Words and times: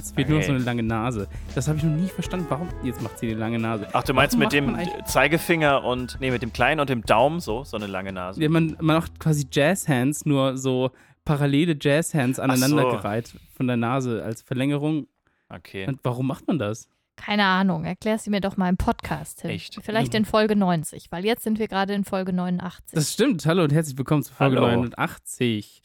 Es 0.00 0.12
fehlt 0.12 0.28
okay. 0.28 0.30
nur 0.30 0.40
noch 0.40 0.46
so 0.46 0.52
eine 0.52 0.64
lange 0.64 0.82
Nase. 0.82 1.28
Das 1.54 1.68
habe 1.68 1.76
ich 1.76 1.84
noch 1.84 1.94
nie 1.94 2.08
verstanden. 2.08 2.46
Warum? 2.48 2.68
Jetzt 2.82 3.02
macht 3.02 3.18
sie 3.18 3.28
eine 3.28 3.38
lange 3.38 3.58
Nase. 3.58 3.86
Ach, 3.92 4.02
du 4.02 4.14
meinst 4.14 4.38
Warum 4.38 4.72
mit 4.72 4.88
dem 4.88 5.04
Zeigefinger 5.04 5.84
und, 5.84 6.16
nee, 6.20 6.30
mit 6.30 6.40
dem 6.40 6.54
kleinen 6.54 6.80
und 6.80 6.88
dem 6.88 7.02
Daumen 7.02 7.40
so, 7.40 7.64
so 7.64 7.76
eine 7.76 7.86
lange 7.86 8.10
Nase? 8.10 8.40
Ja, 8.42 8.48
man, 8.48 8.76
man 8.80 8.96
macht 8.96 9.20
quasi 9.20 9.46
Jazz-Hands, 9.50 10.24
nur 10.24 10.56
so 10.56 10.90
parallele 11.26 11.76
Jazz-Hands 11.78 12.38
aneinandergereiht 12.38 13.26
so. 13.28 13.38
von 13.52 13.66
der 13.66 13.76
Nase 13.76 14.24
als 14.24 14.40
Verlängerung. 14.40 15.06
Okay. 15.50 15.86
Und 15.86 16.00
warum 16.02 16.26
macht 16.26 16.46
man 16.46 16.58
das? 16.58 16.88
Keine 17.16 17.44
Ahnung, 17.44 17.84
erklär 17.84 18.16
sie 18.16 18.30
mir 18.30 18.40
doch 18.40 18.56
mal 18.56 18.70
im 18.70 18.78
Podcast. 18.78 19.40
Tim. 19.40 19.50
Echt? 19.50 19.78
Vielleicht 19.82 20.14
in 20.14 20.24
Folge 20.24 20.56
90, 20.56 21.12
weil 21.12 21.26
jetzt 21.26 21.42
sind 21.42 21.58
wir 21.58 21.68
gerade 21.68 21.92
in 21.92 22.04
Folge 22.04 22.32
89. 22.32 22.94
Das 22.94 23.12
stimmt. 23.12 23.44
Hallo 23.44 23.64
und 23.64 23.72
herzlich 23.74 23.98
willkommen 23.98 24.22
zu 24.22 24.32
Folge 24.32 24.56
Hallo. 24.56 24.68
89. 24.68 25.82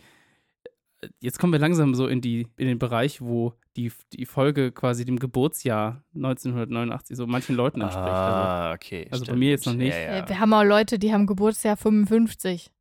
Jetzt 1.20 1.40
kommen 1.40 1.54
wir 1.54 1.59
langsam 1.59 1.95
so 1.95 2.08
in, 2.08 2.22
die, 2.22 2.48
in 2.58 2.68
den 2.68 2.80
Bereich, 2.80 3.22
wo 3.22 3.54
die, 3.76 3.91
die 4.14 4.26
Folge 4.26 4.72
quasi 4.72 5.05
dem 5.05 5.20
Geburtsjahr 5.20 6.04
1989 6.16 7.18
so 7.18 7.28
manchen 7.28 7.55
Leuten 7.55 7.81
entspricht. 7.81 8.08
Ah, 8.08 8.73
okay. 8.73 9.08
Also 9.12 9.26
stimmt. 9.26 9.36
bei 9.36 9.40
mir 9.40 9.50
jetzt 9.50 9.66
noch 9.66 9.73
nicht. 9.73 9.94
Ja, 9.94 10.18
ja. 10.18 10.30
Wir 10.30 10.40
haben 10.40 10.54
auch 10.54 10.64
Leute, 10.64 11.00
die 11.00 11.14
haben 11.14 11.28
Geburtsjahr 11.28 11.78
55. 11.78 12.72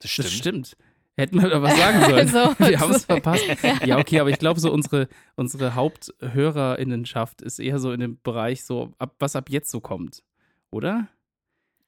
Das 0.00 0.10
stimmt. 0.10 0.26
Das 0.26 0.34
stimmt. 0.34 0.76
Hätten 1.16 1.40
wir 1.40 1.48
da 1.48 1.62
was 1.62 1.76
sagen 1.76 2.00
sollen. 2.10 2.28
so, 2.28 2.38
wir 2.66 2.80
haben 2.80 2.90
es 2.92 3.04
verpasst. 3.04 3.44
Ja. 3.62 3.86
ja. 3.86 3.98
okay, 3.98 4.20
aber 4.20 4.30
ich 4.30 4.38
glaube, 4.38 4.60
so 4.60 4.72
unsere, 4.72 5.08
unsere 5.36 5.74
Haupthörerinnenschaft 5.74 7.40
ist 7.40 7.58
eher 7.58 7.78
so 7.78 7.92
in 7.92 8.00
dem 8.00 8.18
Bereich, 8.22 8.64
so 8.64 8.92
ab, 8.98 9.14
was 9.18 9.36
ab 9.36 9.48
jetzt 9.48 9.70
so 9.70 9.80
kommt. 9.80 10.22
Oder? 10.70 11.08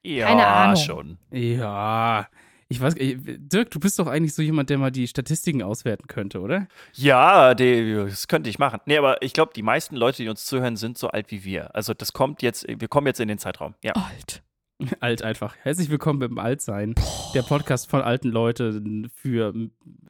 Ja, 0.03 0.27
Keine 0.27 0.47
Ahnung. 0.47 0.75
schon. 0.77 1.17
Ja. 1.31 2.27
Ich 2.69 2.81
weiß, 2.81 2.95
Dirk, 2.97 3.71
du 3.71 3.79
bist 3.79 3.97
doch 3.97 4.07
eigentlich 4.07 4.33
so 4.33 4.41
jemand, 4.41 4.69
der 4.69 4.77
mal 4.77 4.91
die 4.91 5.07
Statistiken 5.07 5.63
auswerten 5.63 6.07
könnte, 6.07 6.41
oder? 6.41 6.67
Ja, 6.93 7.53
die, 7.53 7.93
das 7.93 8.27
könnte 8.27 8.49
ich 8.49 8.59
machen. 8.59 8.81
Nee, 8.85 8.97
aber 8.97 9.21
ich 9.21 9.31
glaube, 9.31 9.53
die 9.55 9.63
meisten 9.63 9.95
Leute, 9.95 10.23
die 10.23 10.29
uns 10.29 10.45
zuhören, 10.45 10.75
sind 10.75 10.97
so 10.97 11.07
alt 11.07 11.31
wie 11.31 11.45
wir. 11.45 11.73
Also 11.75 11.93
das 11.93 12.11
kommt 12.11 12.41
jetzt, 12.41 12.67
wir 12.67 12.87
kommen 12.89 13.07
jetzt 13.07 13.21
in 13.21 13.29
den 13.29 13.37
Zeitraum. 13.37 13.75
Ja. 13.83 13.93
Alt. 13.93 14.43
Alt 14.99 15.23
einfach. 15.23 15.55
Herzlich 15.61 15.89
willkommen 15.89 16.19
beim 16.19 16.37
Altsein. 16.37 16.93
Boah. 16.93 17.31
Der 17.33 17.41
Podcast 17.41 17.89
von 17.89 18.01
alten 18.01 18.29
Leuten 18.29 19.09
für 19.13 19.53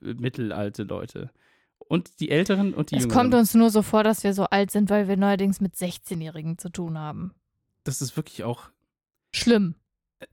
mittelalte 0.02 0.84
Leute. 0.84 1.30
Und 1.80 2.20
die 2.20 2.30
Älteren 2.30 2.74
und 2.74 2.92
die 2.92 2.96
es 2.96 3.04
Jüngeren. 3.04 3.18
Es 3.18 3.24
kommt 3.24 3.36
uns 3.36 3.54
nur 3.54 3.70
so 3.70 3.82
vor, 3.82 4.04
dass 4.04 4.24
wir 4.24 4.34
so 4.34 4.44
alt 4.46 4.72
sind, 4.72 4.90
weil 4.90 5.08
wir 5.08 5.16
neuerdings 5.16 5.62
mit 5.62 5.76
16-Jährigen 5.76 6.58
zu 6.58 6.70
tun 6.70 6.98
haben. 6.98 7.34
Das 7.86 8.02
ist 8.02 8.18
wirklich 8.18 8.44
auch 8.44 8.70
schlimm. 9.32 9.76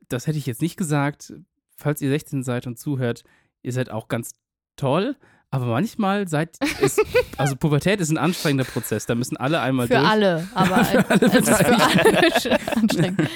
Das 0.09 0.27
hätte 0.27 0.39
ich 0.39 0.47
jetzt 0.47 0.63
nicht 0.63 0.77
gesagt. 0.77 1.33
Falls 1.77 2.01
ihr 2.01 2.11
16 2.11 2.43
seid 2.43 2.67
und 2.67 2.79
zuhört, 2.79 3.25
ihr 3.63 3.73
seid 3.73 3.91
auch 3.91 4.09
ganz 4.09 4.33
toll. 4.77 5.17
Aber 5.51 5.67
manchmal 5.67 6.27
seid 6.27 6.57
es, 6.81 6.97
also 7.37 7.55
Pubertät 7.55 8.01
ist 8.01 8.11
ein 8.11 8.19
anstrengender 8.19 8.65
Prozess. 8.65 9.07
Da 9.07 9.15
müssen 9.15 9.37
alle 9.37 9.61
einmal 9.61 9.87
für 9.87 9.95
durch. 9.95 10.09
Alle, 10.09 10.49
aber 10.53 10.85
für 10.85 11.11
alle, 11.11 11.27
es 11.27 11.49
ist 11.49 11.59
für 11.59 11.67
alle 11.67 12.77
anstrengend. 12.77 13.31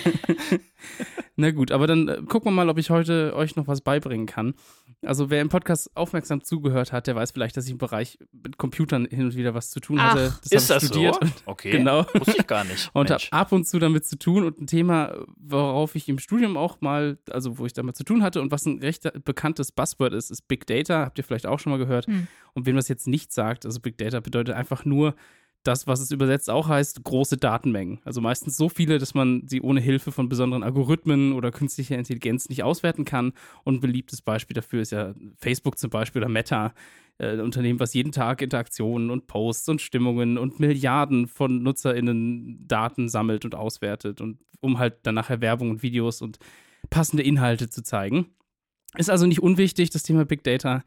Na 1.37 1.51
gut, 1.51 1.71
aber 1.71 1.87
dann 1.87 2.09
äh, 2.09 2.23
gucken 2.27 2.51
wir 2.51 2.51
mal, 2.51 2.69
ob 2.69 2.79
ich 2.79 2.91
heute 2.91 3.35
euch 3.35 3.57
noch 3.57 3.69
was 3.69 3.81
beibringen 3.81 4.27
kann. 4.27 4.55
Also 5.03 5.31
wer 5.31 5.41
im 5.41 5.49
Podcast 5.49 5.97
aufmerksam 5.97 6.43
zugehört 6.43 6.93
hat, 6.93 7.07
der 7.07 7.15
weiß 7.15 7.31
vielleicht, 7.31 7.57
dass 7.57 7.67
ich 7.67 7.71
im 7.71 7.79
Bereich 7.79 8.19
mit 8.33 8.59
Computern 8.59 9.07
hin 9.07 9.27
und 9.27 9.37
wieder 9.37 9.55
was 9.55 9.71
zu 9.71 9.79
tun 9.79 9.99
Ach, 10.01 10.11
hatte. 10.11 10.35
Das 10.43 10.63
ist 10.63 10.71
das 10.71 10.87
studiert. 10.87 11.15
So? 11.15 11.31
okay. 11.47 11.71
Genau. 11.79 12.05
Wusste 12.15 12.37
ich 12.39 12.47
gar 12.47 12.65
nicht. 12.65 12.91
und 12.93 13.11
habe 13.11 13.23
ab 13.31 13.53
und 13.53 13.69
zu 13.69 13.79
damit 13.79 14.05
zu 14.05 14.19
tun 14.19 14.45
und 14.45 14.61
ein 14.61 14.67
Thema, 14.67 15.15
worauf 15.37 15.95
ich 15.95 16.09
im 16.09 16.19
Studium 16.19 16.57
auch 16.57 16.81
mal, 16.81 17.19
also 17.31 17.59
wo 17.59 17.67
ich 17.67 17.73
damit 17.73 17.97
zu 17.97 18.03
tun 18.03 18.23
hatte 18.23 18.41
und 18.41 18.51
was 18.51 18.67
ein 18.67 18.81
recht 18.81 19.09
bekanntes 19.25 19.71
Buzzword 19.71 20.13
ist, 20.15 20.31
ist 20.31 20.49
Big 20.49 20.67
Data. 20.67 21.05
Habt 21.05 21.19
ihr 21.19 21.25
vielleicht 21.25 21.47
auch 21.47 21.61
schon 21.61 21.71
mal 21.71 21.79
gehört. 21.79 22.07
Hm. 22.07 22.27
Und 22.55 22.67
wem 22.67 22.75
das 22.75 22.89
jetzt 22.89 23.07
nicht 23.07 23.33
sagt, 23.33 23.65
also 23.65 23.79
Big 23.79 23.99
Data 23.99 24.19
bedeutet 24.19 24.57
einfach 24.57 24.85
nur, 24.85 25.15
das, 25.69 25.87
was 25.87 26.01
es 26.01 26.11
übersetzt 26.11 26.49
auch 26.49 26.67
heißt, 26.69 27.05
große 27.05 27.37
Datenmengen. 27.37 28.01
Also 28.05 28.21
meistens 28.21 28.57
so 28.57 28.69
viele, 28.69 28.99
dass 28.99 29.15
man 29.15 29.43
sie 29.47 29.61
ohne 29.61 29.81
Hilfe 29.81 30.11
von 30.11 30.29
besonderen 30.29 30.63
Algorithmen 30.63 31.35
oder 31.35 31.51
künstlicher 31.51 31.99
Intelligenz 31.99 32.49
nicht 32.49 32.63
auswerten 32.63 33.05
kann. 33.05 33.33
Und 33.65 33.75
ein 33.75 33.81
beliebtes 33.81 34.23
Beispiel 34.23 34.55
dafür 34.55 34.81
ist 34.81 34.93
ja 34.93 35.15
Facebook 35.37 35.79
zum 35.79 35.91
Beispiel 35.91 36.23
oder 36.23 36.31
Meta, 36.31 36.73
äh, 37.19 37.33
ein 37.33 37.41
Unternehmen, 37.41 37.81
was 37.81 37.93
jeden 37.93 38.13
Tag 38.13 38.41
Interaktionen 38.41 39.11
und 39.11 39.27
Posts 39.27 39.69
und 39.69 39.83
Stimmungen 39.83 40.39
und 40.39 40.59
Milliarden 40.59 41.29
von 41.29 41.63
NutzerInnen 41.63 42.67
Daten 42.67 43.11
sammelt 43.11 43.45
und 43.45 43.55
auswertet 43.55 44.23
und 44.23 44.39
um 44.61 44.79
halt 44.79 44.95
dann 45.03 45.15
nachher 45.15 45.43
Werbung 45.43 45.71
und 45.71 45.83
Videos 45.83 46.23
und 46.23 46.39
passende 46.89 47.23
Inhalte 47.23 47.69
zu 47.69 47.83
zeigen. 47.83 48.27
Ist 48.97 49.11
also 49.11 49.27
nicht 49.27 49.43
unwichtig, 49.43 49.91
das 49.91 50.03
Thema 50.03 50.25
Big 50.25 50.43
Data 50.45 50.83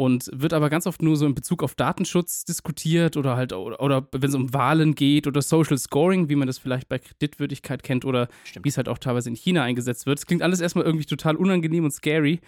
und 0.00 0.30
wird 0.32 0.54
aber 0.54 0.70
ganz 0.70 0.86
oft 0.86 1.02
nur 1.02 1.14
so 1.14 1.26
in 1.26 1.34
Bezug 1.34 1.62
auf 1.62 1.74
Datenschutz 1.74 2.46
diskutiert 2.46 3.18
oder 3.18 3.36
halt, 3.36 3.52
oder, 3.52 3.82
oder 3.82 4.08
wenn 4.12 4.30
es 4.30 4.34
um 4.34 4.54
Wahlen 4.54 4.94
geht 4.94 5.26
oder 5.26 5.42
Social 5.42 5.76
Scoring, 5.76 6.30
wie 6.30 6.36
man 6.36 6.46
das 6.46 6.56
vielleicht 6.56 6.88
bei 6.88 6.98
Kreditwürdigkeit 6.98 7.82
kennt 7.82 8.06
oder 8.06 8.28
wie 8.62 8.68
es 8.70 8.78
halt 8.78 8.88
auch 8.88 8.96
teilweise 8.96 9.28
in 9.28 9.34
China 9.36 9.62
eingesetzt 9.62 10.06
wird. 10.06 10.18
Es 10.18 10.24
klingt 10.24 10.40
alles 10.40 10.62
erstmal 10.62 10.86
irgendwie 10.86 11.04
total 11.04 11.36
unangenehm 11.36 11.84
und 11.84 11.90
scary, 11.90 12.40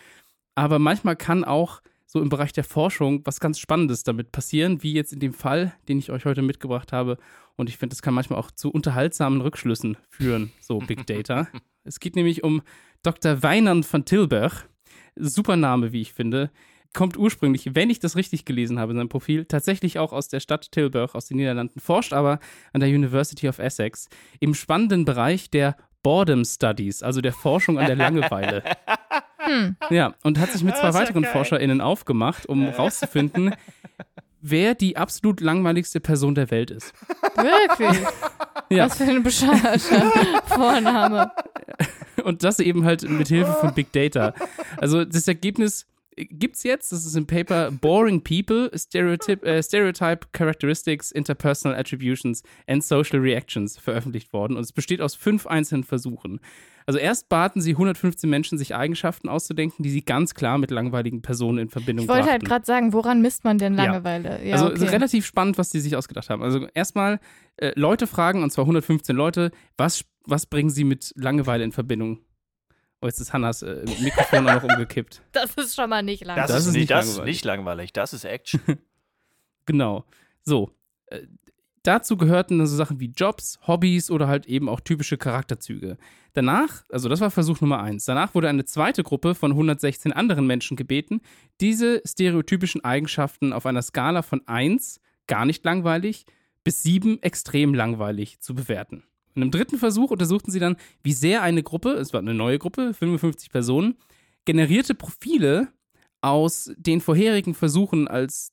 aber 0.54 0.78
manchmal 0.78 1.14
kann 1.14 1.44
auch 1.44 1.82
so 2.06 2.22
im 2.22 2.30
Bereich 2.30 2.54
der 2.54 2.64
Forschung 2.64 3.20
was 3.26 3.38
ganz 3.38 3.58
Spannendes 3.58 4.02
damit 4.02 4.32
passieren, 4.32 4.82
wie 4.82 4.94
jetzt 4.94 5.12
in 5.12 5.20
dem 5.20 5.34
Fall, 5.34 5.74
den 5.88 5.98
ich 5.98 6.10
euch 6.10 6.24
heute 6.24 6.40
mitgebracht 6.40 6.90
habe. 6.90 7.18
Und 7.56 7.68
ich 7.68 7.76
finde, 7.76 7.92
das 7.92 8.00
kann 8.00 8.14
manchmal 8.14 8.38
auch 8.38 8.50
zu 8.50 8.70
unterhaltsamen 8.70 9.42
Rückschlüssen 9.42 9.98
führen, 10.08 10.52
so 10.58 10.78
Big 10.78 11.06
Data. 11.06 11.48
es 11.84 12.00
geht 12.00 12.16
nämlich 12.16 12.44
um 12.44 12.62
Dr. 13.02 13.42
Weinand 13.42 13.92
van 13.92 14.06
Tilburg. 14.06 14.70
Super 15.16 15.56
Name, 15.56 15.92
wie 15.92 16.00
ich 16.00 16.14
finde 16.14 16.50
kommt 16.92 17.16
ursprünglich, 17.16 17.74
wenn 17.74 17.90
ich 17.90 18.00
das 18.00 18.16
richtig 18.16 18.44
gelesen 18.44 18.78
habe 18.78 18.92
in 18.92 18.98
seinem 18.98 19.08
Profil, 19.08 19.44
tatsächlich 19.44 19.98
auch 19.98 20.12
aus 20.12 20.28
der 20.28 20.40
Stadt 20.40 20.72
Tilburg 20.72 21.14
aus 21.14 21.26
den 21.26 21.38
Niederlanden, 21.38 21.80
forscht 21.80 22.12
aber 22.12 22.38
an 22.72 22.80
der 22.80 22.90
University 22.90 23.48
of 23.48 23.58
Essex 23.58 24.08
im 24.40 24.54
spannenden 24.54 25.04
Bereich 25.04 25.50
der 25.50 25.76
Boredom 26.02 26.44
Studies, 26.44 27.02
also 27.02 27.20
der 27.20 27.32
Forschung 27.32 27.78
an 27.78 27.86
der 27.86 27.96
Langeweile. 27.96 28.62
Hm. 29.44 29.74
Ja, 29.90 30.14
und 30.22 30.38
hat 30.38 30.52
sich 30.52 30.62
mit 30.62 30.76
zwei 30.76 30.94
weiteren 30.94 31.24
geil. 31.24 31.32
ForscherInnen 31.32 31.80
aufgemacht, 31.80 32.46
um 32.46 32.64
rauszufinden, 32.68 33.56
wer 34.40 34.76
die 34.76 34.96
absolut 34.96 35.40
langweiligste 35.40 35.98
Person 35.98 36.36
der 36.36 36.52
Welt 36.52 36.70
ist. 36.70 36.92
Wirklich? 37.34 38.06
Ja. 38.70 38.86
Was 38.86 38.98
für 38.98 39.04
ein 39.04 39.24
bescheuerter 39.24 40.12
Vorname. 40.46 41.32
Und 42.22 42.44
das 42.44 42.60
eben 42.60 42.84
halt 42.84 43.02
mit 43.08 43.26
Hilfe 43.26 43.52
von 43.54 43.74
Big 43.74 43.92
Data. 43.92 44.32
Also 44.76 45.04
das 45.04 45.26
Ergebnis 45.26 45.86
gibt's 46.16 46.62
jetzt, 46.62 46.92
das 46.92 47.04
ist 47.04 47.16
im 47.16 47.26
Paper 47.26 47.70
Boring 47.70 48.22
People, 48.22 48.70
Stereotype, 48.74 49.44
äh, 49.46 49.62
Stereotype 49.62 50.28
Characteristics, 50.32 51.10
Interpersonal 51.10 51.78
Attributions 51.78 52.42
and 52.66 52.84
Social 52.84 53.20
Reactions 53.20 53.78
veröffentlicht 53.78 54.32
worden 54.32 54.56
und 54.56 54.62
es 54.62 54.72
besteht 54.72 55.00
aus 55.00 55.14
fünf 55.14 55.46
einzelnen 55.46 55.84
Versuchen. 55.84 56.40
Also 56.86 56.98
erst 56.98 57.28
baten 57.28 57.60
sie 57.60 57.72
115 57.72 58.28
Menschen, 58.28 58.58
sich 58.58 58.74
Eigenschaften 58.74 59.28
auszudenken, 59.28 59.82
die 59.82 59.90
sie 59.90 60.04
ganz 60.04 60.34
klar 60.34 60.58
mit 60.58 60.70
langweiligen 60.70 61.22
Personen 61.22 61.58
in 61.58 61.68
Verbindung 61.68 62.04
Ich 62.04 62.08
wollte 62.08 62.22
brachten. 62.22 62.32
halt 62.32 62.44
gerade 62.44 62.66
sagen, 62.66 62.92
woran 62.92 63.22
misst 63.22 63.44
man 63.44 63.58
denn 63.58 63.74
Langeweile? 63.74 64.40
Ja. 64.40 64.44
Ja, 64.44 64.54
also 64.54 64.66
okay. 64.66 64.86
relativ 64.86 65.24
spannend, 65.24 65.58
was 65.58 65.70
die 65.70 65.80
sich 65.80 65.96
ausgedacht 65.96 66.28
haben. 66.30 66.42
Also 66.42 66.66
erstmal 66.74 67.20
äh, 67.56 67.72
Leute 67.76 68.06
fragen, 68.06 68.42
und 68.42 68.50
zwar 68.50 68.64
115 68.64 69.14
Leute, 69.14 69.52
was, 69.76 70.04
was 70.24 70.46
bringen 70.46 70.70
sie 70.70 70.84
mit 70.84 71.12
Langeweile 71.16 71.64
in 71.64 71.72
Verbindung? 71.72 72.18
Oh, 73.02 73.06
jetzt 73.06 73.20
ist 73.20 73.32
Hannas 73.32 73.62
äh, 73.62 73.84
Mikrofon 74.00 74.48
auch 74.48 74.62
noch 74.62 74.70
umgekippt. 74.70 75.22
Das 75.32 75.54
ist 75.54 75.74
schon 75.74 75.90
mal 75.90 76.02
nicht 76.02 76.24
langweilig. 76.24 76.46
Das, 76.46 76.56
das 76.56 76.66
ist, 76.66 76.74
nicht, 76.74 76.90
das 76.90 77.06
langweilig. 77.08 77.34
nicht 77.34 77.44
langweilig, 77.44 77.92
das 77.92 78.12
ist 78.12 78.24
Action. 78.24 78.60
genau. 79.66 80.04
So. 80.42 80.70
Äh, 81.06 81.22
dazu 81.82 82.16
gehörten 82.16 82.58
dann 82.58 82.68
so 82.68 82.76
Sachen 82.76 83.00
wie 83.00 83.12
Jobs, 83.14 83.58
Hobbys 83.66 84.08
oder 84.08 84.28
halt 84.28 84.46
eben 84.46 84.68
auch 84.68 84.78
typische 84.78 85.18
Charakterzüge. 85.18 85.98
Danach, 86.32 86.84
also 86.90 87.08
das 87.08 87.20
war 87.20 87.32
Versuch 87.32 87.60
Nummer 87.60 87.82
eins, 87.82 88.04
danach 88.04 88.36
wurde 88.36 88.48
eine 88.48 88.64
zweite 88.64 89.02
Gruppe 89.02 89.34
von 89.34 89.50
116 89.50 90.12
anderen 90.12 90.46
Menschen 90.46 90.76
gebeten, 90.76 91.20
diese 91.60 92.02
stereotypischen 92.06 92.84
Eigenschaften 92.84 93.52
auf 93.52 93.66
einer 93.66 93.82
Skala 93.82 94.22
von 94.22 94.46
1, 94.46 95.00
gar 95.26 95.44
nicht 95.44 95.64
langweilig, 95.64 96.24
bis 96.62 96.84
7, 96.84 97.20
extrem 97.20 97.74
langweilig 97.74 98.40
zu 98.40 98.54
bewerten. 98.54 99.02
In 99.34 99.42
einem 99.42 99.50
dritten 99.50 99.78
Versuch 99.78 100.10
untersuchten 100.10 100.50
sie 100.50 100.60
dann, 100.60 100.76
wie 101.02 101.12
sehr 101.12 101.42
eine 101.42 101.62
Gruppe, 101.62 101.90
es 101.92 102.12
war 102.12 102.20
eine 102.20 102.34
neue 102.34 102.58
Gruppe, 102.58 102.94
55 102.94 103.50
Personen, 103.50 103.96
generierte 104.44 104.94
Profile 104.94 105.68
aus 106.20 106.72
den 106.76 107.00
vorherigen 107.00 107.54
Versuchen 107.54 108.06
als 108.06 108.52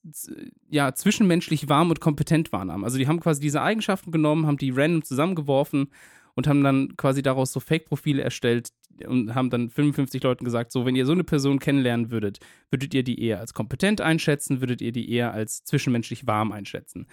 ja, 0.69 0.93
zwischenmenschlich 0.93 1.69
warm 1.69 1.89
und 1.89 2.01
kompetent 2.01 2.51
wahrnahmen. 2.51 2.83
Also 2.83 2.97
die 2.97 3.07
haben 3.07 3.19
quasi 3.19 3.39
diese 3.41 3.61
Eigenschaften 3.61 4.11
genommen, 4.11 4.47
haben 4.47 4.57
die 4.57 4.71
random 4.71 5.03
zusammengeworfen 5.03 5.89
und 6.33 6.47
haben 6.47 6.63
dann 6.63 6.97
quasi 6.97 7.21
daraus 7.21 7.51
so 7.51 7.59
Fake-Profile 7.59 8.23
erstellt 8.23 8.69
und 9.05 9.35
haben 9.35 9.49
dann 9.49 9.69
55 9.69 10.23
Leuten 10.23 10.45
gesagt, 10.45 10.71
so, 10.71 10.85
wenn 10.85 10.95
ihr 10.95 11.05
so 11.05 11.11
eine 11.11 11.23
Person 11.23 11.59
kennenlernen 11.59 12.09
würdet, 12.09 12.39
würdet 12.71 12.93
ihr 12.93 13.03
die 13.03 13.21
eher 13.21 13.39
als 13.39 13.53
kompetent 13.53 14.01
einschätzen, 14.01 14.61
würdet 14.61 14.81
ihr 14.81 14.91
die 14.91 15.11
eher 15.11 15.31
als 15.31 15.63
zwischenmenschlich 15.63 16.25
warm 16.25 16.51
einschätzen 16.51 17.05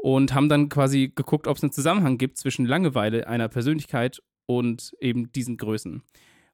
und 0.00 0.32
haben 0.32 0.48
dann 0.48 0.68
quasi 0.68 1.12
geguckt, 1.14 1.48
ob 1.48 1.56
es 1.56 1.62
einen 1.62 1.72
Zusammenhang 1.72 2.18
gibt 2.18 2.38
zwischen 2.38 2.64
Langeweile 2.64 3.26
einer 3.26 3.48
Persönlichkeit 3.48 4.22
und 4.46 4.94
eben 5.00 5.32
diesen 5.32 5.56
Größen. 5.56 6.02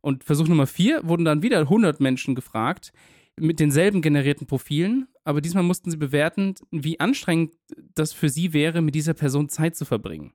Und 0.00 0.25
Versuch 0.25 0.49
Nummer 0.49 0.67
vier 0.67 1.02
wurden 1.05 1.25
dann 1.25 1.43
wieder 1.43 1.61
100 1.61 2.00
Menschen 2.00 2.35
gefragt 2.35 2.93
mit 3.38 3.61
denselben 3.61 4.00
generierten 4.00 4.46
Profilen, 4.46 5.08
aber 5.25 5.41
diesmal 5.41 5.62
mussten 5.62 5.91
sie 5.91 5.96
bewerten, 5.96 6.55
wie 6.70 7.00
anstrengend 7.00 7.52
das 7.94 8.12
für 8.12 8.29
sie 8.29 8.52
wäre, 8.52 8.81
mit 8.81 8.94
dieser 8.94 9.14
Person 9.14 9.49
Zeit 9.49 9.76
zu 9.76 9.85
verbringen. 9.85 10.32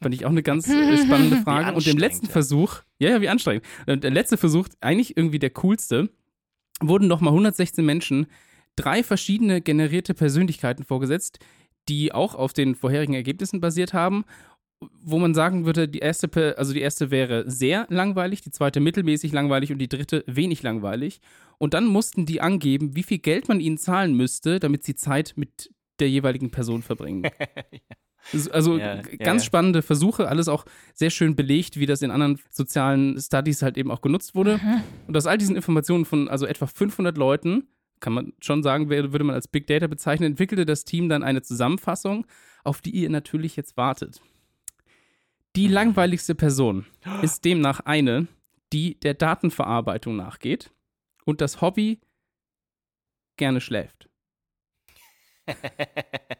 Fand 0.00 0.14
ich 0.14 0.24
auch 0.24 0.30
eine 0.30 0.42
ganz 0.42 0.68
äh, 0.68 0.96
spannende 1.04 1.36
Frage. 1.36 1.76
Und 1.76 1.86
im 1.86 1.98
letzten 1.98 2.26
ja. 2.26 2.32
Versuch, 2.32 2.80
ja, 2.98 3.10
ja, 3.10 3.20
wie 3.20 3.28
anstrengend. 3.28 3.64
Und 3.86 4.02
der 4.02 4.10
letzte 4.10 4.36
Versuch, 4.36 4.68
eigentlich 4.80 5.16
irgendwie 5.16 5.38
der 5.38 5.50
coolste, 5.50 6.10
wurden 6.80 7.06
nochmal 7.06 7.32
116 7.32 7.84
Menschen 7.84 8.26
drei 8.76 9.02
verschiedene 9.02 9.60
generierte 9.60 10.14
Persönlichkeiten 10.14 10.84
vorgesetzt, 10.84 11.38
die 11.88 12.12
auch 12.12 12.34
auf 12.34 12.52
den 12.52 12.74
vorherigen 12.74 13.14
Ergebnissen 13.14 13.60
basiert 13.60 13.92
haben, 13.92 14.24
wo 15.00 15.18
man 15.18 15.34
sagen 15.34 15.64
würde, 15.64 15.88
die 15.88 16.00
erste, 16.00 16.56
also 16.58 16.72
die 16.72 16.80
erste 16.80 17.10
wäre 17.10 17.48
sehr 17.50 17.86
langweilig, 17.88 18.40
die 18.40 18.50
zweite 18.50 18.80
mittelmäßig 18.80 19.32
langweilig 19.32 19.72
und 19.72 19.78
die 19.78 19.88
dritte 19.88 20.24
wenig 20.26 20.62
langweilig. 20.62 21.20
Und 21.58 21.74
dann 21.74 21.86
mussten 21.86 22.26
die 22.26 22.40
angeben, 22.40 22.96
wie 22.96 23.02
viel 23.02 23.18
Geld 23.18 23.48
man 23.48 23.60
ihnen 23.60 23.78
zahlen 23.78 24.14
müsste, 24.14 24.58
damit 24.58 24.84
sie 24.84 24.94
Zeit 24.94 25.34
mit 25.36 25.70
der 26.00 26.10
jeweiligen 26.10 26.50
Person 26.50 26.82
verbringen. 26.82 27.30
Also 28.52 28.78
Ja, 28.78 29.02
ganz 29.18 29.42
ja. 29.42 29.46
spannende 29.46 29.82
Versuche, 29.82 30.28
alles 30.28 30.46
auch 30.46 30.64
sehr 30.94 31.10
schön 31.10 31.34
belegt, 31.34 31.78
wie 31.78 31.86
das 31.86 32.02
in 32.02 32.12
anderen 32.12 32.38
sozialen 32.50 33.20
Studies 33.20 33.62
halt 33.62 33.76
eben 33.76 33.90
auch 33.90 34.00
genutzt 34.00 34.36
wurde. 34.36 34.60
Und 35.08 35.16
aus 35.16 35.26
all 35.26 35.38
diesen 35.38 35.56
Informationen 35.56 36.04
von 36.04 36.28
also 36.28 36.46
etwa 36.46 36.66
500 36.66 37.18
Leuten, 37.18 37.66
kann 38.02 38.12
man 38.12 38.32
schon 38.40 38.62
sagen, 38.62 38.90
würde 38.90 39.24
man 39.24 39.34
als 39.34 39.48
Big 39.48 39.66
Data 39.66 39.86
bezeichnen, 39.86 40.32
entwickelte 40.32 40.66
das 40.66 40.84
Team 40.84 41.08
dann 41.08 41.22
eine 41.22 41.40
Zusammenfassung, 41.40 42.26
auf 42.64 42.82
die 42.82 42.90
ihr 42.90 43.08
natürlich 43.08 43.56
jetzt 43.56 43.78
wartet. 43.78 44.20
Die 45.56 45.68
langweiligste 45.68 46.34
Person 46.34 46.84
ist 47.22 47.44
demnach 47.44 47.80
eine, 47.80 48.26
die 48.72 48.98
der 49.00 49.14
Datenverarbeitung 49.14 50.16
nachgeht 50.16 50.72
und 51.24 51.40
das 51.40 51.60
Hobby 51.60 52.00
gerne 53.36 53.60
schläft. 53.60 54.08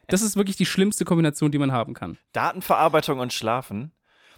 Das 0.07 0.21
ist 0.21 0.35
wirklich 0.35 0.57
die 0.57 0.67
schlimmste 0.67 1.05
Kombination, 1.05 1.51
die 1.51 1.57
man 1.57 1.71
haben 1.71 1.95
kann. 1.95 2.19
Datenverarbeitung 2.33 3.17
und 3.17 3.33
Schlafen. 3.33 3.93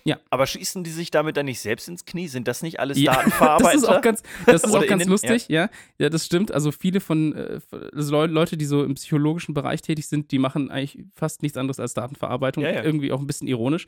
Ja. 0.08 0.20
Aber 0.30 0.46
schießen 0.46 0.84
die 0.84 0.92
sich 0.92 1.10
damit 1.10 1.36
dann 1.36 1.48
nicht 1.48 1.60
selbst 1.60 1.88
ins 1.88 2.06
Knie? 2.06 2.28
Sind 2.28 2.48
das 2.48 2.62
nicht 2.62 2.80
alles 2.80 3.00
Ja, 3.00 3.16
Datenverarbeiter? 3.16 3.72
Das 3.74 3.82
ist 3.84 3.90
auch 3.90 4.02
ganz, 4.02 4.24
das 4.46 4.64
ist 4.64 4.76
auch 4.76 4.86
ganz 4.86 5.02
innen, 5.02 5.12
lustig, 5.12 5.48
ja. 5.50 5.70
ja. 5.98 6.10
das 6.10 6.26
stimmt. 6.26 6.52
Also 6.52 6.72
viele 6.72 7.00
von 7.00 7.34
äh, 7.36 7.60
also 7.94 8.12
Leu- 8.12 8.28
Leute, 8.28 8.56
die 8.56 8.66
so 8.66 8.84
im 8.84 8.94
psychologischen 8.94 9.56
Bereich 9.56 9.82
tätig 9.82 10.08
sind, 10.08 10.32
die 10.32 10.38
machen 10.38 10.70
eigentlich 10.70 11.04
fast 11.16 11.42
nichts 11.42 11.58
anderes 11.58 11.80
als 11.80 11.96
Datenverarbeitung. 11.96 12.64
Ja, 12.64 12.72
ja. 12.72 12.84
Irgendwie 12.84 13.12
auch 13.12 13.20
ein 13.20 13.26
bisschen 13.26 13.48
ironisch. 13.48 13.88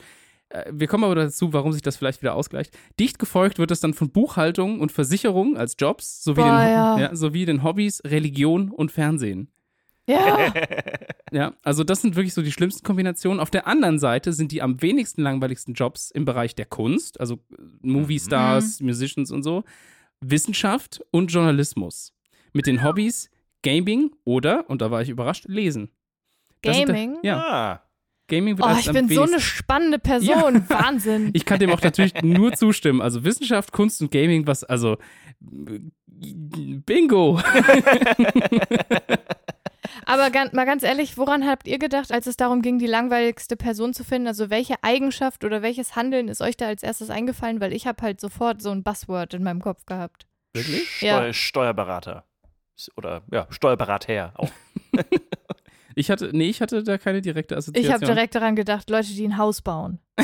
Äh, 0.50 0.64
Wir 0.74 0.88
kommen 0.88 1.04
aber 1.04 1.14
dazu, 1.14 1.54
warum 1.54 1.72
sich 1.72 1.84
das 1.84 1.98
vielleicht 1.98 2.24
wieder 2.24 2.34
ausgleicht. 2.34 2.76
Dicht 3.00 3.20
gefolgt 3.20 3.60
wird 3.60 3.70
es 3.70 3.80
dann 3.80 3.94
von 3.94 4.10
Buchhaltung 4.10 4.80
und 4.80 4.92
Versicherung 4.92 5.56
als 5.56 5.76
Jobs, 5.78 6.24
sowie, 6.24 6.42
Boah, 6.42 6.62
den, 6.62 6.70
ja. 6.70 7.00
ja, 7.00 7.16
sowie 7.16 7.46
den 7.46 7.62
Hobbys, 7.64 8.02
Religion 8.04 8.72
und 8.72 8.92
Fernsehen. 8.92 9.52
Ja. 10.08 10.54
Ja, 11.34 11.54
also 11.62 11.84
das 11.84 12.02
sind 12.02 12.16
wirklich 12.16 12.34
so 12.34 12.42
die 12.42 12.54
schlimmsten 12.54 12.86
Kombinationen. 12.88 13.42
Auf 13.42 13.50
der 13.50 13.68
anderen 13.68 14.00
Seite 14.00 14.32
sind 14.32 14.54
die 14.54 14.62
am 14.62 14.82
wenigsten 14.82 15.22
langweiligsten 15.24 15.74
Jobs 15.74 16.10
im 16.10 16.24
Bereich 16.24 16.56
der 16.56 16.66
Kunst, 16.66 17.20
also 17.20 17.34
äh, 17.52 17.56
Movie 17.82 18.18
Stars, 18.18 18.80
Musicians 18.80 19.30
und 19.32 19.44
so, 19.44 19.66
Wissenschaft 20.22 21.02
und 21.12 21.28
Journalismus. 21.34 22.14
Mit 22.54 22.66
den 22.66 22.82
Hobbys 22.82 23.30
Gaming 23.62 24.12
oder, 24.24 24.70
und 24.70 24.82
da 24.82 24.90
war 24.90 25.02
ich 25.02 25.10
überrascht, 25.10 25.44
Lesen. 25.50 25.92
Sind 26.64 26.88
da- 26.88 26.94
Gaming? 26.94 27.18
ja, 27.24 27.38
Ah. 27.40 27.84
Gaming 28.30 28.58
wird 28.58 28.66
Oh, 28.66 28.70
als 28.70 28.88
ich 28.88 28.94
bin 28.94 29.10
so 29.10 29.24
eine 29.24 29.42
spannende 29.42 30.00
Person. 30.00 30.64
Wahnsinn. 30.70 31.32
Ich 31.34 31.44
kann 31.44 31.60
dem 31.60 31.72
auch 31.72 31.82
natürlich 31.82 32.14
nur 32.24 32.54
zustimmen. 32.54 33.02
Also 33.02 33.26
Wissenschaft, 33.26 33.74
Kunst 33.74 34.02
und 34.02 34.12
Gaming, 34.12 34.48
was, 34.48 34.64
also 34.64 34.94
äh, 35.42 35.80
Bingo. 36.86 37.40
Aber 40.28 40.34
gan 40.34 40.50
mal 40.52 40.66
ganz 40.66 40.84
ehrlich, 40.84 41.18
woran 41.18 41.48
habt 41.48 41.68
ihr 41.70 41.80
gedacht, 41.80 42.12
als 42.12 42.28
es 42.28 42.36
darum 42.36 42.62
ging, 42.62 42.80
die 42.80 42.86
langweiligste 42.86 43.56
Person 43.56 43.94
zu 43.94 44.04
finden? 44.04 44.28
Also 44.28 44.50
welche 44.50 44.76
Eigenschaft 44.84 45.46
oder 45.46 45.62
welches 45.62 45.96
Handeln 45.96 46.28
ist 46.28 46.42
euch 46.42 46.58
da 46.58 46.68
als 46.68 46.84
erstes 46.84 47.10
eingefallen? 47.10 47.62
Weil 47.62 47.72
ich 47.72 47.88
habe 47.88 48.02
halt 48.02 48.20
sofort 48.20 48.62
so 48.62 48.72
ein 48.72 48.84
Buzzword 48.84 49.36
in 49.36 49.44
meinem 49.44 49.62
Kopf 49.62 49.86
gehabt. 49.86 50.28
Wirklich? 50.54 51.02
Ja. 51.02 51.20
Steu 51.20 51.34
Steuerberater. 51.34 52.26
Oder 52.98 53.22
ja, 53.32 53.48
Steuerberater 53.50 54.34
auch. 54.36 54.52
Ich 56.00 56.12
hatte, 56.12 56.30
nee, 56.32 56.50
ich 56.50 56.62
hatte 56.62 56.84
da 56.84 57.00
keine 57.00 57.24
direkte 57.24 57.58
Assoziation. 57.58 57.90
Ich 57.90 57.92
habe 57.92 58.06
direkt 58.06 58.36
daran 58.36 58.56
gedacht, 58.56 58.88
Leute, 58.92 59.08
die 59.08 59.26
ein 59.26 59.40
Haus 59.40 59.64
bauen. 59.64 59.98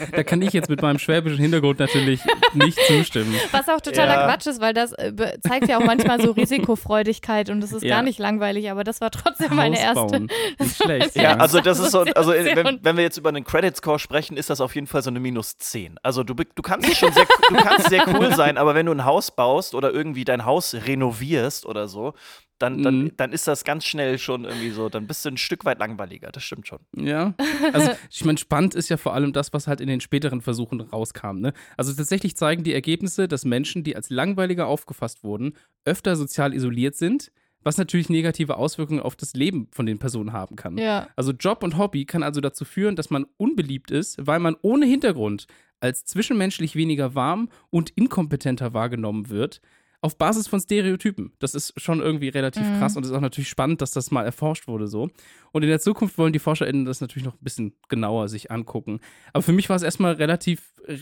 Da 0.12 0.22
kann 0.24 0.42
ich 0.42 0.52
jetzt 0.52 0.68
mit 0.68 0.82
meinem 0.82 0.98
schwäbischen 0.98 1.38
Hintergrund 1.38 1.78
natürlich 1.78 2.20
nicht 2.54 2.78
zustimmen. 2.86 3.34
Was 3.50 3.68
auch 3.68 3.80
totaler 3.80 4.14
Ja. 4.14 4.26
Quatsch 4.26 4.46
ist, 4.46 4.60
weil 4.60 4.74
das 4.74 4.92
äh, 4.92 5.12
zeigt 5.46 5.68
ja 5.68 5.78
auch 5.78 5.84
manchmal 5.84 6.20
so 6.20 6.32
Risikofreudigkeit 6.32 7.50
und 7.50 7.60
das 7.60 7.72
ist 7.72 7.82
Ja. 7.82 7.96
gar 7.96 8.02
nicht 8.02 8.18
langweilig, 8.18 8.70
aber 8.70 8.84
das 8.84 9.00
war 9.00 9.10
trotzdem 9.10 9.54
meine 9.54 9.76
Haus 9.76 9.82
erste. 9.84 10.18
bauen. 10.18 10.28
Nicht 10.58 10.76
schlecht. 10.82 11.16
Ja, 11.16 11.36
also 11.36 11.60
das 11.60 11.78
ist 11.78 11.90
so, 11.92 12.00
also 12.00 12.32
wenn, 12.32 12.78
wenn 12.82 12.96
wir 12.96 13.04
jetzt 13.04 13.16
über 13.18 13.28
einen 13.30 13.44
Credit 13.44 13.76
Score 13.76 13.98
sprechen, 13.98 14.36
ist 14.36 14.50
das 14.50 14.60
auf 14.60 14.74
jeden 14.74 14.86
Fall 14.86 15.02
so 15.02 15.10
eine 15.10 15.20
minus 15.20 15.56
10. 15.56 15.96
Also 16.02 16.22
du, 16.24 16.34
du 16.34 16.62
kannst 16.62 16.94
schon 16.96 17.12
sehr, 17.12 17.26
du 17.48 17.54
kannst 17.56 17.88
sehr 17.88 18.06
cool 18.08 18.34
sein, 18.34 18.58
aber 18.58 18.74
wenn 18.74 18.86
du 18.86 18.92
ein 18.92 19.04
Haus 19.04 19.30
baust 19.30 19.74
oder 19.74 19.90
irgendwie 19.92 20.24
dein 20.24 20.44
Haus 20.44 20.74
renovierst 20.74 21.66
oder 21.66 21.88
so, 21.88 22.14
dann, 22.62 22.82
dann, 22.82 23.02
Mhm. 23.02 23.12
dann 23.16 23.32
ist 23.32 23.46
das 23.48 23.64
ganz 23.64 23.84
schnell 23.84 24.18
schon 24.18 24.44
irgendwie 24.44 24.70
so, 24.70 24.88
dann 24.88 25.06
bist 25.06 25.24
du 25.24 25.30
ein 25.30 25.36
Stück 25.36 25.64
weit 25.64 25.78
langweiliger, 25.78 26.30
das 26.30 26.42
stimmt 26.44 26.66
schon. 26.66 26.78
Ja, 26.96 27.34
also 27.72 27.90
ich 28.10 28.24
meine, 28.24 28.38
spannend 28.38 28.74
ist 28.74 28.88
ja 28.88 28.96
vor 28.96 29.14
allem 29.14 29.32
das, 29.32 29.52
was 29.52 29.66
halt 29.66 29.80
in 29.80 29.88
den 29.88 30.00
späteren 30.00 30.40
Versuchen 30.40 30.80
rauskam. 30.80 31.38
Ne? 31.40 31.52
Also 31.76 31.92
tatsächlich 31.92 32.36
zeigen 32.36 32.62
die 32.62 32.72
Ergebnisse, 32.72 33.28
dass 33.28 33.44
Menschen, 33.44 33.82
die 33.84 33.96
als 33.96 34.10
langweiliger 34.10 34.66
aufgefasst 34.66 35.24
wurden, 35.24 35.54
öfter 35.84 36.16
sozial 36.16 36.54
isoliert 36.54 36.94
sind, 36.94 37.32
was 37.64 37.78
natürlich 37.78 38.08
negative 38.08 38.56
Auswirkungen 38.56 39.00
auf 39.00 39.14
das 39.16 39.34
Leben 39.34 39.68
von 39.70 39.86
den 39.86 39.98
Personen 39.98 40.32
haben 40.32 40.56
kann. 40.56 40.78
Ja. 40.78 41.08
Also 41.16 41.32
Job 41.32 41.62
und 41.62 41.78
Hobby 41.78 42.04
kann 42.06 42.22
also 42.22 42.40
dazu 42.40 42.64
führen, 42.64 42.96
dass 42.96 43.10
man 43.10 43.24
unbeliebt 43.36 43.90
ist, 43.90 44.16
weil 44.26 44.40
man 44.40 44.56
ohne 44.62 44.86
Hintergrund 44.86 45.46
als 45.78 46.04
zwischenmenschlich 46.04 46.74
weniger 46.76 47.14
warm 47.14 47.48
und 47.70 47.90
inkompetenter 47.90 48.72
wahrgenommen 48.74 49.28
wird. 49.30 49.60
Auf 50.02 50.18
Basis 50.18 50.48
von 50.48 50.60
Stereotypen. 50.60 51.32
Das 51.38 51.54
ist 51.54 51.80
schon 51.80 52.00
irgendwie 52.00 52.28
relativ 52.28 52.62
Mhm. 52.68 52.78
krass 52.78 52.96
und 52.96 53.06
ist 53.06 53.12
auch 53.12 53.20
natürlich 53.20 53.48
spannend, 53.48 53.80
dass 53.80 53.92
das 53.92 54.10
mal 54.10 54.24
erforscht 54.24 54.66
wurde 54.66 54.88
so. 54.88 55.08
Und 55.52 55.62
in 55.62 55.68
der 55.68 55.80
Zukunft 55.80 56.18
wollen 56.18 56.32
die 56.32 56.40
ForscherInnen 56.40 56.84
das 56.84 57.00
natürlich 57.00 57.24
noch 57.24 57.34
ein 57.34 57.42
bisschen 57.44 57.72
genauer 57.88 58.28
sich 58.28 58.50
angucken. 58.50 58.98
Aber 59.32 59.42
für 59.42 59.52
mich 59.52 59.68
war 59.68 59.76
es 59.76 59.82
erstmal 59.82 60.14
relativ, 60.14 60.74
äh, 60.86 60.98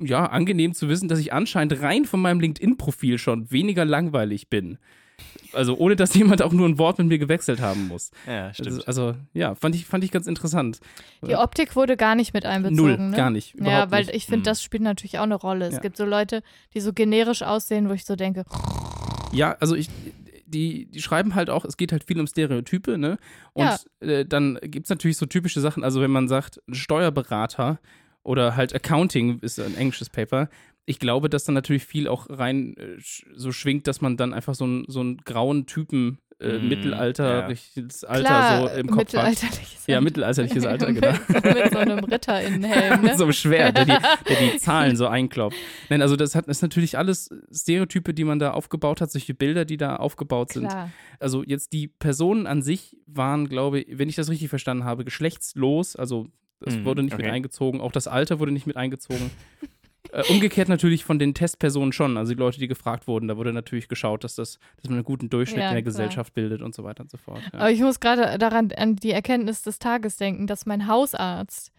ja, 0.00 0.24
angenehm 0.26 0.72
zu 0.72 0.88
wissen, 0.88 1.08
dass 1.08 1.18
ich 1.18 1.32
anscheinend 1.32 1.82
rein 1.82 2.04
von 2.04 2.20
meinem 2.20 2.38
LinkedIn-Profil 2.40 3.18
schon 3.18 3.50
weniger 3.50 3.84
langweilig 3.84 4.48
bin. 4.48 4.78
Also 5.52 5.76
ohne, 5.76 5.96
dass 5.96 6.14
jemand 6.14 6.42
auch 6.42 6.52
nur 6.52 6.68
ein 6.68 6.78
Wort 6.78 6.98
mit 6.98 7.08
mir 7.08 7.18
gewechselt 7.18 7.60
haben 7.60 7.88
muss. 7.88 8.10
Ja, 8.26 8.52
stimmt. 8.52 8.86
Also, 8.86 9.06
also 9.12 9.18
ja, 9.32 9.54
fand 9.54 9.74
ich, 9.74 9.86
fand 9.86 10.04
ich 10.04 10.10
ganz 10.10 10.26
interessant. 10.26 10.80
Die 11.26 11.34
Optik 11.36 11.74
wurde 11.76 11.96
gar 11.96 12.14
nicht 12.14 12.34
mit 12.34 12.44
einbezogen. 12.44 12.76
Null, 12.76 12.98
ne? 12.98 13.16
gar 13.16 13.30
nicht. 13.30 13.54
Ja, 13.60 13.90
weil 13.90 14.04
nicht. 14.04 14.14
ich 14.14 14.24
finde, 14.26 14.40
Mhm. 14.40 14.44
das 14.44 14.62
spielt 14.62 14.82
natürlich 14.82 15.18
auch 15.18 15.22
eine 15.24 15.34
Rolle. 15.36 15.66
Es 15.66 15.74
Ja. 15.74 15.80
gibt 15.80 15.96
so 15.96 16.04
Leute, 16.04 16.42
die 16.74 16.80
so 16.80 16.92
generisch 16.92 17.42
aussehen, 17.42 17.88
wo 17.88 17.92
ich 17.92 18.04
so 18.04 18.14
denke, 18.16 18.44
Ja, 19.32 19.56
also 19.60 19.74
ich, 19.74 19.88
die, 20.46 20.86
die 20.86 21.02
schreiben 21.02 21.34
halt 21.34 21.50
auch, 21.50 21.64
es 21.66 21.76
geht 21.76 21.92
halt 21.92 22.04
viel 22.04 22.18
um 22.18 22.26
Stereotype, 22.26 22.96
ne? 22.96 23.18
Und 23.52 23.64
Ja. 23.66 23.78
äh, 24.00 24.24
dann 24.24 24.58
gibt 24.62 24.86
es 24.86 24.90
natürlich 24.90 25.16
so 25.18 25.26
typische 25.26 25.60
Sachen, 25.60 25.84
also 25.84 26.00
wenn 26.00 26.10
man 26.10 26.28
sagt, 26.28 26.60
Steuerberater 26.72 27.78
oder 28.22 28.56
halt 28.56 28.74
Accounting 28.74 29.38
ist 29.40 29.58
ein 29.60 29.76
englisches 29.76 30.08
Paper. 30.10 30.48
Ich 30.88 30.98
glaube, 30.98 31.28
dass 31.28 31.44
dann 31.44 31.54
natürlich 31.54 31.84
viel 31.84 32.08
auch 32.08 32.26
rein 32.30 32.76
äh, 32.76 32.96
so 33.34 33.52
schwingt, 33.52 33.86
dass 33.86 34.00
man 34.00 34.16
dann 34.16 34.32
einfach 34.32 34.54
so, 34.54 34.64
einen 34.64 34.84
so 34.88 35.00
einen 35.00 35.18
grauen 35.18 35.66
Typen 35.66 36.18
äh, 36.40 36.58
Mhm, 36.58 36.68
mittelalterliches 36.68 38.04
Alter 38.04 38.24
klar, 38.24 38.68
so 38.70 38.74
im 38.76 38.86
Kopf 38.86 38.98
hat. 38.98 39.24
mittelalterliches 39.28 39.86
Ja, 39.88 39.96
Alter. 39.96 40.04
mittelalterliches 40.04 40.64
Alter, 40.66 40.92
genau. 40.92 41.12
mit, 41.28 41.44
mit 41.44 41.72
so 41.72 41.78
einem 41.78 42.04
Ritterinnenhelm, 42.04 43.00
ne? 43.02 43.08
Mit 43.08 43.16
so 43.18 43.24
einem 43.24 43.32
Schwert, 43.32 43.76
der 43.76 43.84
die, 43.84 43.98
der 44.28 44.36
die 44.52 44.56
Zahlen 44.58 44.96
so 44.96 45.08
einklopft. 45.08 45.58
Nein, 45.88 46.00
also 46.00 46.14
das 46.16 46.34
hat 46.36 46.46
das 46.48 46.58
ist 46.58 46.62
natürlich 46.62 46.96
alles 46.96 47.28
Stereotype, 47.52 48.14
die 48.14 48.24
man 48.24 48.38
da 48.38 48.52
aufgebaut 48.52 49.00
hat, 49.00 49.10
solche 49.10 49.34
Bilder, 49.34 49.64
die 49.64 49.76
da 49.78 49.96
aufgebaut 49.96 50.50
sind. 50.52 50.68
Klar. 50.68 50.92
Also 51.18 51.42
jetzt 51.44 51.72
die 51.72 51.88
Personen 51.88 52.46
an 52.46 52.62
sich 52.62 52.96
waren, 53.06 53.48
glaube 53.48 53.80
ich, 53.80 53.98
wenn 53.98 54.08
ich 54.08 54.14
das 54.16 54.30
richtig 54.30 54.48
verstanden 54.48 54.84
habe, 54.84 55.04
geschlechtslos. 55.04 55.96
Also 55.96 56.28
das 56.60 56.74
Mhm, 56.76 56.84
wurde 56.84 57.02
nicht 57.02 57.16
mit 57.16 57.26
okay. 57.26 57.34
eingezogen, 57.34 57.80
auch 57.80 57.92
das 57.92 58.06
Alter 58.08 58.38
wurde 58.40 58.52
nicht 58.52 58.66
mit 58.66 58.76
eingezogen. 58.76 59.30
Äh, 60.12 60.22
umgekehrt 60.30 60.68
natürlich 60.68 61.04
von 61.04 61.18
den 61.18 61.34
Testpersonen 61.34 61.92
schon, 61.92 62.16
also 62.16 62.32
die 62.32 62.38
Leute, 62.38 62.58
die 62.58 62.68
gefragt 62.68 63.06
wurden, 63.06 63.28
da 63.28 63.36
wurde 63.36 63.52
natürlich 63.52 63.88
geschaut, 63.88 64.24
dass 64.24 64.34
das, 64.34 64.58
dass 64.76 64.88
man 64.88 64.94
einen 64.94 65.04
guten 65.04 65.30
Durchschnitt 65.30 65.60
Ja, 65.60 65.68
in 65.68 65.74
der 65.74 65.82
klar. 65.82 65.92
Gesellschaft 65.92 66.34
bildet 66.34 66.62
und 66.62 66.74
so 66.74 66.84
weiter 66.84 67.02
und 67.02 67.10
so 67.10 67.18
fort. 67.18 67.40
Ja. 67.52 67.58
Aber 67.60 67.70
ich 67.70 67.80
muss 67.80 68.00
gerade 68.00 68.38
daran 68.38 68.72
an 68.72 68.96
die 68.96 69.10
Erkenntnis 69.10 69.62
des 69.62 69.78
Tages 69.78 70.16
denken, 70.16 70.46
dass 70.46 70.66
mein 70.66 70.86
Hausarzt 70.86 71.72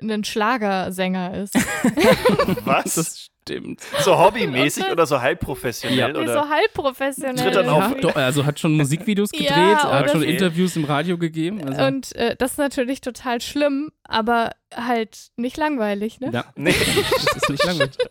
ein 0.00 0.24
Schlagersänger 0.24 1.34
ist. 1.34 1.54
Was? 2.64 2.94
Das 2.96 3.28
stimmt. 3.42 3.80
so 4.00 4.18
hobbymäßig 4.18 4.90
oder 4.90 5.06
so 5.06 5.20
halb 5.22 5.40
professionell? 5.40 6.12
Nee, 6.12 6.18
oder? 6.18 6.32
so 6.42 6.48
halb 6.48 6.72
professionell. 6.74 7.36
Tritt 7.36 7.54
dann 7.56 7.68
auf- 7.68 7.94
Ja, 7.94 8.00
doch, 8.00 8.16
also 8.16 8.44
hat 8.44 8.58
schon 8.60 8.76
Musikvideos 8.76 9.30
Ja, 9.32 9.38
gedreht, 9.38 9.76
hat 9.84 10.02
oder 10.02 10.08
schon. 10.12 10.22
Interviews 10.22 10.76
im 10.76 10.84
Radio 10.84 11.16
gegeben. 11.16 11.64
Also, 11.66 11.84
Und 11.84 12.14
äh, 12.16 12.36
das 12.36 12.52
ist 12.52 12.58
natürlich 12.58 13.00
total 13.00 13.40
schlimm, 13.40 13.90
aber 14.04 14.50
halt 14.74 15.28
nicht 15.36 15.56
langweilig, 15.56 16.20
ne? 16.20 16.30
ja, 16.32 16.44
Nee. 16.56 16.74
das 17.34 17.36
ist 17.42 17.50
nicht 17.50 17.64
langweilig. 17.64 17.96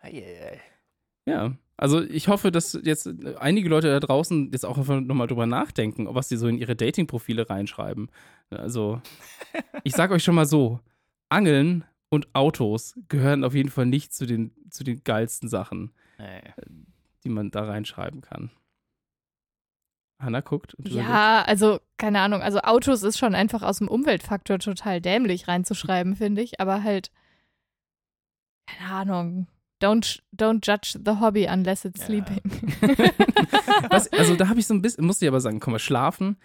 Eieiei. 0.00 0.60
Ja. 1.26 1.52
Also 1.76 2.02
ich 2.02 2.28
hoffe, 2.28 2.50
dass 2.50 2.78
jetzt 2.82 3.08
einige 3.38 3.68
Leute 3.68 3.88
da 3.88 4.00
draußen 4.00 4.50
jetzt 4.52 4.64
auch 4.64 4.78
einfach 4.78 5.00
nochmal 5.00 5.26
drüber 5.28 5.46
nachdenken, 5.46 6.08
was 6.10 6.28
sie 6.28 6.36
so 6.36 6.48
in 6.48 6.58
ihre 6.58 6.74
Dating-Profile 6.74 7.48
reinschreiben. 7.48 8.10
Also 8.50 9.00
ich 9.84 9.92
sag 9.94 10.10
euch 10.10 10.24
schon 10.24 10.34
mal 10.34 10.46
so, 10.46 10.80
Angeln 11.28 11.84
und 12.08 12.34
Autos 12.34 12.98
gehören 13.08 13.44
auf 13.44 13.54
jeden 13.54 13.68
Fall 13.70 13.86
nicht 13.86 14.14
zu 14.14 14.24
den, 14.26 14.52
zu 14.70 14.84
den 14.84 15.02
geilsten 15.04 15.48
Sachen, 15.48 15.92
Nee. 16.18 16.42
die 17.24 17.28
man 17.28 17.50
da 17.50 17.64
reinschreiben 17.64 18.20
kann. 18.22 18.50
Hanna 20.20 20.40
guckt. 20.40 20.74
Ja, 20.80 21.42
also 21.42 21.78
keine 21.96 22.20
Ahnung. 22.20 22.42
Also 22.42 22.60
Autos 22.62 23.02
ist 23.04 23.18
schon 23.18 23.34
einfach 23.36 23.62
aus 23.62 23.78
dem 23.78 23.86
Umweltfaktor 23.88 24.58
total 24.58 25.00
dämlich 25.00 25.46
reinzuschreiben, 25.46 26.16
finde 26.16 26.42
ich. 26.42 26.58
Aber 26.60 26.82
halt, 26.82 27.12
keine 28.66 28.90
Ahnung. 28.90 29.46
Don't, 29.80 30.20
don't 30.36 30.66
judge 30.66 30.98
the 31.04 31.20
hobby 31.20 31.46
unless 31.48 31.84
it's 31.84 32.00
Ja. 32.00 32.06
sleeping. 32.06 32.40
Was, 33.90 34.12
also 34.12 34.34
da 34.34 34.48
habe 34.48 34.58
ich 34.58 34.66
so 34.66 34.74
ein 34.74 34.82
bisschen, 34.82 35.06
musste 35.06 35.24
ich 35.24 35.28
aber 35.28 35.40
sagen, 35.40 35.60
komm 35.60 35.72
mal, 35.72 35.78
schlafen. 35.78 36.36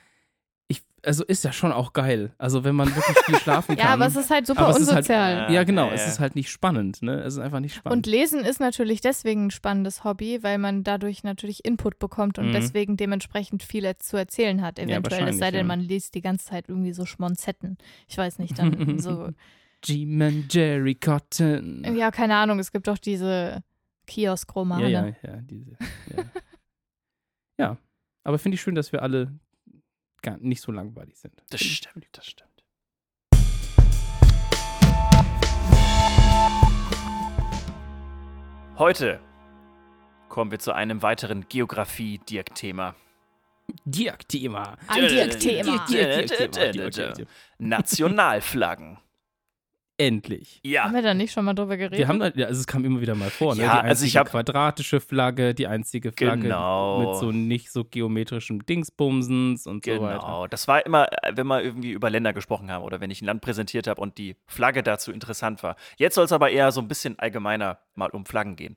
Also 1.05 1.25
ist 1.25 1.43
ja 1.43 1.51
schon 1.51 1.74
auch 1.74 1.91
geil. 1.91 2.31
Also 2.38 2.63
wenn 2.63 2.75
man 2.75 2.88
wirklich 2.95 3.17
viel 3.25 3.36
schlafen 3.41 3.75
kann. 3.75 3.86
ja, 3.86 3.93
aber 3.93 4.05
es 4.05 4.15
ist 4.15 4.29
halt 4.29 4.48
super 4.48 4.69
ist 4.69 4.75
halt- 4.77 4.89
unsozial. 4.89 5.51
Ja, 5.51 5.63
genau, 5.65 5.88
Ja, 5.88 5.93
es 5.93 6.01
ja. 6.01 6.07
ist 6.07 6.19
halt 6.22 6.36
nicht 6.36 6.50
spannend, 6.50 7.01
ne? 7.01 7.15
Es 7.22 7.33
ist 7.33 7.39
einfach 7.39 7.60
nicht 7.60 7.75
spannend. 7.75 7.98
Und 7.98 8.05
Lesen 8.12 8.39
ist 8.45 8.60
natürlich 8.62 9.01
deswegen 9.01 9.48
ein 9.48 9.51
spannendes 9.51 10.05
Hobby, 10.05 10.39
weil 10.43 10.57
man 10.60 10.83
dadurch 10.86 11.24
natürlich 11.24 11.65
Input 11.65 12.00
bekommt 12.00 12.39
und 12.39 12.48
Mhm. 12.50 12.53
deswegen 12.53 12.95
dementsprechend 12.95 13.63
viel 13.63 13.91
zu 13.98 14.15
erzählen 14.15 14.62
hat. 14.62 14.79
Eventuell, 14.79 15.27
es 15.27 15.38
sei 15.39 15.51
denn, 15.51 15.62
ja. 15.62 15.65
man 15.65 15.81
liest 15.81 16.15
die 16.15 16.22
ganze 16.22 16.45
Zeit 16.45 16.69
irgendwie 16.69 16.93
so 16.93 17.05
Schmonzetten. 17.05 17.77
Ich 18.07 18.17
weiß 18.17 18.39
nicht, 18.39 18.57
dann 18.57 18.98
so. 19.00 19.29
G-Man 19.81 20.45
Jerry 20.50 20.95
Cotton. 20.95 21.83
Ja, 21.98 22.12
keine 22.12 22.36
Ahnung, 22.38 22.60
es 22.60 22.72
gibt 22.72 22.88
doch 22.88 22.98
diese 22.98 23.62
Kiosk-Romane. 24.07 24.89
ja, 24.89 25.05
ja, 25.07 25.13
ja, 25.22 25.36
diese, 25.41 25.72
ja. 26.15 26.24
ja, 27.60 27.77
aber 28.24 28.39
finde 28.39 28.55
ich 28.55 28.62
schön, 28.62 28.75
dass 28.75 28.93
wir 28.93 29.01
alle 29.03 29.33
gar 30.24 30.38
nicht 30.38 30.62
so 30.62 30.72
langweilig 30.72 31.18
sind. 31.18 31.34
Das 31.51 31.62
stimmt, 31.62 32.08
das 32.13 32.25
stimmt. 32.25 32.50
Heute 38.77 39.20
kommen 40.30 40.50
wir 40.50 40.58
zu 40.58 40.72
einem 40.74 41.03
weiteren 41.03 41.48
Geografie-Dirk-Thema. 41.48 42.96
Dirk-Thema. 43.86 44.77
Ein 44.88 45.08
Dirk-Thema. 45.08 45.86
Nationalflaggen. 47.60 48.98
Endlich. 49.98 50.60
Ja. 50.64 50.86
Haben 50.86 50.96
wir 50.96 51.04
da 51.04 51.14
nicht 51.14 51.32
schon 51.32 51.46
mal 51.46 51.54
drüber 51.54 51.78
geredet? 51.78 52.00
Wir 52.00 52.08
haben 52.08 52.20
da, 52.20 52.30
ja, 52.34 52.48
also 52.48 52.60
es 52.60 52.66
kam 52.66 52.84
immer 52.84 53.00
wieder 53.00 53.14
mal 53.14 53.30
vor, 53.30 53.54
ne? 53.56 53.62
Ja, 53.62 53.68
die 53.68 53.72
einzige 53.74 53.90
also 53.90 54.06
ich 54.06 54.18
hab- 54.18 54.30
quadratische 54.32 55.00
Flagge, 55.00 55.54
die 55.54 55.68
einzige 55.68 56.12
Flagge 56.12 56.42
Genau. 56.44 57.00
mit 57.12 57.20
so 57.20 57.32
nicht 57.32 57.72
so 57.72 57.84
geometrischem 57.86 58.66
Dingsbumsens 58.66 59.68
und 59.68 59.86
so 59.86 59.92
weiter. 60.02 60.20
Genau, 60.20 60.48
das 60.48 60.68
war 60.68 60.84
immer, 60.86 61.08
äh, 61.24 61.34
wenn 61.36 61.46
wir 61.48 61.62
irgendwie 61.62 61.92
über 61.92 62.10
Länder 62.10 62.34
gesprochen 62.34 62.72
haben 62.72 62.84
oder 62.84 63.02
wenn 63.02 63.12
ich 63.12 63.22
ein 63.22 63.26
Land 63.26 63.42
präsentiert 63.42 63.86
habe 63.88 64.02
und 64.02 64.18
die 64.18 64.36
Flagge 64.48 64.82
dazu 64.82 65.12
interessant 65.12 65.62
war. 65.62 65.76
Jetzt 65.98 66.16
soll 66.16 66.26
es 66.26 66.32
aber 66.32 66.50
eher 66.50 66.72
so 66.72 66.82
ein 66.82 66.88
bisschen 66.88 67.20
allgemeiner 67.20 67.78
mal 67.94 68.10
um 68.10 68.26
Flaggen 68.26 68.56
gehen. 68.56 68.76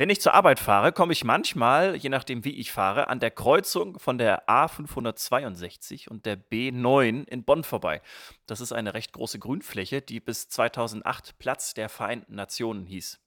Wenn 0.00 0.10
ich 0.10 0.20
zur 0.20 0.32
Arbeit 0.32 0.60
fahre, 0.60 0.92
komme 0.92 1.12
ich 1.12 1.24
manchmal, 1.24 1.96
je 1.96 2.08
nachdem 2.08 2.44
wie 2.44 2.54
ich 2.54 2.70
fahre, 2.70 3.08
an 3.08 3.18
der 3.18 3.32
Kreuzung 3.32 3.98
von 3.98 4.16
der 4.16 4.48
A562 4.48 6.08
und 6.08 6.24
der 6.24 6.38
B9 6.38 7.26
in 7.28 7.42
Bonn 7.42 7.64
vorbei. 7.64 8.00
Das 8.46 8.60
ist 8.60 8.70
eine 8.70 8.94
recht 8.94 9.12
große 9.12 9.40
Grünfläche, 9.40 10.00
die 10.00 10.20
bis 10.20 10.48
2008 10.48 11.36
Platz 11.40 11.74
der 11.74 11.88
Vereinten 11.88 12.36
Nationen 12.36 12.86
hieß. 12.86 13.18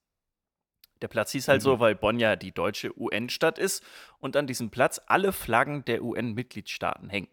Der 1.02 1.10
Platz 1.10 1.32
hieß 1.34 1.50
halt 1.50 1.62
so, 1.62 1.82
weil 1.82 1.94
Bonn 1.94 2.20
ja 2.20 2.38
die 2.38 2.54
deutsche 2.54 2.98
UN-Stadt 2.98 3.60
ist 3.60 3.84
und 4.20 4.38
an 4.38 4.48
diesem 4.48 4.70
Platz 4.70 5.02
alle 5.08 5.34
Flaggen 5.34 5.84
der 5.84 6.02
UN-Mitgliedstaaten 6.02 7.10
hängen. 7.10 7.28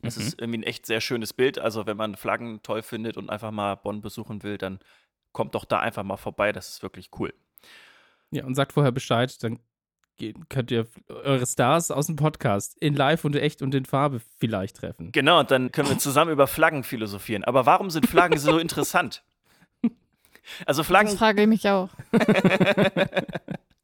Das 0.00 0.16
Mhm. 0.16 0.22
ist 0.22 0.40
irgendwie 0.40 0.60
ein 0.60 0.62
echt 0.62 0.86
sehr 0.86 1.02
schönes 1.02 1.34
Bild. 1.34 1.58
Also, 1.58 1.84
wenn 1.84 1.98
man 1.98 2.14
Flaggen 2.16 2.62
toll 2.62 2.82
findet 2.82 3.18
und 3.18 3.28
einfach 3.28 3.50
mal 3.50 3.74
Bonn 3.74 4.00
besuchen 4.00 4.42
will, 4.42 4.56
dann 4.56 4.78
kommt 5.32 5.54
doch 5.54 5.66
da 5.66 5.80
einfach 5.80 6.04
mal 6.04 6.16
vorbei. 6.16 6.52
Das 6.52 6.70
ist 6.70 6.82
wirklich 6.82 7.10
cool. 7.18 7.34
Ja, 8.30 8.44
und 8.44 8.54
sagt 8.54 8.72
vorher 8.72 8.92
Bescheid, 8.92 9.42
dann 9.42 9.58
könnt 10.48 10.70
ihr 10.70 10.86
eure 11.08 11.46
Stars 11.46 11.90
aus 11.90 12.06
dem 12.06 12.16
Podcast 12.16 12.76
in 12.78 12.94
live 12.94 13.24
und 13.24 13.36
echt 13.36 13.62
und 13.62 13.74
in 13.74 13.86
Farbe 13.86 14.20
vielleicht 14.38 14.76
treffen. 14.76 15.12
Genau, 15.12 15.40
und 15.40 15.50
dann 15.50 15.72
können 15.72 15.88
wir 15.88 15.98
zusammen 15.98 16.30
über 16.30 16.46
Flaggen 16.46 16.84
philosophieren. 16.84 17.44
Aber 17.44 17.66
warum 17.66 17.90
sind 17.90 18.06
Flaggen 18.06 18.38
so 18.38 18.58
interessant? 18.58 19.22
Also 20.66 20.80
das 20.80 20.88
Flaggen, 20.88 21.16
frage 21.16 21.42
ich 21.42 21.48
mich 21.48 21.68
auch. 21.68 21.90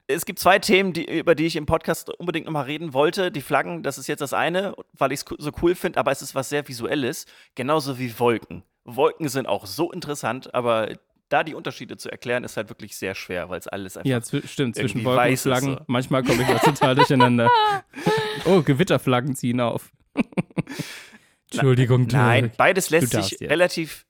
es 0.09 0.25
gibt 0.25 0.41
zwei 0.41 0.59
Themen, 0.59 0.93
die, 0.93 1.19
über 1.19 1.37
die 1.37 1.47
ich 1.47 1.55
im 1.55 1.67
Podcast 1.67 2.11
unbedingt 2.19 2.47
nochmal 2.47 2.65
reden 2.65 2.93
wollte. 2.93 3.31
Die 3.31 3.41
Flaggen, 3.41 3.85
das 3.85 3.99
ist 3.99 4.09
jetzt 4.09 4.21
das 4.21 4.33
eine, 4.33 4.75
weil 4.93 5.13
ich 5.13 5.21
es 5.21 5.25
so 5.39 5.53
cool 5.63 5.77
finde, 5.77 6.01
aber 6.01 6.11
es 6.11 6.23
ist 6.23 6.35
was 6.35 6.49
sehr 6.49 6.67
Visuelles, 6.67 7.27
genauso 7.55 8.01
wie 8.01 8.19
Wolken. 8.19 8.65
Wolken 8.85 9.29
sind 9.29 9.47
auch 9.47 9.67
so 9.67 9.93
interessant, 9.93 10.55
aber 10.55 10.89
da 11.29 11.43
die 11.45 11.55
Unterschiede 11.55 11.97
zu 11.97 12.11
erklären, 12.11 12.45
ist 12.45 12.57
halt 12.57 12.69
wirklich 12.69 12.97
sehr 12.97 13.15
schwer, 13.15 13.49
weil 13.49 13.59
es 13.59 13.67
alles 13.69 13.97
einfach 13.97 14.09
Ja, 14.09 14.21
stimmt, 14.23 14.77
zwischen 14.77 15.05
Wolken 15.05 15.31
und 15.31 15.39
Flaggen. 15.39 15.75
so. 15.79 15.85
Manchmal 15.87 16.23
komme 16.23 16.43
ich 16.43 16.49
da 16.49 16.59
total 16.59 16.95
durcheinander. 16.95 17.51
Oh, 18.45 18.63
Gewitterflaggen 18.63 19.35
ziehen 19.35 19.61
auf. 19.61 19.91
Entschuldigung, 21.51 22.07
Nein, 22.11 22.45
Dirk. 22.45 22.57
beides 22.57 22.91
lässt 22.91 23.11
sich 23.13 23.41
relativ 23.41 24.07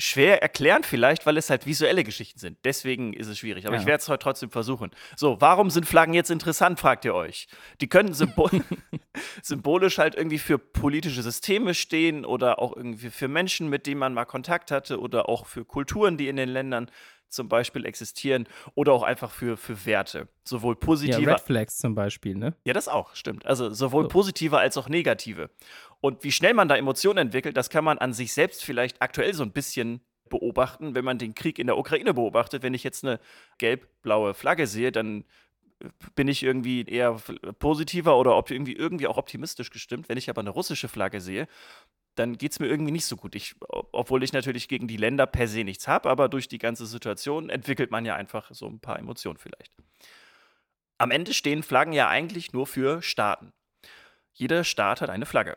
schwer 0.00 0.42
erklären, 0.42 0.82
vielleicht, 0.82 1.24
weil 1.24 1.36
es 1.36 1.50
halt 1.50 1.66
visuelle 1.66 2.02
Geschichten 2.02 2.38
sind. 2.38 2.58
Deswegen 2.64 3.12
ist 3.12 3.28
es 3.28 3.38
schwierig. 3.38 3.66
Aber 3.66 3.76
Ja. 3.76 3.80
ich 3.80 3.86
werde 3.86 4.00
es 4.02 4.08
heute 4.08 4.22
trotzdem 4.24 4.50
versuchen. 4.50 4.90
So, 5.16 5.40
warum 5.40 5.70
sind 5.70 5.86
Flaggen 5.86 6.14
jetzt 6.14 6.30
interessant, 6.30 6.80
fragt 6.80 7.04
ihr 7.04 7.14
euch. 7.14 7.46
Die 7.80 7.88
können 7.88 8.12
symbol 8.12 8.50
symbolisch 9.42 9.98
halt 9.98 10.14
irgendwie 10.14 10.38
für 10.38 10.58
politische 10.58 11.22
Systeme 11.22 11.74
stehen 11.74 12.24
oder 12.24 12.58
auch 12.58 12.76
irgendwie 12.76 13.10
für 13.10 13.28
Menschen, 13.28 13.68
mit 13.68 13.86
denen 13.86 13.98
man 14.00 14.14
mal 14.14 14.24
Kontakt 14.24 14.70
hatte 14.70 15.00
oder 15.00 15.28
auch 15.28 15.46
für 15.46 15.64
Kulturen, 15.64 16.16
die 16.16 16.28
in 16.28 16.36
den 16.36 16.48
Ländern 16.48 16.90
zum 17.28 17.48
Beispiel 17.48 17.84
existieren 17.84 18.46
oder 18.74 18.92
auch 18.92 19.02
einfach 19.02 19.30
für, 19.30 19.56
für 19.56 19.86
Werte. 19.86 20.28
Sowohl 20.44 20.74
Ja, 20.74 20.86
positive 20.86 21.30
Red 21.30 21.40
Flags 21.40 21.78
zum 21.78 21.94
Beispiel, 21.94 22.34
ne? 22.36 22.54
ja, 22.64 22.72
das 22.72 22.88
auch, 22.88 23.14
stimmt. 23.14 23.44
Also 23.46 23.70
sowohl 23.70 24.04
So. 24.04 24.08
positive 24.08 24.58
als 24.58 24.76
auch 24.76 24.88
negative. 24.88 25.50
Und 26.00 26.22
wie 26.22 26.32
schnell 26.32 26.54
man 26.54 26.68
da 26.68 26.76
Emotionen 26.76 27.18
entwickelt, 27.18 27.56
das 27.56 27.70
kann 27.70 27.84
man 27.84 27.98
an 27.98 28.12
sich 28.12 28.32
selbst 28.32 28.64
vielleicht 28.64 29.00
aktuell 29.02 29.34
so 29.34 29.42
ein 29.42 29.52
bisschen 29.52 30.00
beobachten, 30.28 30.94
wenn 30.94 31.04
man 31.04 31.18
den 31.18 31.34
Krieg 31.34 31.58
in 31.58 31.66
der 31.66 31.78
Ukraine 31.78 32.14
beobachtet. 32.14 32.62
Wenn 32.62 32.74
ich 32.74 32.84
jetzt 32.84 33.04
eine 33.04 33.20
gelb-blaue 33.58 34.34
Flagge 34.34 34.66
sehe, 34.66 34.90
dann 34.92 35.24
äh, 35.80 35.88
bin 36.14 36.28
ich 36.28 36.42
irgendwie 36.42 36.84
eher 36.84 37.16
positiver 37.58 38.18
oder 38.18 38.36
ob 38.36 38.50
irgendwie, 38.50 38.74
irgendwie 38.74 39.06
auch 39.06 39.16
optimistisch 39.16 39.70
gestimmt. 39.70 40.08
Wenn 40.08 40.18
ich 40.18 40.30
aber 40.30 40.40
eine 40.40 40.50
russische 40.50 40.88
Flagge 40.88 41.20
sehe, 41.20 41.46
dann 42.14 42.38
geht 42.38 42.52
es 42.52 42.60
mir 42.60 42.66
irgendwie 42.66 42.92
nicht 42.92 43.06
so 43.06 43.16
gut. 43.16 43.34
Ich, 43.34 43.54
ob- 43.68 43.88
obwohl 43.92 44.22
ich 44.22 44.32
natürlich 44.32 44.68
gegen 44.68 44.86
die 44.88 44.96
Länder 44.96 45.26
per 45.26 45.48
se 45.48 45.64
nichts 45.64 45.88
habe, 45.88 46.08
aber 46.10 46.28
durch 46.28 46.48
die 46.48 46.58
ganze 46.58 46.86
Situation 46.86 47.50
entwickelt 47.50 47.90
man 47.90 48.04
ja 48.04 48.14
einfach 48.14 48.50
so 48.52 48.66
ein 48.66 48.80
paar 48.80 48.98
Emotionen 48.98 49.38
vielleicht. 49.38 49.72
Am 50.98 51.10
Ende 51.10 51.34
stehen 51.34 51.62
Flaggen 51.62 51.92
ja 51.92 52.08
eigentlich 52.08 52.52
nur 52.52 52.66
für 52.66 53.02
Staaten. 53.02 53.52
Jeder 54.32 54.64
Staat 54.64 55.00
hat 55.00 55.10
eine 55.10 55.26
Flagge. 55.26 55.56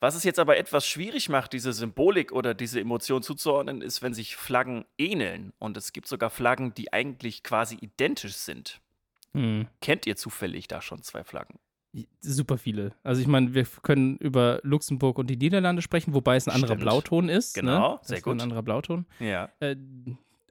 Was 0.00 0.14
es 0.14 0.22
jetzt 0.22 0.38
aber 0.38 0.56
etwas 0.56 0.86
schwierig 0.86 1.28
macht, 1.28 1.52
diese 1.52 1.72
Symbolik 1.72 2.30
oder 2.30 2.54
diese 2.54 2.80
Emotion 2.80 3.22
zuzuordnen, 3.22 3.82
ist, 3.82 4.00
wenn 4.00 4.14
sich 4.14 4.36
Flaggen 4.36 4.84
ähneln. 4.96 5.52
Und 5.58 5.76
es 5.76 5.92
gibt 5.92 6.06
sogar 6.06 6.30
Flaggen, 6.30 6.72
die 6.74 6.92
eigentlich 6.92 7.42
quasi 7.42 7.74
identisch 7.74 8.36
sind. 8.36 8.80
Hm. 9.34 9.66
Kennt 9.80 10.06
ihr 10.06 10.16
zufällig 10.16 10.68
da 10.68 10.80
schon 10.80 11.02
zwei 11.02 11.24
Flaggen? 11.24 11.58
Super 12.20 12.58
viele. 12.58 12.92
Also 13.02 13.20
ich 13.20 13.26
meine, 13.26 13.54
wir 13.54 13.64
können 13.82 14.16
über 14.18 14.60
Luxemburg 14.62 15.18
und 15.18 15.28
die 15.28 15.36
Niederlande 15.36 15.82
sprechen, 15.82 16.14
wobei 16.14 16.36
es 16.36 16.46
ein 16.46 16.54
anderer 16.54 16.74
Stimmt. 16.74 16.82
Blauton 16.82 17.28
ist. 17.28 17.54
Genau, 17.54 17.94
ne? 17.94 17.98
sehr 18.02 18.20
gut. 18.20 18.34
Ein 18.34 18.40
anderer 18.42 18.62
Blauton. 18.62 19.06
Ja. 19.18 19.48
Äh, 19.60 19.76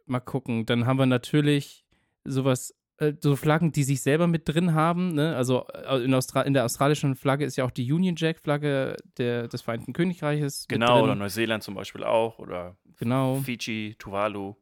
mal 0.05 0.19
gucken. 0.19 0.65
Dann 0.65 0.85
haben 0.85 0.97
wir 0.97 1.05
natürlich 1.05 1.85
sowas, 2.23 2.73
äh, 2.97 3.13
so 3.19 3.35
Flaggen, 3.35 3.71
die 3.71 3.83
sich 3.83 4.01
selber 4.01 4.27
mit 4.27 4.49
drin 4.49 4.73
haben. 4.73 5.13
Ne? 5.13 5.35
Also 5.35 5.65
äh, 5.67 6.03
in, 6.03 6.13
Austra 6.13 6.41
in 6.41 6.53
der 6.53 6.65
australischen 6.65 7.15
Flagge 7.15 7.45
ist 7.45 7.55
ja 7.55 7.63
auch 7.65 7.71
die 7.71 7.91
Union 7.91 8.15
Jack 8.17 8.39
Flagge 8.39 8.97
der, 9.17 9.47
des 9.47 9.61
Vereinten 9.61 9.93
Königreiches. 9.93 10.65
Genau, 10.67 11.03
oder. 11.03 11.15
Neuseeland 11.15 11.63
zum 11.63 11.75
Beispiel 11.75 12.03
auch. 12.03 12.39
Oder 12.39 12.75
Genau. 12.99 13.35
Fiji, 13.35 13.95
Tuvalu. 13.99 14.55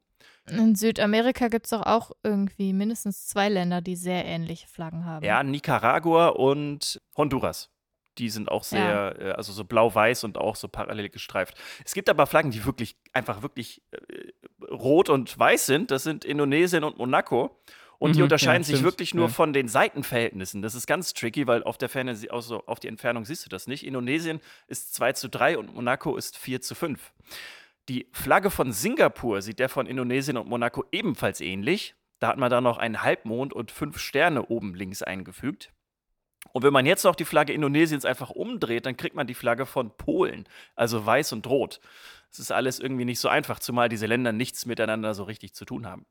In 0.50 0.76
Südamerika 0.76 1.48
gibt 1.48 1.66
es 1.66 1.72
doch 1.72 1.82
auch 1.86 2.12
irgendwie 2.24 2.72
mindestens 2.74 3.28
zwei 3.28 3.50
Länder, 3.50 3.82
die 3.82 3.96
sehr 3.96 4.26
ähnliche 4.26 4.68
Flaggen 4.68 5.06
haben. 5.06 5.26
Ja, 5.26 5.42
Nicaragua 5.44 6.28
und 6.30 7.02
Honduras. 7.18 7.72
Die 8.18 8.30
sind 8.30 8.50
auch 8.50 8.64
sehr, 8.64 9.16
äh, 9.20 9.32
also 9.32 9.52
so 9.52 9.66
blau-weiß 9.66 10.24
und 10.24 10.38
auch 10.38 10.56
so 10.56 10.68
parallel 10.68 11.10
gestreift. 11.10 11.56
Es 11.84 11.94
gibt 11.94 12.10
aber 12.10 12.28
Flaggen, 12.28 12.52
die 12.52 12.64
wirklich 12.66 12.96
einfach 13.12 13.42
wirklich 13.42 13.82
äh, 13.92 14.32
rot 14.72 15.10
und 15.10 15.38
weiß 15.38 15.66
sind. 15.66 15.92
Das 15.92 16.04
sind 16.04 16.24
Indonesien 16.24 16.84
und 16.84 16.98
Monaco. 16.98 17.60
Und 17.98 18.16
die 18.16 18.20
Mhm, 18.20 18.24
unterscheiden 18.24 18.62
ja, 18.62 18.68
sich 18.68 18.76
stimmt, 18.76 18.86
wirklich 18.92 19.14
nur 19.14 19.28
ja. 19.28 19.34
von 19.34 19.54
den 19.54 19.68
Seitenverhältnissen. 19.70 20.62
Das 20.62 20.76
ist 20.76 20.86
ganz 20.86 21.14
tricky, 21.14 21.48
weil 21.48 21.64
auf 21.64 21.78
der 21.78 21.88
Ferne, 21.90 22.18
also 22.30 22.62
auf 22.66 22.80
die 22.80 22.90
Entfernung 22.90 23.24
siehst 23.26 23.46
du 23.46 23.50
das 23.50 23.68
nicht. 23.68 23.86
Indonesien 23.86 24.42
ist 24.68 24.94
2 24.96 25.14
zu 25.14 25.30
3 25.30 25.58
und 25.58 25.74
Monaco 25.74 26.16
ist 26.18 26.38
4 26.38 26.62
zu 26.62 26.76
5. 26.76 27.14
Die 27.88 28.08
Flagge 28.12 28.50
von 28.50 28.72
Singapur 28.72 29.42
sieht 29.42 29.60
der 29.60 29.70
von 29.70 29.86
Indonesien 29.86 30.38
und 30.38 30.50
Monaco 30.50 30.86
ebenfalls 30.92 31.40
ähnlich. 31.40 31.96
Da 32.20 32.30
hat 32.30 32.38
man 32.38 32.50
dann 32.50 32.64
noch 32.64 32.78
einen 32.78 33.04
Halbmond 33.04 33.54
und 33.54 33.72
fünf 33.72 34.00
Sterne 34.00 34.48
oben 34.48 34.74
links 34.74 35.04
eingefügt. 35.04 35.72
Und 36.52 36.64
wenn 36.64 36.74
man 36.74 36.86
jetzt 36.86 37.04
noch 37.04 37.16
die 37.16 37.26
Flagge 37.26 37.54
Indonesiens 37.54 38.06
einfach 38.06 38.30
umdreht, 38.30 38.86
dann 38.86 38.98
kriegt 38.98 39.16
man 39.16 39.28
die 39.28 39.34
Flagge 39.34 39.66
von 39.66 39.96
Polen, 39.98 40.48
also 40.76 41.06
weiß 41.06 41.34
und 41.34 41.48
rot. 41.48 41.80
Das 42.30 42.40
ist 42.40 42.52
alles 42.52 42.80
irgendwie 42.80 43.06
nicht 43.06 43.20
so 43.20 43.28
einfach, 43.28 43.60
zumal 43.60 43.90
diese 43.90 44.06
Länder 44.06 44.32
nichts 44.32 44.66
miteinander 44.66 45.14
so 45.14 45.24
richtig 45.24 45.54
zu 45.54 45.66
tun 45.66 45.86
haben. 45.86 46.06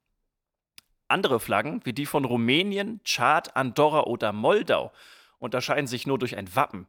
Andere 1.08 1.40
Flaggen, 1.40 1.80
wie 1.84 1.92
die 1.92 2.06
von 2.06 2.24
Rumänien, 2.24 3.00
Tschad, 3.04 3.56
Andorra 3.56 4.04
oder 4.04 4.32
Moldau, 4.32 4.92
unterscheiden 5.38 5.86
sich 5.86 6.06
nur 6.06 6.18
durch 6.18 6.36
ein 6.36 6.54
Wappen. 6.54 6.86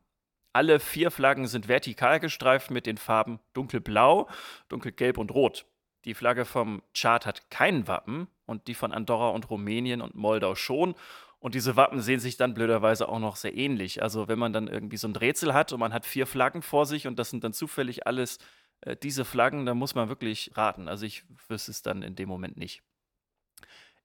Alle 0.56 0.80
vier 0.80 1.12
Flaggen 1.12 1.48
sind 1.48 1.68
vertikal 1.68 2.22
gestreift 2.22 2.72
mit 2.72 2.86
den 2.86 2.96
Farben 2.96 3.42
dunkelblau, 3.52 4.30
dunkelgelb 4.70 5.18
und 5.18 5.32
rot. 5.32 5.66
Die 6.06 6.14
Flagge 6.14 6.46
vom 6.46 6.82
Tschad 6.94 7.26
hat 7.26 7.52
kein 7.52 7.90
Wappen 7.90 8.30
und 8.46 8.70
die 8.70 8.74
von 8.74 8.94
Andorra 8.94 9.32
und 9.32 9.50
Rumänien 9.50 10.02
und 10.02 10.16
Moldau 10.16 10.56
schon. 10.56 10.96
Und 11.40 11.56
diese 11.56 11.76
Wappen 11.76 12.00
sehen 12.00 12.22
sich 12.22 12.38
dann 12.38 12.54
blöderweise 12.54 13.10
auch 13.10 13.20
noch 13.20 13.36
sehr 13.36 13.54
ähnlich. 13.54 14.02
Also 14.02 14.30
wenn 14.30 14.40
man 14.40 14.54
dann 14.54 14.70
irgendwie 14.70 14.96
so 14.96 15.10
ein 15.10 15.16
Rätsel 15.18 15.54
hat 15.54 15.74
und 15.74 15.82
man 15.82 15.92
hat 15.92 16.06
vier 16.06 16.26
Flaggen 16.26 16.62
vor 16.62 16.86
sich 16.86 17.06
und 17.06 17.20
das 17.20 17.32
sind 17.32 17.44
dann 17.44 17.52
zufällig 17.52 18.08
alles 18.08 18.38
äh, 18.80 18.96
diese 18.96 19.26
Flaggen, 19.26 19.66
dann 19.66 19.78
muss 19.78 19.94
man 19.94 20.08
wirklich 20.08 20.52
raten. 20.56 20.88
Also 20.88 21.06
ich 21.06 21.26
wüsste 21.50 21.72
es 21.72 21.82
dann 21.82 22.02
in 22.02 22.16
dem 22.16 22.30
Moment 22.30 22.56
nicht. 22.56 22.82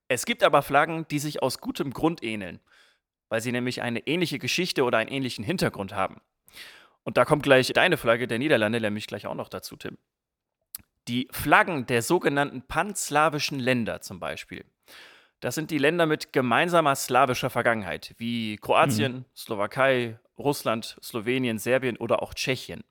Es 0.08 0.26
gibt 0.26 0.42
aber 0.42 0.62
Flaggen, 0.62 1.06
die 1.12 1.20
sich 1.20 1.44
aus 1.44 1.60
gutem 1.60 1.92
Grund 1.92 2.24
ähneln, 2.24 2.58
weil 3.28 3.40
sie 3.40 3.52
nämlich 3.52 3.82
eine 3.82 4.04
ähnliche 4.08 4.40
Geschichte 4.40 4.82
oder 4.82 4.98
einen 4.98 5.12
ähnlichen 5.12 5.44
Hintergrund 5.44 5.94
haben. 5.94 6.20
Und 7.02 7.16
da 7.16 7.24
kommt 7.24 7.42
gleich 7.42 7.68
deine 7.72 7.96
Flagge 7.96 8.26
der 8.26 8.38
Niederlande 8.38 8.80
nämlich 8.80 9.06
gleich 9.06 9.26
auch 9.26 9.34
noch 9.34 9.48
dazu, 9.48 9.76
Tim. 9.76 9.98
Die 11.08 11.28
Flaggen 11.32 11.86
der 11.86 12.02
sogenannten 12.02 12.62
panslawischen 12.62 13.58
Länder 13.58 14.00
zum 14.00 14.20
Beispiel. 14.20 14.64
Das 15.40 15.54
sind 15.54 15.70
die 15.70 15.78
Länder 15.78 16.04
mit 16.04 16.32
gemeinsamer 16.32 16.94
slawischer 16.94 17.48
Vergangenheit, 17.48 18.14
wie 18.18 18.58
Kroatien, 18.58 19.12
mhm. 19.12 19.24
Slowakei, 19.34 20.18
Russland, 20.38 20.98
Slowenien, 21.02 21.58
Serbien 21.58 21.96
oder 21.96 22.22
auch 22.22 22.34
Tschechien. 22.34 22.84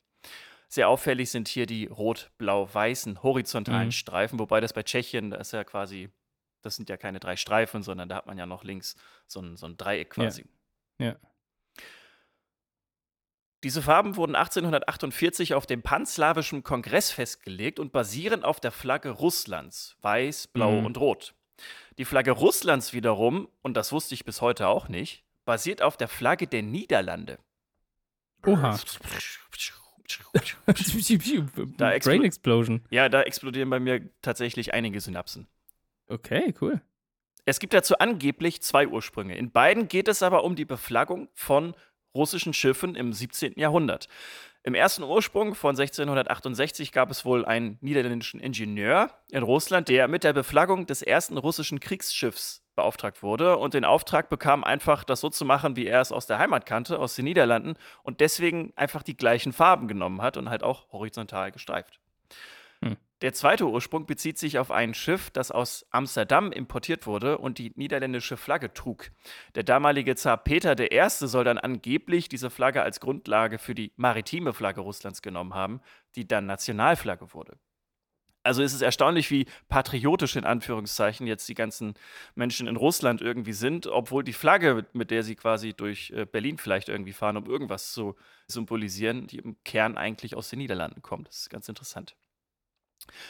Sehr 0.67 0.89
auffällig 0.89 1.31
sind 1.31 1.47
hier 1.47 1.65
die 1.65 1.85
rot-blau-weißen 1.85 3.23
horizontalen 3.23 3.87
mhm. 3.87 3.91
Streifen, 3.91 4.39
wobei 4.39 4.61
das 4.61 4.73
bei 4.73 4.83
Tschechien, 4.83 5.31
da 5.31 5.37
ist 5.37 5.53
ja 5.53 5.63
quasi, 5.63 6.09
das 6.61 6.75
sind 6.75 6.89
ja 6.89 6.97
keine 6.97 7.19
drei 7.19 7.35
Streifen, 7.35 7.83
sondern 7.83 8.09
da 8.09 8.15
hat 8.17 8.25
man 8.25 8.37
ja 8.37 8.47
noch 8.47 8.63
links 8.63 8.95
so 9.27 9.41
ein, 9.41 9.55
so 9.55 9.67
ein 9.67 9.77
Dreieck 9.77 10.11
quasi. 10.11 10.45
Ja. 10.99 11.07
ja. 11.07 11.15
Diese 13.63 13.81
Farben 13.81 14.15
wurden 14.15 14.35
1848 14.35 15.53
auf 15.53 15.65
dem 15.65 15.81
Panslawischen 15.81 16.63
Kongress 16.63 17.11
festgelegt 17.11 17.79
und 17.79 17.91
basieren 17.91 18.43
auf 18.43 18.59
der 18.59 18.71
Flagge 18.71 19.09
Russlands, 19.09 19.97
weiß, 20.01 20.47
blau 20.47 20.79
mhm. 20.79 20.85
und 20.85 20.97
rot. 20.97 21.33
Die 21.97 22.05
Flagge 22.05 22.31
Russlands 22.31 22.93
wiederum, 22.93 23.49
und 23.61 23.75
das 23.75 23.91
wusste 23.91 24.15
ich 24.15 24.23
bis 24.23 24.39
heute 24.41 24.67
auch 24.67 24.87
nicht, 24.87 25.25
basiert 25.43 25.81
auf 25.81 25.97
der 25.97 26.07
Flagge 26.07 26.47
der 26.47 26.63
Niederlande. 26.63 27.37
Oha. 28.45 28.79
da 31.77 31.97
Brain 31.99 32.23
Explosion. 32.23 32.81
Ja, 32.89 33.09
da 33.09 33.21
explodieren 33.23 33.69
bei 33.69 33.79
mir 33.79 34.09
tatsächlich 34.21 34.73
einige 34.73 35.01
Synapsen. 35.01 35.47
Okay, 36.07 36.53
cool. 36.61 36.81
Es 37.45 37.59
gibt 37.59 37.73
dazu 37.73 37.97
angeblich 37.97 38.61
zwei 38.61 38.87
Ursprünge. 38.87 39.35
In 39.35 39.51
beiden 39.51 39.87
geht 39.87 40.07
es 40.07 40.21
aber 40.23 40.43
um 40.43 40.55
die 40.55 40.65
Beflaggung 40.65 41.29
von 41.33 41.75
russischen 42.13 42.53
Schiffen 42.53 42.95
im 42.95 43.13
17. 43.13 43.53
Jahrhundert. 43.57 44.07
Im 44.63 44.75
ersten 44.75 45.03
Ursprung 45.03 45.55
von 45.55 45.71
1668 45.71 46.91
gab 46.91 47.09
es 47.11 47.23
wohl 47.23 47.45
einen 47.45 47.77
niederländischen 47.79 48.41
Ingenieur 48.41 49.09
in 49.29 49.41
Russland, 49.41 49.87
der 49.87 50.09
mit 50.09 50.25
der 50.25 50.33
Beflaggung 50.33 50.85
des 50.85 51.01
ersten 51.01 51.37
russischen 51.37 51.79
Kriegsschiffs 51.79 52.61
beauftragt 52.75 53.23
wurde 53.23 53.57
und 53.57 53.73
den 53.73 53.85
Auftrag 53.85 54.29
bekam, 54.29 54.63
einfach 54.63 55.03
das 55.05 55.21
so 55.21 55.29
zu 55.29 55.45
machen, 55.45 55.75
wie 55.75 55.87
er 55.87 56.01
es 56.01 56.11
aus 56.11 56.27
der 56.27 56.39
Heimat 56.39 56.65
kannte, 56.65 56.99
aus 56.99 57.15
den 57.15 57.25
Niederlanden 57.25 57.75
und 58.03 58.19
deswegen 58.19 58.73
einfach 58.75 59.01
die 59.01 59.15
gleichen 59.15 59.53
Farben 59.53 59.87
genommen 59.87 60.21
hat 60.21 60.35
und 60.35 60.49
halt 60.49 60.63
auch 60.63 60.91
horizontal 60.91 61.51
gestreift. 61.51 61.99
Der 63.21 63.33
zweite 63.33 63.65
Ursprung 63.67 64.05
bezieht 64.05 64.37
sich 64.37 64.59
auf 64.59 64.71
ein 64.71 64.93
Schiff, 64.93 65.29
das 65.29 65.51
aus 65.51 65.85
Amsterdam 65.89 66.53
importiert 66.53 67.05
wurde 67.05 67.37
und 67.37 67.57
die 67.57 67.73
niederländische 67.75 68.37
Flagge 68.37 68.73
trug. 68.73 69.11
Der 69.55 69.63
damalige 69.63 70.15
Zar 70.15 70.37
Peter 70.37 70.79
I. 70.79 71.09
soll 71.09 71.43
dann 71.43 71.57
angeblich 71.57 72.29
diese 72.29 72.49
Flagge 72.49 72.81
als 72.81 73.01
Grundlage 73.01 73.59
für 73.59 73.75
die 73.75 73.91
maritime 73.97 74.53
Flagge 74.53 74.79
Russlands 74.79 75.21
genommen 75.21 75.53
haben, 75.53 75.81
die 76.15 76.29
dann 76.29 76.45
Nationalflagge 76.45 77.33
wurde. 77.33 77.57
Also 78.41 78.63
ist 78.63 78.73
es 78.73 78.81
erstaunlich, 78.81 79.29
wie 79.31 79.47
patriotisch 79.67 80.37
in 80.37 80.45
Anführungszeichen 80.45 81.27
jetzt 81.27 81.49
die 81.49 81.55
ganzen 81.55 81.95
Menschen 82.35 82.67
in 82.67 82.77
Russland 82.77 83.21
irgendwie 83.21 83.51
sind, 83.51 83.85
obwohl 83.85 84.23
die 84.23 84.31
Flagge, 84.31 84.85
mit 84.93 85.11
der 85.11 85.23
sie 85.23 85.35
quasi 85.35 85.73
durch 85.73 86.11
äh, 86.11 86.25
Berlin 86.25 86.57
vielleicht 86.57 86.87
irgendwie 86.87 87.11
fahren, 87.11 87.35
um 87.35 87.45
irgendwas 87.47 87.91
zu 87.91 88.15
symbolisieren, 88.47 89.27
die 89.27 89.39
im 89.39 89.61
Kern 89.65 89.97
eigentlich 89.97 90.35
aus 90.35 90.49
den 90.49 90.59
Niederlanden 90.59 91.01
kommt. 91.01 91.27
Das 91.27 91.39
ist 91.39 91.49
ganz 91.49 91.67
interessant. 91.67 92.15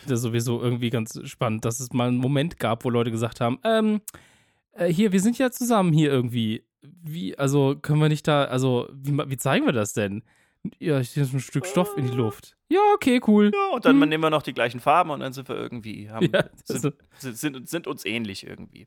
Das 0.03 0.13
ist 0.13 0.21
sowieso 0.21 0.61
irgendwie 0.61 0.89
ganz 0.89 1.19
spannend, 1.25 1.65
dass 1.65 1.79
es 1.79 1.93
mal 1.93 2.07
einen 2.07 2.17
Moment 2.17 2.59
gab, 2.59 2.85
wo 2.85 2.89
Leute 2.89 3.11
gesagt 3.11 3.41
haben, 3.41 3.59
ähm, 3.63 4.01
äh, 4.73 4.87
hier, 4.87 5.11
wir 5.11 5.19
sind 5.19 5.37
ja 5.37 5.51
zusammen 5.51 5.93
hier 5.93 6.11
irgendwie. 6.11 6.63
Wie, 6.81 7.37
also 7.37 7.75
können 7.75 7.99
wir 7.99 8.07
nicht 8.07 8.27
da, 8.27 8.45
also 8.45 8.87
wie, 8.93 9.11
wie 9.11 9.37
zeigen 9.37 9.65
wir 9.65 9.73
das 9.73 9.93
denn? 9.93 10.23
Ja, 10.79 10.99
hier 10.99 11.23
ist 11.23 11.33
ein 11.33 11.39
Stück 11.39 11.65
Stoff 11.65 11.97
in 11.97 12.07
die 12.07 12.13
Luft. 12.13 12.55
Ja, 12.71 12.79
okay, 12.93 13.19
cool. 13.27 13.51
Ja, 13.53 13.73
und 13.73 13.85
dann 13.85 13.99
hm. 13.99 14.09
nehmen 14.09 14.23
wir 14.23 14.29
noch 14.29 14.43
die 14.43 14.53
gleichen 14.53 14.79
Farben 14.79 15.09
und 15.09 15.21
dann 15.21 15.33
sind 15.33 15.49
wir 15.49 15.55
irgendwie, 15.55 16.09
haben, 16.09 16.29
ja, 16.33 16.43
sind, 16.65 16.93
sind, 17.17 17.69
sind, 17.69 17.87
uns 17.87 18.05
ähnlich 18.05 18.45
irgendwie. 18.45 18.85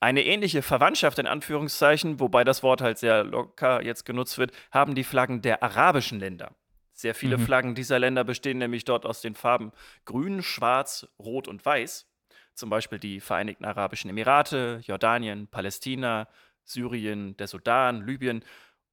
Eine 0.00 0.24
ähnliche 0.24 0.62
Verwandtschaft 0.62 1.18
in 1.18 1.26
Anführungszeichen, 1.26 2.20
wobei 2.20 2.44
das 2.44 2.62
Wort 2.62 2.80
halt 2.80 2.98
sehr 2.98 3.24
locker 3.24 3.82
jetzt 3.82 4.04
genutzt 4.04 4.36
wird, 4.36 4.52
haben 4.70 4.94
die 4.94 5.04
Flaggen 5.04 5.40
der 5.40 5.62
arabischen 5.62 6.20
Länder. 6.20 6.54
Sehr 6.96 7.14
viele 7.14 7.36
mhm. 7.36 7.44
Flaggen 7.44 7.74
dieser 7.74 7.98
Länder 7.98 8.24
bestehen 8.24 8.56
nämlich 8.56 8.84
dort 8.84 9.04
aus 9.04 9.20
den 9.20 9.34
Farben 9.34 9.70
Grün, 10.06 10.42
Schwarz, 10.42 11.06
Rot 11.18 11.46
und 11.46 11.64
Weiß. 11.64 12.10
Zum 12.54 12.70
Beispiel 12.70 12.98
die 12.98 13.20
Vereinigten 13.20 13.66
Arabischen 13.66 14.08
Emirate, 14.08 14.80
Jordanien, 14.82 15.46
Palästina, 15.46 16.26
Syrien, 16.64 17.36
der 17.36 17.48
Sudan, 17.48 18.06
Libyen 18.06 18.42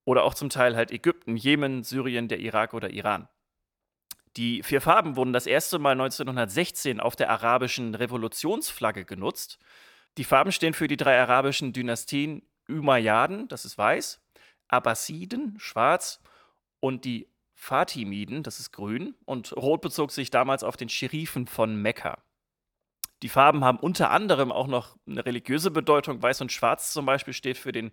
oder 0.04 0.26
auch 0.26 0.34
zum 0.34 0.50
Teil 0.50 0.76
halt 0.76 0.92
Ägypten, 0.92 1.38
Jemen, 1.38 1.84
Syrien, 1.84 2.28
der 2.28 2.40
Irak 2.40 2.74
oder 2.74 2.90
Iran. 2.90 3.30
Die 4.36 4.64
vier 4.64 4.82
Farben 4.82 5.16
wurden 5.16 5.32
das 5.32 5.48
erste 5.48 5.80
Mal 5.80 5.92
1916 5.92 7.00
auf 7.00 7.16
der 7.16 7.30
arabischen 7.30 7.96
Revolutionsflagge 7.96 9.06
genutzt. 9.06 9.60
Die 10.18 10.26
Farben 10.26 10.52
stehen 10.52 10.74
für 10.74 10.90
die 10.90 10.98
drei 10.98 11.18
arabischen 11.22 11.72
Dynastien 11.72 12.42
Umayyaden, 12.68 13.48
das 13.48 13.64
ist 13.64 13.78
weiß, 13.78 14.22
Abbasiden, 14.68 15.56
schwarz, 15.58 16.22
und 16.82 17.06
die 17.06 17.30
Fatimiden, 17.64 18.44
das 18.44 18.60
ist 18.60 18.74
grün, 18.74 19.16
und 19.24 19.56
rot 19.56 19.80
bezog 19.80 20.12
sich 20.12 20.30
damals 20.30 20.66
auf 20.66 20.76
den 20.76 20.90
Scherifen 20.90 21.48
von 21.48 21.82
Mekka. 21.82 22.22
Die 23.22 23.30
Farben 23.30 23.64
haben 23.64 23.80
unter 23.80 24.12
anderem 24.12 24.52
auch 24.52 24.68
noch 24.68 24.98
eine 25.08 25.26
religiöse 25.26 25.72
Bedeutung. 25.72 26.22
Weiß 26.22 26.42
und 26.42 26.52
Schwarz 26.52 26.92
zum 26.92 27.06
Beispiel 27.06 27.34
steht 27.34 27.58
für 27.58 27.72
den 27.72 27.92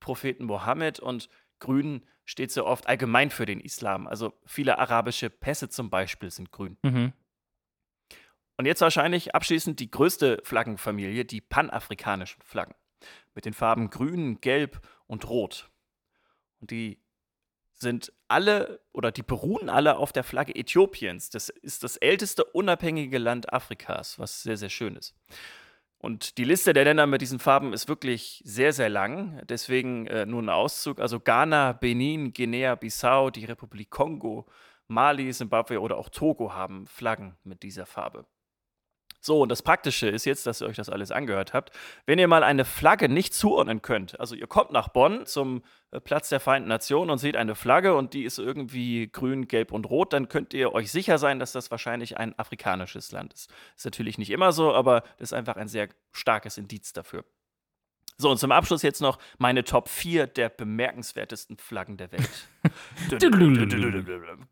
Propheten 0.00 0.46
Mohammed 0.46 1.00
und 1.00 1.28
Grün 1.58 2.06
steht 2.24 2.50
so 2.50 2.64
oft 2.64 2.86
allgemein 2.86 3.28
für 3.28 3.44
den 3.44 3.60
Islam. 3.60 4.06
Also 4.06 4.32
viele 4.46 4.78
arabische 4.78 5.28
Pässe 5.28 5.68
zum 5.68 5.90
Beispiel 5.90 6.30
sind 6.30 6.50
grün. 6.50 6.78
Mhm. 6.82 7.12
Und 8.56 8.64
jetzt 8.64 8.80
wahrscheinlich 8.80 9.34
abschließend 9.34 9.80
die 9.80 9.90
größte 9.90 10.40
Flaggenfamilie, 10.44 11.26
die 11.26 11.42
panafrikanischen 11.42 12.40
Flaggen. 12.42 12.74
Mit 13.34 13.44
den 13.44 13.52
Farben 13.52 13.90
Grün, 13.90 14.40
Gelb 14.40 14.80
und 15.06 15.28
Rot. 15.28 15.70
Und 16.60 16.70
die 16.70 17.02
sind 17.80 18.12
alle 18.28 18.80
oder 18.92 19.10
die 19.10 19.22
beruhen 19.22 19.68
alle 19.68 19.96
auf 19.96 20.12
der 20.12 20.24
Flagge 20.24 20.54
Äthiopiens. 20.54 21.30
Das 21.30 21.48
ist 21.48 21.82
das 21.82 21.96
älteste 21.96 22.44
unabhängige 22.44 23.18
Land 23.18 23.52
Afrikas, 23.52 24.18
was 24.18 24.42
sehr, 24.42 24.56
sehr 24.56 24.68
schön 24.68 24.96
ist. 24.96 25.14
Und 25.98 26.38
die 26.38 26.44
Liste 26.44 26.72
der 26.72 26.84
Länder 26.84 27.06
mit 27.06 27.20
diesen 27.20 27.38
Farben 27.38 27.74
ist 27.74 27.88
wirklich 27.88 28.42
sehr, 28.44 28.72
sehr 28.72 28.88
lang. 28.88 29.42
Deswegen 29.46 30.06
äh, 30.06 30.24
nur 30.24 30.42
ein 30.42 30.48
Auszug. 30.48 30.98
Also 30.98 31.20
Ghana, 31.20 31.72
Benin, 31.72 32.32
Guinea-Bissau, 32.32 33.30
die 33.30 33.44
Republik 33.44 33.90
Kongo, 33.90 34.46
Mali, 34.88 35.30
Simbabwe 35.32 35.80
oder 35.80 35.98
auch 35.98 36.08
Togo 36.08 36.54
haben 36.54 36.86
Flaggen 36.86 37.36
mit 37.44 37.62
dieser 37.62 37.84
Farbe. 37.84 38.24
So, 39.20 39.42
und 39.42 39.50
das 39.50 39.62
Praktische 39.62 40.08
ist 40.08 40.24
jetzt, 40.24 40.46
dass 40.46 40.62
ihr 40.62 40.66
euch 40.66 40.76
das 40.76 40.88
alles 40.88 41.10
angehört 41.10 41.52
habt. 41.52 41.72
Wenn 42.06 42.18
ihr 42.18 42.26
mal 42.26 42.42
eine 42.42 42.64
Flagge 42.64 43.08
nicht 43.08 43.34
zuordnen 43.34 43.82
könnt, 43.82 44.18
also 44.18 44.34
ihr 44.34 44.46
kommt 44.46 44.70
nach 44.70 44.88
Bonn 44.88 45.26
zum 45.26 45.62
äh, 45.90 46.00
Platz 46.00 46.30
der 46.30 46.40
Vereinten 46.40 46.68
Nationen 46.68 47.10
und 47.10 47.18
seht 47.18 47.36
eine 47.36 47.54
Flagge 47.54 47.94
und 47.94 48.14
die 48.14 48.24
ist 48.24 48.38
irgendwie 48.38 49.08
grün, 49.12 49.46
gelb 49.46 49.72
und 49.72 49.90
rot, 49.90 50.14
dann 50.14 50.28
könnt 50.28 50.54
ihr 50.54 50.72
euch 50.72 50.90
sicher 50.90 51.18
sein, 51.18 51.38
dass 51.38 51.52
das 51.52 51.70
wahrscheinlich 51.70 52.16
ein 52.16 52.38
afrikanisches 52.38 53.12
Land 53.12 53.34
ist. 53.34 53.52
Ist 53.76 53.84
natürlich 53.84 54.16
nicht 54.16 54.30
immer 54.30 54.52
so, 54.52 54.72
aber 54.72 55.02
das 55.18 55.30
ist 55.30 55.32
einfach 55.34 55.56
ein 55.56 55.68
sehr 55.68 55.88
starkes 56.12 56.56
Indiz 56.56 56.94
dafür. 56.94 57.24
So, 58.16 58.30
und 58.30 58.38
zum 58.38 58.52
Abschluss 58.52 58.82
jetzt 58.82 59.00
noch 59.00 59.18
meine 59.38 59.64
Top 59.64 59.88
4 59.88 60.26
der 60.26 60.50
bemerkenswertesten 60.50 61.56
Flaggen 61.56 61.96
der 61.96 62.12
Welt. 62.12 62.48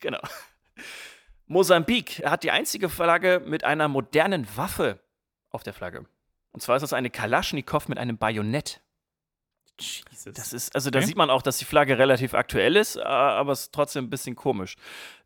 genau. 0.00 0.20
Mosambik 1.48 2.22
hat 2.24 2.42
die 2.44 2.50
einzige 2.50 2.88
Flagge 2.88 3.42
mit 3.44 3.64
einer 3.64 3.88
modernen 3.88 4.46
Waffe 4.56 5.00
auf 5.50 5.62
der 5.62 5.72
Flagge. 5.72 6.06
Und 6.52 6.60
zwar 6.60 6.76
ist 6.76 6.82
das 6.82 6.92
eine 6.92 7.10
Kalaschnikow 7.10 7.88
mit 7.88 7.98
einem 7.98 8.18
Bajonett. 8.18 8.80
Jesus. 9.80 10.34
Das 10.34 10.52
ist, 10.52 10.74
also 10.74 10.90
da 10.90 10.98
Okay. 10.98 11.06
sieht 11.06 11.16
man 11.16 11.30
auch, 11.30 11.40
dass 11.42 11.58
die 11.58 11.64
Flagge 11.64 11.98
relativ 11.98 12.34
aktuell 12.34 12.74
ist, 12.76 12.98
aber 12.98 13.52
es 13.52 13.62
ist 13.62 13.74
trotzdem 13.74 14.06
ein 14.06 14.10
bisschen 14.10 14.34
komisch. 14.34 14.76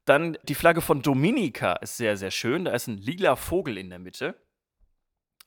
Dann 0.05 0.37
die 0.43 0.55
Flagge 0.55 0.81
von 0.81 1.01
Dominica 1.01 1.75
ist 1.75 1.97
sehr, 1.97 2.17
sehr 2.17 2.31
schön. 2.31 2.65
Da 2.67 2.73
ist 2.73 2.87
ein 2.87 2.99
lila 2.99 3.37
Vogel 3.37 3.79
in 3.79 3.89
der 3.89 3.99
Mitte. 3.99 4.35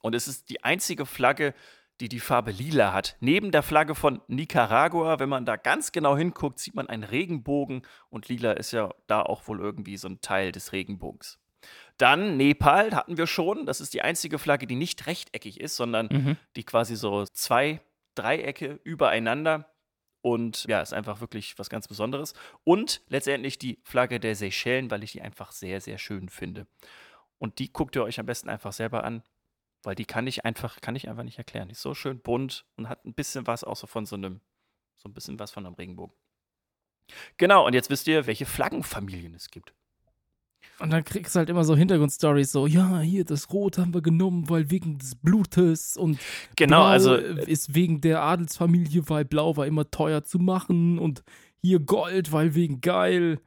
Und 0.02 0.16
es 0.16 0.28
ist 0.28 0.50
die 0.50 0.64
einzige 0.64 1.06
Flagge, 1.06 1.54
die 2.02 2.10
die 2.10 2.20
Farbe 2.20 2.52
lila 2.52 2.94
hat. 2.94 3.16
Neben 3.20 3.52
der 3.52 3.64
Flagge 3.64 3.96
von 3.96 4.22
Nicaragua, 4.28 5.20
wenn 5.20 5.30
man 5.30 5.46
da 5.46 5.56
ganz 5.56 5.92
genau 5.92 6.18
hinguckt, 6.18 6.60
sieht 6.60 6.76
man 6.76 6.88
einen 6.88 7.04
Regenbogen 7.04 7.84
und 8.10 8.28
lila 8.28 8.52
ist 8.54 8.72
ja 8.72 8.94
da 9.08 9.22
auch 9.22 9.48
wohl 9.48 9.60
irgendwie 9.60 9.98
so 9.98 10.08
ein 10.08 10.20
Teil 10.22 10.52
des 10.52 10.72
Regenbogens. 10.74 11.40
Dann 11.98 12.38
Nepal 12.38 12.94
hatten 12.94 13.18
wir 13.18 13.28
schon. 13.28 13.66
Das 13.66 13.82
ist 13.82 13.94
die 13.94 14.02
einzige 14.02 14.38
Flagge, 14.38 14.68
die 14.68 14.76
nicht 14.76 15.08
rechteckig 15.08 15.60
ist, 15.60 15.76
sondern 15.78 16.08
Mhm. 16.12 16.38
die 16.56 16.64
quasi 16.64 16.96
so 16.96 17.26
zwei 17.26 17.82
Dreiecke 18.16 18.80
übereinander. 18.84 19.72
Und 20.22 20.66
ja, 20.68 20.82
ist 20.82 20.94
einfach 20.94 21.22
wirklich 21.22 21.58
was 21.60 21.70
ganz 21.70 21.88
Besonderes. 21.88 22.34
Und 22.64 23.02
letztendlich 23.08 23.58
die 23.60 23.80
Flagge 23.84 24.20
der 24.20 24.36
Seychellen, 24.36 24.90
weil 24.92 25.04
ich 25.04 25.12
die 25.12 25.22
einfach 25.22 25.52
sehr, 25.52 25.80
sehr 25.82 25.98
schön 26.00 26.30
finde. 26.30 26.68
Und 27.38 27.60
die 27.60 27.72
guckt 27.72 27.96
ihr 27.96 28.04
euch 28.04 28.20
am 28.20 28.26
besten 28.26 28.50
einfach 28.50 28.74
selber 28.74 29.04
an, 29.04 29.22
weil 29.86 29.96
die 29.96 30.06
kann 30.06 30.28
ich 30.28 30.46
einfach, 30.46 30.82
kann 30.82 30.96
ich 30.96 31.10
einfach 31.10 31.24
nicht 31.24 31.38
erklären. 31.38 31.68
Die 31.68 31.74
ist 31.74 31.82
so 31.82 31.94
schön 31.94 32.20
bunt 32.20 32.66
und 32.76 32.90
hat 32.90 33.06
ein 33.06 33.14
bisschen 33.14 33.48
was 33.48 33.64
auch 33.64 33.76
so 33.76 33.88
von 33.88 34.06
so 34.06 34.16
einem, 34.16 34.42
so 34.98 35.10
ein 35.10 35.14
bisschen 35.14 35.40
was 35.40 35.52
von 35.52 35.66
einem 35.66 35.76
Regenbogen. 35.76 36.16
Genau, 37.38 37.66
und 37.66 37.74
jetzt 37.74 37.90
wisst 37.90 38.08
ihr, 38.08 38.26
welche 38.26 38.46
Flaggenfamilien 38.46 39.34
es 39.36 39.52
gibt. 39.52 39.74
Und 40.80 40.92
dann 40.92 41.04
kriegst 41.04 41.36
du 41.36 41.40
halt 41.40 41.50
immer 41.50 41.64
so 41.64 41.76
Hintergrundstories, 41.76 42.52
so, 42.52 42.68
ja, 42.68 43.00
hier, 43.00 43.24
das 43.24 43.52
Rot 43.54 43.78
haben 43.78 43.94
wir 43.94 44.02
genommen, 44.02 44.50
weil 44.50 44.72
wegen 44.72 44.98
des 44.98 45.16
Blutes 45.16 45.96
und 45.96 46.20
Genau, 46.56 46.80
Blau 46.80 46.86
also 46.86 47.16
ist 47.16 47.76
wegen 47.76 48.02
der 48.02 48.22
Adelsfamilie, 48.24 49.08
weil 49.08 49.24
Blau 49.24 49.56
war 49.56 49.68
immer 49.68 49.90
teuer 49.90 50.24
zu 50.24 50.40
machen 50.40 51.00
und 51.00 51.24
hier 51.62 51.80
Gold, 51.80 52.32
weil 52.32 52.56
wegen 52.56 52.82
geil. 52.82 53.40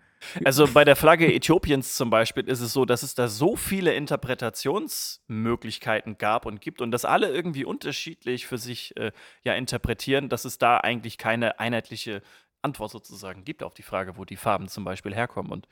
Also 0.44 0.66
bei 0.66 0.84
der 0.84 0.96
Flagge 0.96 1.32
Äthiopiens 1.32 1.94
zum 1.94 2.10
Beispiel 2.10 2.48
ist 2.48 2.60
es 2.60 2.72
so, 2.72 2.84
dass 2.84 3.02
es 3.02 3.14
da 3.14 3.28
so 3.28 3.56
viele 3.56 3.94
Interpretationsmöglichkeiten 3.94 6.18
gab 6.18 6.46
und 6.46 6.60
gibt 6.60 6.80
und 6.80 6.90
das 6.90 7.04
alle 7.04 7.30
irgendwie 7.30 7.64
unterschiedlich 7.64 8.46
für 8.46 8.58
sich 8.58 8.96
äh, 8.96 9.12
ja 9.44 9.54
interpretieren, 9.54 10.28
dass 10.28 10.44
es 10.44 10.58
da 10.58 10.78
eigentlich 10.78 11.18
keine 11.18 11.60
einheitliche 11.60 12.22
Antwort 12.62 12.90
sozusagen 12.90 13.44
gibt 13.44 13.62
auf 13.62 13.74
die 13.74 13.82
Frage, 13.82 14.16
wo 14.16 14.24
die 14.24 14.36
Farben 14.36 14.68
zum 14.68 14.84
Beispiel 14.84 15.14
herkommen. 15.14 15.52
Und 15.52 15.68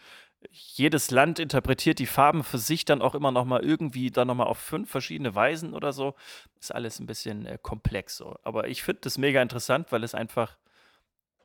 jedes 0.51 1.11
Land 1.11 1.39
interpretiert 1.39 1.99
die 1.99 2.07
Farben 2.07 2.45
für 2.45 2.59
sich 2.59 2.85
dann 2.85 3.03
auch 3.03 3.15
immer 3.15 3.33
noch 3.33 3.45
mal 3.45 3.65
irgendwie 3.65 4.11
dann 4.11 4.29
noch 4.29 4.35
mal 4.35 4.45
auf 4.45 4.59
fünf 4.59 4.91
verschiedene 4.91 5.35
Weisen 5.35 5.75
oder 5.75 5.93
so. 5.93 6.15
Ist 6.61 6.75
alles 6.75 7.01
ein 7.01 7.07
bisschen 7.07 7.47
äh, 7.47 7.59
komplex 7.61 8.17
so. 8.17 8.37
Aber 8.43 8.69
ich 8.69 8.83
finde 8.83 9.01
das 9.03 9.19
mega 9.19 9.43
interessant, 9.43 9.91
weil 9.91 10.05
es 10.05 10.15
einfach, 10.15 10.57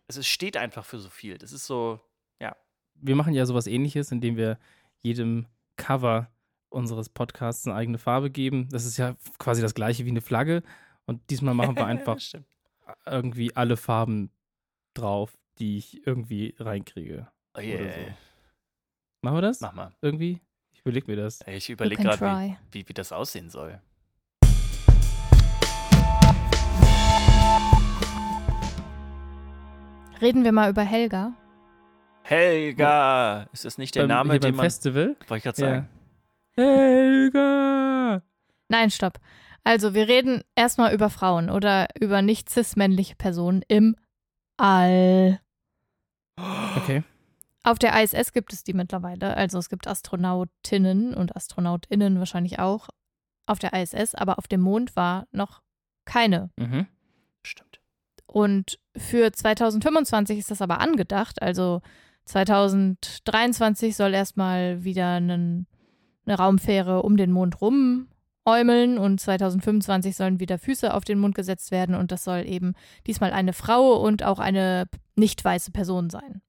es 0.07 0.27
steht 0.27 0.57
einfach 0.57 0.85
für 0.85 0.99
so 0.99 1.09
viel. 1.09 1.37
Das 1.37 1.51
ist 1.51 1.65
so, 1.65 1.99
Wir 3.03 3.15
machen 3.15 3.33
ja 3.33 3.47
sowas 3.47 3.65
ähnliches, 3.65 4.11
indem 4.11 4.37
wir 4.37 4.59
jedem 4.99 5.47
Cover 5.75 6.29
unseres 6.69 7.09
Podcasts 7.09 7.65
eine 7.65 7.75
eigene 7.75 7.97
Farbe 7.97 8.29
geben. 8.29 8.69
Das 8.69 8.85
ist 8.85 8.97
ja 8.97 9.15
quasi 9.39 9.61
das 9.61 9.73
gleiche 9.73 10.05
wie 10.05 10.11
eine 10.11 10.21
Flagge. 10.21 10.61
Und 11.05 11.27
diesmal 11.31 11.55
machen 11.55 11.75
wir 11.75 11.85
einfach 11.87 12.19
irgendwie 13.07 13.55
alle 13.55 13.75
Farben 13.75 14.29
drauf, 14.93 15.35
die 15.57 15.77
ich 15.77 16.05
irgendwie 16.05 16.55
reinkriege. 16.59 17.27
Oh 17.55 17.57
Oder 17.57 17.67
yeah. 17.67 17.91
so. 17.91 18.11
Machen 19.23 19.37
wir 19.37 19.41
das? 19.41 19.61
Mach 19.61 19.73
mal. 19.73 19.91
Irgendwie? 20.01 20.39
Ich 20.71 20.81
überlege 20.81 21.09
mir 21.09 21.17
das. 21.17 21.39
Ich 21.47 21.69
überlege 21.71 22.03
gerade, 22.03 22.21
wie, 22.21 22.81
wie, 22.81 22.89
wie 22.89 22.93
das 22.93 23.11
aussehen 23.11 23.49
soll. 23.49 23.81
Reden 30.21 30.43
wir 30.43 30.51
mal 30.51 30.69
über 30.69 30.83
Helga. 30.83 31.33
Helga! 32.23 33.47
Ist 33.51 33.65
das 33.65 33.77
nicht 33.77 33.95
der 33.95 34.01
beim, 34.01 34.09
Name, 34.09 34.33
den 34.39 34.51
beim 34.51 34.55
man. 34.57 34.65
Festival? 34.65 35.15
Wollte 35.27 35.37
ich 35.37 35.43
gerade 35.43 35.61
Ja. 35.61 35.67
sagen. 35.69 35.89
Helga! 36.53 38.21
Nein, 38.69 38.89
stopp. 38.91 39.19
Also, 39.63 39.93
wir 39.93 40.07
reden 40.07 40.43
erstmal 40.55 40.93
über 40.93 41.09
Frauen 41.09 41.49
oder 41.49 41.87
über 41.99 42.21
nicht 42.21 42.49
cis-männliche 42.49 43.15
Personen 43.15 43.63
im 43.67 43.95
All. 44.57 45.39
Okay. 46.77 47.03
Auf 47.63 47.77
der 47.77 48.01
ISS 48.01 48.33
gibt 48.33 48.53
es 48.53 48.63
die 48.63 48.73
mittlerweile. 48.73 49.37
Also 49.37 49.59
es 49.59 49.69
gibt 49.69 49.87
Astronautinnen 49.87 51.13
und 51.13 51.35
Astronautinnen 51.35 52.17
wahrscheinlich 52.17 52.57
auch 52.59 52.89
auf 53.45 53.59
der 53.59 53.73
ISS, 53.73 54.15
aber 54.15 54.39
auf 54.39 54.47
dem 54.47 54.61
Mond 54.61 54.95
war 54.95 55.27
noch 55.31 55.61
keine. 56.05 56.49
Mhm. 56.57 56.87
Stimmt. 57.43 57.81
Und 58.25 58.79
für 58.97 59.31
2025 59.31 60.39
ist 60.39 60.49
das 60.49 60.61
aber 60.61 60.79
angedacht. 60.79 61.41
Also 61.41 61.81
2023 62.25 63.95
soll 63.95 64.13
erstmal 64.13 64.83
wieder 64.83 65.09
einen, 65.15 65.67
eine 66.25 66.37
Raumfähre 66.37 67.01
um 67.01 67.17
den 67.17 67.31
Mond 67.31 67.61
rumäumeln 67.61 68.97
und 68.97 69.19
2025 69.19 70.15
sollen 70.15 70.39
wieder 70.39 70.57
Füße 70.57 70.93
auf 70.93 71.03
den 71.03 71.19
Mond 71.19 71.35
gesetzt 71.35 71.71
werden 71.71 71.95
und 71.95 72.11
das 72.11 72.23
soll 72.23 72.45
eben 72.47 72.73
diesmal 73.07 73.33
eine 73.33 73.53
Frau 73.53 74.01
und 74.01 74.23
auch 74.23 74.39
eine 74.39 74.85
nicht 75.15 75.43
weiße 75.43 75.71
Person 75.71 76.09
sein. 76.09 76.41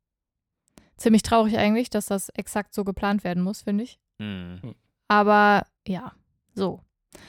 Ziemlich 0.97 1.23
traurig 1.23 1.59
eigentlich, 1.59 1.91
dass 1.91 2.07
das 2.07 2.29
exakt 2.31 2.75
so 2.75 2.85
geplant 2.85 3.25
werden 3.25 3.43
muss, 3.43 3.63
finde 3.63 3.85
ich. 3.85 3.99
Hm. 4.21 4.75
Aber 5.09 5.67
ja, 5.87 6.13
so. 6.55 6.81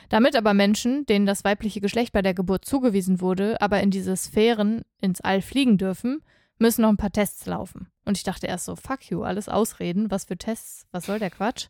Damit 0.09 0.35
aber 0.35 0.53
Menschen, 0.53 1.05
denen 1.05 1.25
das 1.25 1.43
weibliche 1.43 1.81
Geschlecht 1.81 2.13
bei 2.13 2.21
der 2.21 2.33
Geburt 2.33 2.65
zugewiesen 2.65 3.19
wurde, 3.19 3.59
aber 3.61 3.81
in 3.81 3.91
diese 3.91 4.15
Sphären 4.15 4.83
ins 5.01 5.21
All 5.21 5.41
fliegen 5.41 5.77
dürfen, 5.77 6.23
müssen 6.59 6.81
noch 6.81 6.89
ein 6.89 6.97
paar 6.97 7.11
Tests 7.11 7.45
laufen. 7.45 7.91
Und 8.05 8.17
ich 8.17 8.23
dachte 8.23 8.47
erst 8.47 8.65
so, 8.65 8.75
fuck 8.75 9.09
you, 9.09 9.23
alles 9.23 9.49
ausreden, 9.49 10.11
was 10.11 10.25
für 10.25 10.37
Tests, 10.37 10.85
was 10.91 11.05
soll 11.05 11.19
der 11.19 11.31
Quatsch? 11.31 11.67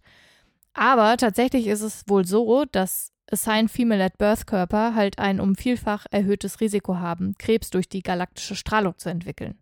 Aber 0.73 1.17
tatsächlich 1.17 1.67
ist 1.67 1.81
es 1.81 2.03
wohl 2.07 2.25
so, 2.25 2.65
dass 2.65 3.11
Assigned 3.31 3.71
Female 3.71 4.03
at 4.03 4.17
Birth 4.17 4.47
Körper 4.47 4.95
halt 4.95 5.19
ein 5.19 5.39
um 5.39 5.55
vielfach 5.55 6.05
erhöhtes 6.11 6.59
Risiko 6.59 6.97
haben, 6.97 7.35
Krebs 7.37 7.69
durch 7.69 7.87
die 7.87 8.01
galaktische 8.01 8.55
Strahlung 8.55 8.97
zu 8.97 9.09
entwickeln. 9.09 9.57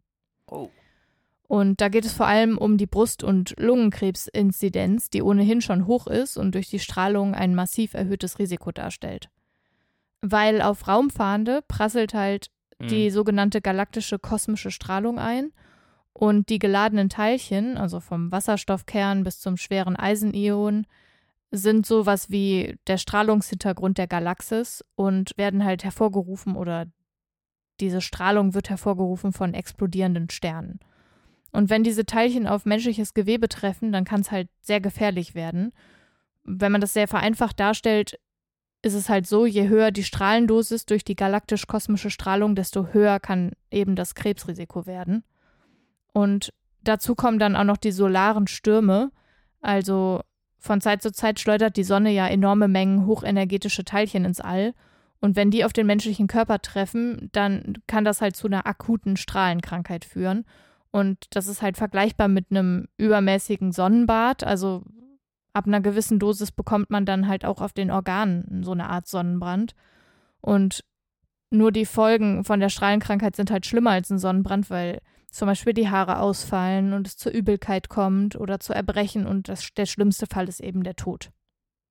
Oh. 0.48 0.70
Und 1.48 1.82
da 1.82 1.90
geht 1.90 2.06
es 2.06 2.14
vor 2.14 2.28
allem 2.28 2.58
um 2.58 2.78
die 2.78 2.88
Brust- 2.88 3.24
und 3.24 3.54
Lungenkrebsinzidenz, 3.60 5.10
die 5.10 5.22
ohnehin 5.22 5.62
schon 5.62 5.86
hoch 5.86 6.08
ist 6.08 6.38
und 6.38 6.56
durch 6.56 6.70
die 6.70 6.80
Strahlung 6.80 7.36
ein 7.36 7.56
massiv 7.56 7.94
erhöhtes 7.94 8.40
Risiko 8.40 8.72
darstellt. 8.72 9.30
Weil 10.22 10.62
auf 10.62 10.88
Raumfahrende 10.88 11.62
prasselt 11.68 12.14
halt 12.14 12.52
die 12.90 13.06
Mhm. 13.06 13.14
sogenannte 13.14 13.62
galaktische 13.62 14.20
kosmische 14.20 14.72
Strahlung 14.72 15.20
ein 15.20 15.52
und 16.14 16.50
die 16.50 16.60
geladenen 16.60 17.10
Teilchen, 17.10 17.78
also 17.78 18.00
vom 18.00 18.32
Wasserstoffkern 18.32 19.24
bis 19.24 19.40
zum 19.40 19.58
schweren 19.58 19.96
Eisenion, 19.96 20.86
sind 21.52 21.86
sowas 21.86 22.30
wie 22.30 22.78
der 22.88 22.98
Strahlungshintergrund 22.98 23.98
der 23.98 24.08
Galaxis 24.08 24.84
und 24.96 25.38
werden 25.38 25.66
halt 25.66 25.84
hervorgerufen 25.84 26.56
oder 26.56 26.86
diese 27.80 28.02
Strahlung 28.02 28.54
wird 28.54 28.70
hervorgerufen 28.70 29.34
von 29.34 29.54
explodierenden 29.54 30.30
Sternen. 30.30 30.80
Und 31.52 31.70
wenn 31.70 31.84
diese 31.84 32.06
Teilchen 32.06 32.48
auf 32.48 32.66
menschliches 32.66 33.14
Gewebe 33.14 33.50
treffen, 33.50 33.92
dann 33.92 34.06
kann 34.06 34.22
es 34.22 34.32
halt 34.32 34.48
sehr 34.62 34.80
gefährlich 34.80 35.36
werden. 35.36 35.74
Wenn 36.44 36.72
man 36.72 36.80
das 36.80 36.94
sehr 36.94 37.08
vereinfacht 37.10 37.60
darstellt, 37.60 38.18
ist 38.82 38.94
es 38.94 39.10
halt 39.10 39.28
so, 39.28 39.46
je 39.46 39.68
höher 39.68 39.92
die 39.92 40.04
Strahlendosis 40.04 40.86
durch 40.86 41.04
die 41.04 41.16
galaktisch-kosmische 41.16 42.10
Strahlung, 42.10 42.56
desto 42.56 42.88
höher 42.88 43.20
kann 43.20 43.52
eben 43.70 43.96
das 43.96 44.16
Krebsrisiko 44.16 44.86
werden. 44.86 45.24
Und 46.14 46.54
dazu 46.84 47.16
kommen 47.16 47.40
dann 47.40 47.56
auch 47.56 47.64
noch 47.64 47.78
die 47.78 47.92
solaren 47.92 48.48
Stürme. 48.48 49.12
Also 49.62 50.22
von 50.58 50.82
Zeit 50.82 51.02
zu 51.02 51.12
Zeit 51.12 51.40
schleudert 51.40 51.78
die 51.78 51.84
Sonne 51.84 52.12
ja 52.12 52.28
enorme 52.28 52.68
Mengen 52.68 53.06
hochenergetische 53.06 53.86
Teilchen 53.86 54.26
ins 54.26 54.42
All. 54.42 54.74
Und 55.20 55.36
wenn 55.36 55.52
die 55.52 55.64
auf 55.64 55.74
den 55.74 55.86
menschlichen 55.86 56.26
Körper 56.26 56.60
treffen, 56.60 57.30
dann 57.32 57.78
kann 57.86 58.04
das 58.04 58.22
halt 58.22 58.36
zu 58.36 58.48
einer 58.48 58.66
akuten 58.66 59.16
Strahlenkrankheit 59.16 60.06
führen. 60.06 60.46
Und 60.90 61.28
das 61.32 61.48
ist 61.48 61.62
halt 61.62 61.78
vergleichbar 61.78 62.28
mit 62.28 62.48
einem 62.50 62.88
übermäßigen 62.98 63.72
Sonnenbad. 63.72 64.44
Also 64.44 64.84
ab 65.54 65.68
einer 65.68 65.82
gewissen 65.82 66.20
Dosis 66.20 66.52
bekommt 66.52 66.90
man 66.90 67.06
dann 67.06 67.28
halt 67.28 67.46
auch 67.46 67.62
auf 67.62 67.74
den 67.74 67.92
Organen 67.92 68.64
so 68.64 68.72
eine 68.72 68.90
Art 68.90 69.08
Sonnenbrand. 69.08 69.76
Und 70.40 70.84
nur 71.50 71.72
die 71.72 71.86
Folgen 71.86 72.44
von 72.44 72.60
der 72.60 72.70
Strahlenkrankheit 72.70 73.36
sind 73.36 73.52
halt 73.52 73.66
schlimmer 73.66 73.92
als 73.92 74.10
ein 74.10 74.20
Sonnenbrand, 74.20 74.70
weil 74.70 75.02
zum 75.30 75.48
Beispiel 75.48 75.74
die 75.74 75.90
Haare 75.90 76.20
ausfallen 76.20 76.94
und 76.94 77.08
es 77.08 77.18
zur 77.18 77.32
Übelkeit 77.32 77.90
kommt 77.90 78.36
oder 78.36 78.60
zu 78.60 78.74
Erbrechen 78.74 79.26
und 79.26 79.50
das, 79.50 79.74
der 79.74 79.86
schlimmste 79.86 80.28
Fall 80.28 80.48
ist 80.48 80.60
eben 80.60 80.84
der 80.84 80.96
Tod. 80.96 81.32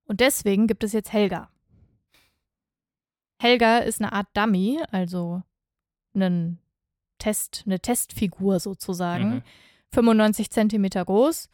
Und 0.05 0.21
deswegen 0.21 0.67
gibt 0.67 0.85
es 0.85 0.93
jetzt 0.93 1.13
Helga. 1.13 1.51
Helga 3.41 3.79
ist 3.79 4.01
eine 4.01 4.13
Art 4.13 4.29
Dummy, 4.35 4.81
also 4.91 5.43
einen 6.15 6.59
Test, 7.19 7.63
eine 7.67 7.81
Testfigur 7.81 8.61
sozusagen. 8.61 9.37
Mhm. 9.37 9.43
95 9.93 10.51
Zentimeter 10.51 11.05
groß 11.05 11.49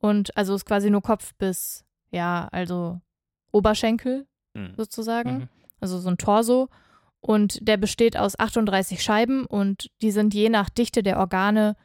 und 0.00 0.36
also 0.36 0.54
ist 0.54 0.66
quasi 0.66 0.90
nur 0.90 1.02
Kopf 1.02 1.34
bis, 1.34 1.84
ja, 2.10 2.48
also 2.52 3.00
Oberschenkel 3.52 4.26
Hm. 4.54 4.74
sozusagen. 4.76 5.38
Mhm. 5.38 5.48
also 5.80 5.98
so 5.98 6.08
ein 6.08 6.18
Torso. 6.18 6.68
Und 7.20 7.66
der 7.66 7.76
besteht 7.76 8.16
aus 8.16 8.38
38 8.38 9.02
Scheiben 9.02 9.44
und 9.44 9.90
die 10.00 10.10
sind 10.10 10.34
je 10.34 10.48
nach 10.48 10.70
Dichte 10.70 11.02
der 11.02 11.18
Organe 11.18 11.76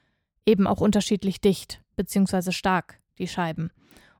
eben 0.45 0.65
auch 0.65 0.79
unterschiedlich 0.79 1.41
dicht, 1.41 1.81
beziehungsweise 1.95 2.53
stark, 2.53 2.99
die 3.17 3.27
Scheiben. 3.27 3.71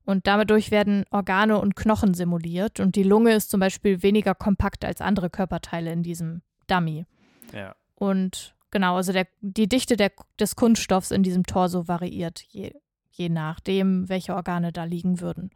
Und 0.04 0.28
dadurch 0.28 0.72
werden 0.72 1.06
Organe 1.10 1.60
und 1.60 1.76
Knochen 1.76 2.14
simuliert 2.14 2.80
und 2.80 2.96
die 2.96 3.04
Lunge 3.04 3.34
ist 3.34 3.50
zum 3.50 3.60
Beispiel 3.60 4.04
weniger 4.04 4.36
kompakt 4.36 4.86
als 4.86 5.02
andere 5.02 5.30
Körperteile 5.30 5.92
in 5.92 6.04
diesem 6.04 6.42
Dummy. 6.68 7.06
Ja. 7.54 7.76
Und 7.96 8.56
genau, 8.72 8.98
also 8.98 9.14
der, 9.14 9.28
die 9.42 9.68
Dichte 9.68 9.96
der, 9.96 10.12
des 10.40 10.56
Kunststoffs 10.56 11.12
in 11.12 11.24
diesem 11.24 11.46
Torso 11.46 11.88
variiert, 11.88 12.42
je, 12.50 12.74
je 13.18 13.30
nachdem, 13.30 14.10
welche 14.10 14.36
Organe 14.36 14.72
da 14.72 14.84
liegen 14.84 15.22
würden. 15.22 15.52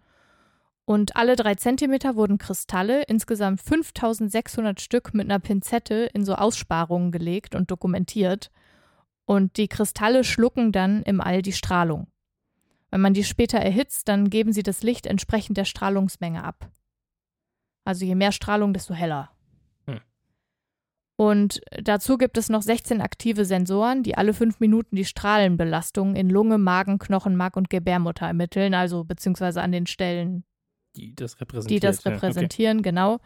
Und 0.86 1.16
alle 1.16 1.36
drei 1.36 1.54
Zentimeter 1.54 2.16
wurden 2.16 2.40
Kristalle, 2.40 3.04
insgesamt 3.04 3.62
5600 3.62 4.82
Stück, 4.82 5.14
mit 5.14 5.30
einer 5.30 5.40
Pinzette 5.40 6.10
in 6.14 6.26
so 6.26 6.34
Aussparungen 6.34 7.12
gelegt 7.12 7.54
und 7.54 7.70
dokumentiert. 7.70 8.50
Und 9.26 9.58
die 9.58 9.68
Kristalle 9.68 10.24
schlucken 10.24 10.72
dann 10.72 11.04
im 11.04 11.22
All 11.22 11.44
die 11.44 11.54
Strahlung. 11.54 12.08
Wenn 12.90 13.02
man 13.02 13.14
die 13.14 13.24
später 13.24 13.60
erhitzt, 13.60 14.08
dann 14.08 14.32
geben 14.32 14.52
sie 14.52 14.64
das 14.64 14.82
Licht 14.82 15.06
entsprechend 15.06 15.58
der 15.58 15.66
Strahlungsmenge 15.66 16.44
ab. 16.44 16.72
Also 17.86 18.06
je 18.06 18.16
mehr 18.16 18.32
Strahlung, 18.32 18.74
desto 18.74 18.96
heller. 18.96 19.30
Und 21.20 21.60
dazu 21.84 22.18
gibt 22.18 22.38
es 22.38 22.48
noch 22.48 22.62
16 22.62 23.02
aktive 23.02 23.44
Sensoren, 23.44 24.04
die 24.04 24.16
alle 24.16 24.34
fünf 24.34 24.62
Minuten 24.62 24.96
die 24.96 25.04
Strahlenbelastung 25.04 26.16
in 26.16 26.30
Lunge, 26.30 26.58
Magen, 26.58 26.98
Knochenmark 26.98 27.58
und 27.58 27.70
Gebärmutter 27.70 28.26
ermitteln, 28.26 28.74
also 28.74 29.04
beziehungsweise 29.04 29.62
an 29.62 29.74
den 29.74 29.86
Stellen, 29.86 30.46
die 30.96 31.14
das 31.14 31.42
repräsentieren. 31.42 31.82
Die 31.82 31.86
das 31.86 32.06
repräsentieren, 32.06 32.78
ja, 32.78 32.80
okay. 32.80 32.90
genau. 32.90 33.18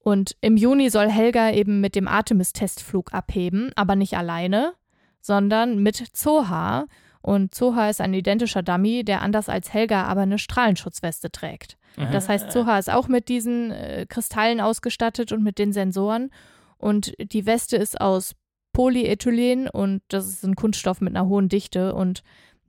Und 0.00 0.36
im 0.40 0.56
Juni 0.56 0.90
soll 0.90 1.08
Helga 1.08 1.52
eben 1.52 1.80
mit 1.80 1.94
dem 1.94 2.08
Artemis-Testflug 2.08 3.14
abheben, 3.14 3.70
aber 3.76 3.94
nicht 3.94 4.16
alleine, 4.16 4.72
sondern 5.20 5.80
mit 5.80 6.04
Zoha. 6.12 6.86
Und 7.22 7.54
Zoha 7.54 7.90
ist 7.90 8.00
ein 8.00 8.12
identischer 8.12 8.64
Dummy, 8.64 9.04
der 9.04 9.22
anders 9.22 9.48
als 9.48 9.72
Helga 9.72 10.02
aber 10.02 10.22
eine 10.22 10.38
Strahlenschutzweste 10.38 11.30
trägt. 11.30 11.78
Das 12.10 12.28
heißt, 12.28 12.50
Zoha 12.50 12.76
ist 12.76 12.90
auch 12.90 13.06
mit 13.06 13.28
diesen 13.28 13.70
äh, 13.70 14.06
Kristallen 14.08 14.60
ausgestattet 14.60 15.30
und 15.30 15.44
mit 15.44 15.58
den 15.58 15.72
Sensoren. 15.72 16.32
Und 16.80 17.12
die 17.20 17.44
Weste 17.46 17.76
ist 17.76 18.00
aus 18.00 18.34
Polyethylen 18.72 19.68
und 19.68 20.02
das 20.08 20.26
ist 20.26 20.44
ein 20.44 20.56
Kunststoff 20.56 21.00
mit 21.00 21.14
einer 21.14 21.28
hohen 21.28 21.48
Dichte. 21.48 21.94
Und 21.94 22.22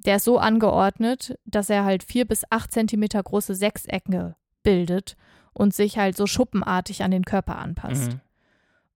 der 0.06 0.17
ist 0.17 0.26
so 0.26 0.38
angeordnet, 0.38 1.38
dass 1.45 1.69
er 1.69 1.86
halt 1.86 2.04
vier 2.04 2.26
bis 2.26 2.43
acht 2.50 2.71
Zentimeter 2.71 3.24
große 3.24 3.56
Sechsecke 3.56 4.36
bildet 4.63 5.15
und 5.54 5.74
sich 5.74 5.97
halt 5.97 6.17
so 6.17 6.28
schuppenartig 6.28 7.04
an 7.04 7.12
den 7.12 7.24
Körper 7.24 7.58
anpasst. 7.58 8.13
Mhm. 8.13 8.21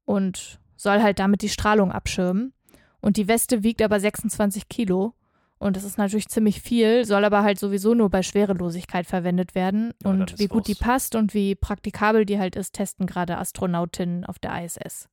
Und 0.03 0.59
soll 0.75 1.01
halt 1.01 1.19
damit 1.19 1.41
die 1.41 1.49
Strahlung 1.49 1.91
abschirmen. 1.91 2.53
Und 2.99 3.17
die 3.17 3.27
Weste 3.27 3.63
wiegt 3.63 3.81
aber 3.81 3.99
26 3.99 4.67
Kilo. 4.67 5.13
Und 5.57 5.77
das 5.77 5.83
ist 5.83 5.97
natürlich 5.97 6.27
ziemlich 6.27 6.61
viel, 6.61 7.05
soll 7.05 7.23
aber 7.23 7.43
halt 7.43 7.59
sowieso 7.59 7.93
nur 7.93 8.09
bei 8.09 8.23
Schwerelosigkeit 8.23 9.05
verwendet 9.05 9.55
werden. 9.55 9.93
Ja, 10.03 10.09
und 10.11 10.37
wie 10.37 10.47
gut 10.47 10.63
raus. 10.63 10.65
die 10.67 10.75
passt 10.75 11.15
und 11.15 11.33
wie 11.33 11.55
praktikabel 11.55 12.25
die 12.25 12.37
halt 12.39 12.55
ist, 12.55 12.73
testen 12.73 13.05
gerade 13.05 13.37
Astronautinnen 13.37 14.25
auf 14.25 14.37
der 14.37 14.63
ISS. 14.63 15.07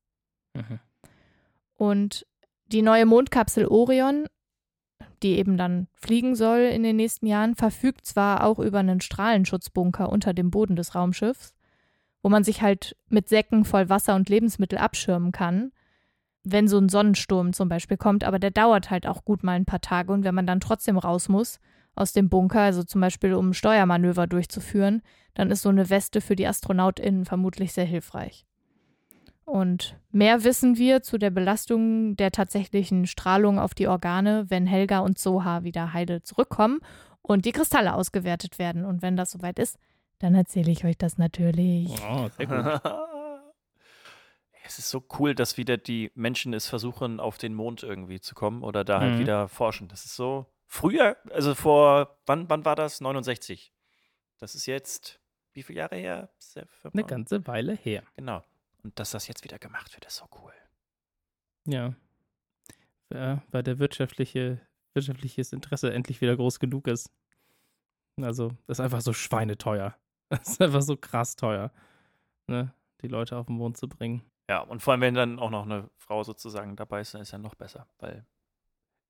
Mhm. 0.54 0.80
Und 1.74 2.26
die 2.66 2.82
neue 2.82 3.06
Mondkapsel 3.06 3.66
Orion 3.66 4.26
die 5.22 5.38
eben 5.38 5.56
dann 5.56 5.88
fliegen 5.94 6.34
soll 6.34 6.60
in 6.60 6.82
den 6.82 6.96
nächsten 6.96 7.26
Jahren, 7.26 7.54
verfügt 7.54 8.06
zwar 8.06 8.44
auch 8.44 8.58
über 8.58 8.80
einen 8.80 9.00
Strahlenschutzbunker 9.00 10.10
unter 10.10 10.34
dem 10.34 10.50
Boden 10.50 10.76
des 10.76 10.94
Raumschiffs, 10.94 11.54
wo 12.22 12.28
man 12.28 12.44
sich 12.44 12.62
halt 12.62 12.96
mit 13.08 13.28
Säcken 13.28 13.64
voll 13.64 13.88
Wasser 13.88 14.14
und 14.14 14.28
Lebensmittel 14.28 14.78
abschirmen 14.78 15.32
kann, 15.32 15.72
wenn 16.44 16.68
so 16.68 16.78
ein 16.78 16.88
Sonnensturm 16.88 17.52
zum 17.52 17.68
Beispiel 17.68 17.96
kommt, 17.96 18.24
aber 18.24 18.38
der 18.38 18.50
dauert 18.50 18.90
halt 18.90 19.06
auch 19.06 19.24
gut 19.24 19.42
mal 19.42 19.52
ein 19.52 19.64
paar 19.64 19.80
Tage 19.80 20.12
und 20.12 20.24
wenn 20.24 20.34
man 20.34 20.46
dann 20.46 20.60
trotzdem 20.60 20.98
raus 20.98 21.28
muss 21.28 21.60
aus 21.94 22.12
dem 22.12 22.28
Bunker, 22.28 22.60
also 22.60 22.82
zum 22.82 23.00
Beispiel 23.00 23.34
um 23.34 23.52
Steuermanöver 23.52 24.26
durchzuführen, 24.26 25.02
dann 25.34 25.50
ist 25.50 25.62
so 25.62 25.68
eine 25.68 25.90
Weste 25.90 26.20
für 26.20 26.36
die 26.36 26.46
AstronautInnen 26.46 27.24
vermutlich 27.24 27.72
sehr 27.72 27.84
hilfreich. 27.84 28.46
Und 29.44 29.96
mehr 30.10 30.44
wissen 30.44 30.78
wir 30.78 31.02
zu 31.02 31.18
der 31.18 31.30
Belastung 31.30 32.16
der 32.16 32.30
tatsächlichen 32.30 33.06
Strahlung 33.06 33.58
auf 33.58 33.74
die 33.74 33.88
Organe, 33.88 34.46
wenn 34.48 34.66
Helga 34.66 35.00
und 35.00 35.18
Soha 35.18 35.64
wieder 35.64 35.92
heile 35.92 36.22
zurückkommen 36.22 36.80
und 37.22 37.44
die 37.44 37.52
Kristalle 37.52 37.94
ausgewertet 37.94 38.58
werden. 38.58 38.84
Und 38.84 39.02
wenn 39.02 39.16
das 39.16 39.32
soweit 39.32 39.58
ist, 39.58 39.78
dann 40.20 40.34
erzähle 40.34 40.70
ich 40.70 40.84
euch 40.84 40.96
das 40.96 41.18
natürlich. 41.18 41.90
Oh, 42.10 42.28
sehr 42.36 42.46
gut. 42.46 42.82
es 44.64 44.78
ist 44.78 44.90
so 44.90 45.04
cool, 45.18 45.34
dass 45.34 45.56
wieder 45.56 45.76
die 45.76 46.10
Menschen 46.14 46.54
es 46.54 46.66
versuchen, 46.66 47.20
auf 47.20 47.38
den 47.38 47.54
Mond 47.54 47.82
irgendwie 47.82 48.20
zu 48.20 48.34
kommen 48.34 48.62
oder 48.62 48.84
da 48.84 49.00
halt 49.00 49.14
mhm. 49.14 49.18
wieder 49.18 49.48
forschen. 49.48 49.88
Das 49.88 50.04
ist 50.04 50.16
so. 50.16 50.46
Früher, 50.66 51.16
also 51.30 51.54
vor, 51.54 52.18
wann, 52.26 52.48
wann 52.48 52.64
war 52.64 52.76
das? 52.76 53.00
69. 53.00 53.72
Das 54.38 54.54
ist 54.54 54.66
jetzt, 54.66 55.20
wie 55.52 55.62
viele 55.62 55.80
Jahre 55.80 55.96
her? 55.96 56.30
Eine 56.92 57.04
ganze 57.04 57.46
Weile 57.46 57.74
her. 57.74 58.02
Genau. 58.16 58.42
Und 58.82 58.98
dass 58.98 59.10
das 59.10 59.28
jetzt 59.28 59.44
wieder 59.44 59.58
gemacht 59.58 59.92
wird, 59.94 60.06
ist 60.06 60.16
so 60.16 60.26
cool. 60.42 60.52
Ja. 61.66 61.94
ja 63.12 63.42
weil 63.50 63.62
der 63.62 63.78
wirtschaftliche, 63.78 64.60
wirtschaftliches 64.94 65.52
Interesse 65.52 65.92
endlich 65.92 66.20
wieder 66.20 66.36
groß 66.36 66.58
genug 66.58 66.88
ist. 66.88 67.10
Also, 68.20 68.48
das 68.66 68.78
ist 68.78 68.84
einfach 68.84 69.00
so 69.00 69.12
schweineteuer. 69.12 69.96
Das 70.28 70.40
ist 70.48 70.62
einfach 70.62 70.82
so 70.82 70.96
krass 70.96 71.36
teuer, 71.36 71.70
ne? 72.46 72.74
die 73.02 73.08
Leute 73.08 73.36
auf 73.36 73.46
den 73.46 73.56
Mond 73.56 73.76
zu 73.76 73.88
bringen. 73.88 74.22
Ja, 74.48 74.60
und 74.60 74.80
vor 74.80 74.92
allem, 74.92 75.00
wenn 75.00 75.14
dann 75.14 75.38
auch 75.38 75.50
noch 75.50 75.64
eine 75.64 75.88
Frau 75.96 76.24
sozusagen 76.24 76.76
dabei 76.76 77.00
ist, 77.00 77.14
dann 77.14 77.22
ist 77.22 77.32
ja 77.32 77.38
noch 77.38 77.54
besser, 77.54 77.86
weil 77.98 78.26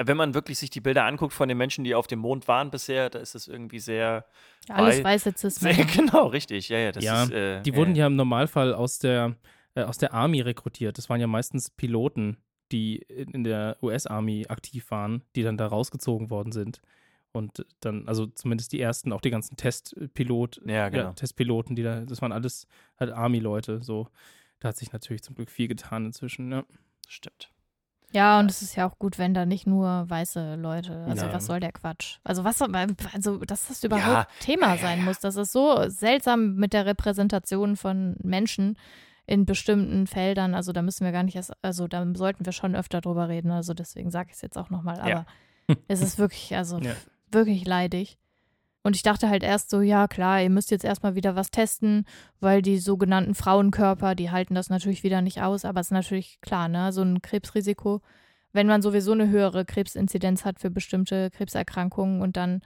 wenn 0.05 0.17
man 0.17 0.35
wirklich 0.35 0.59
sich 0.59 0.71
die 0.71 0.81
Bilder 0.81 1.05
anguckt 1.05 1.33
von 1.33 1.49
den 1.49 1.59
Menschen, 1.59 1.85
die 1.85 1.95
auf 1.95 2.07
dem 2.07 2.19
Mond 2.19 2.49
waren 2.49 2.71
bisher, 2.71 3.09
da 3.09 3.21
ist 3.21 3.35
es 3.35 3.47
irgendwie 3.47 3.79
sehr. 3.79 4.25
Ja, 4.69 4.75
alles 4.75 5.05
weiße 5.05 5.33
Cis-Männer. 5.37 5.85
Genau, 5.95 6.27
richtig. 6.27 6.69
Ja, 6.69 6.79
ja, 6.79 6.91
ja 6.99 7.23
ist, 7.23 7.31
äh, 7.31 7.63
die 7.63 7.77
wurden 7.77 7.95
ja 7.95 8.09
im 8.09 8.17
Normalfall 8.17 8.75
aus 8.75 8.99
der 8.99 9.37
äh, 9.75 9.83
aus 9.83 9.99
der 9.99 10.13
Army 10.13 10.41
rekrutiert. 10.41 10.99
Das 10.99 11.09
waren 11.09 11.21
ja 11.21 11.27
meistens 11.27 11.71
Piloten, 11.71 12.37
die 12.73 12.97
in 12.97 13.45
der 13.45 13.77
US-Army 13.83 14.47
aktiv 14.49 14.91
waren, 14.91 15.23
die 15.37 15.43
dann 15.43 15.57
da 15.57 15.67
rausgezogen 15.67 16.31
worden 16.31 16.53
sind. 16.53 16.81
Und 17.33 17.65
dann, 17.81 18.07
also 18.09 18.27
zumindest 18.27 18.73
die 18.73 18.81
ersten, 18.81 19.13
auch 19.13 19.23
die 19.23 19.31
ganzen 19.31 19.57
Testpilot, 19.57 20.61
ja, 20.67 20.91
genau. 20.91 21.05
ja, 21.05 21.13
Testpiloten, 21.13 21.75
die 21.75 21.83
da, 21.83 22.01
das 22.01 22.21
waren 22.21 22.33
alles 22.33 22.67
halt 23.01 23.11
Army-Leute. 23.11 23.83
So, 23.83 24.09
da 24.63 24.69
hat 24.69 24.77
sich 24.77 24.93
natürlich 24.93 25.23
zum 25.23 25.35
Glück 25.35 25.51
viel 25.51 25.69
getan 25.69 26.07
inzwischen, 26.07 26.51
ja. 26.53 26.65
Stimmt. 27.09 27.51
Ja, 28.13 28.39
und 28.39 28.51
es 28.51 28.61
ist 28.61 28.77
ja 28.77 28.87
auch 28.87 28.99
gut, 28.99 29.19
wenn 29.19 29.33
da 29.33 29.47
nicht 29.47 29.67
nur 29.67 30.05
weiße 30.09 30.57
Leute, 30.57 31.05
also 31.09 31.27
ja. 31.27 31.33
was 31.33 31.47
soll 31.47 31.61
der 31.61 31.73
Quatsch? 31.73 32.19
Also 32.25 32.45
was 32.45 32.61
also 32.61 33.39
dass 33.39 33.69
das 33.69 33.83
überhaupt 33.83 34.29
ja. 34.31 34.37
Thema 34.41 34.77
sein 34.77 35.03
muss, 35.03 35.19
das 35.19 35.37
ist 35.37 35.53
so 35.53 35.89
seltsam 35.89 36.57
mit 36.57 36.75
der 36.75 36.85
Repräsentation 36.85 37.75
von 37.77 38.17
Menschen 38.23 38.77
in 39.27 39.47
bestimmten 39.47 40.07
Feldern. 40.07 40.55
Also 40.55 40.73
da 40.73 40.83
müssen 40.83 41.05
wir 41.05 41.13
gar 41.13 41.23
nicht 41.23 41.37
erst, 41.37 41.53
also 41.63 41.89
da 41.89 42.07
sollten 42.15 42.45
wir 42.45 42.53
schon 42.53 42.77
öfter 42.77 43.01
drüber 43.01 43.29
reden. 43.29 43.51
Also 43.51 43.73
deswegen 43.73 44.11
sage 44.11 44.29
ich 44.31 44.37
es 44.37 44.43
jetzt 44.43 44.59
auch 44.59 44.69
nochmal. 44.69 45.01
Aber 45.01 45.09
ja. 45.09 45.27
es 45.89 46.03
ist 46.03 46.19
wirklich, 46.19 46.55
also 46.55 46.79
ja. 46.79 46.95
wirklich 47.31 47.65
leidig. 47.65 48.19
Und 48.83 48.97
ich 48.97 49.03
dachte 49.03 49.29
halt 49.29 49.43
erst 49.43 49.71
so, 49.71 49.81
ja 49.81 50.09
klar, 50.09 50.43
ihr 50.43 50.51
müsst 50.51 50.71
jetzt 50.71 50.85
erstmal 50.85 51.15
wieder 51.15 51.37
was 51.37 51.51
testen, 51.51 52.05
weil 52.41 52.63
die 52.63 52.79
sogenannten 52.79 53.35
Frauenkörper, 53.35 54.15
die 54.15 54.31
halten 54.31 54.55
das 54.55 54.71
natürlich 54.71 55.05
wieder 55.05 55.23
nicht 55.23 55.41
aus. 55.41 55.65
Aber 55.65 55.81
es 55.81 55.89
ist 55.89 55.93
natürlich 55.93 56.41
klar, 56.41 56.69
ne, 56.69 56.93
so 56.93 57.03
ein 57.03 57.23
Krebsrisiko, 57.23 58.01
wenn 58.53 58.67
man 58.67 58.83
sowieso 58.83 59.13
eine 59.13 59.29
höhere 59.29 59.65
Krebsinzidenz 59.65 60.45
hat 60.45 60.59
für 60.59 60.71
bestimmte 60.71 61.31
Krebserkrankungen 61.31 62.21
und 62.23 62.37
dann 62.37 62.61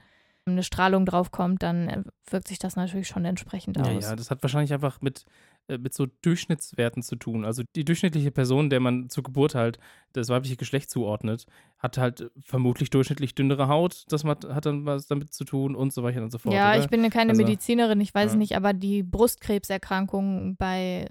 eine 0.45 0.63
Strahlung 0.63 1.05
draufkommt, 1.05 1.61
dann 1.61 2.05
wirkt 2.29 2.47
sich 2.47 2.59
das 2.59 2.75
natürlich 2.75 3.07
schon 3.07 3.25
entsprechend 3.25 3.79
aus. 3.79 3.87
Ja, 3.87 4.09
ja, 4.11 4.15
das 4.15 4.31
hat 4.31 4.41
wahrscheinlich 4.41 4.73
einfach 4.73 5.01
mit 5.01 5.19
äh, 5.19 5.25
mit 5.67 5.93
so 5.93 6.07
Durchschnittswerten 6.21 7.03
zu 7.03 7.17
tun. 7.17 7.43
Also 7.43 7.63
die 7.75 7.83
durchschnittliche 7.83 8.31
Person, 8.31 8.69
der 8.69 8.79
man 8.79 9.09
zur 9.09 9.23
Geburt 9.23 9.53
halt 9.53 9.79
das 10.13 10.29
weibliche 10.29 10.55
Geschlecht 10.55 10.89
zuordnet, 10.89 11.45
hat 11.77 11.97
halt 11.97 12.31
vermutlich 12.41 12.89
durchschnittlich 12.89 13.35
dünnere 13.35 13.67
Haut. 13.67 14.05
Das 14.09 14.23
hat 14.23 14.65
dann 14.65 14.85
was 14.85 15.07
damit 15.07 15.33
zu 15.33 15.43
tun 15.43 15.75
und 15.75 15.91
so 15.91 16.03
weiter 16.03 16.23
und 16.23 16.31
so 16.31 16.37
fort. 16.37 16.55
Ja, 16.55 16.71
oder? 16.71 16.79
ich 16.79 16.89
bin 16.89 17.07
keine 17.09 17.31
also, 17.31 17.43
Medizinerin, 17.43 17.99
ich 17.99 18.13
weiß 18.13 18.27
ja. 18.27 18.31
es 18.31 18.35
nicht, 18.35 18.55
aber 18.55 18.73
die 18.73 19.03
Brustkrebserkrankungen 19.03 20.55
bei 20.55 21.07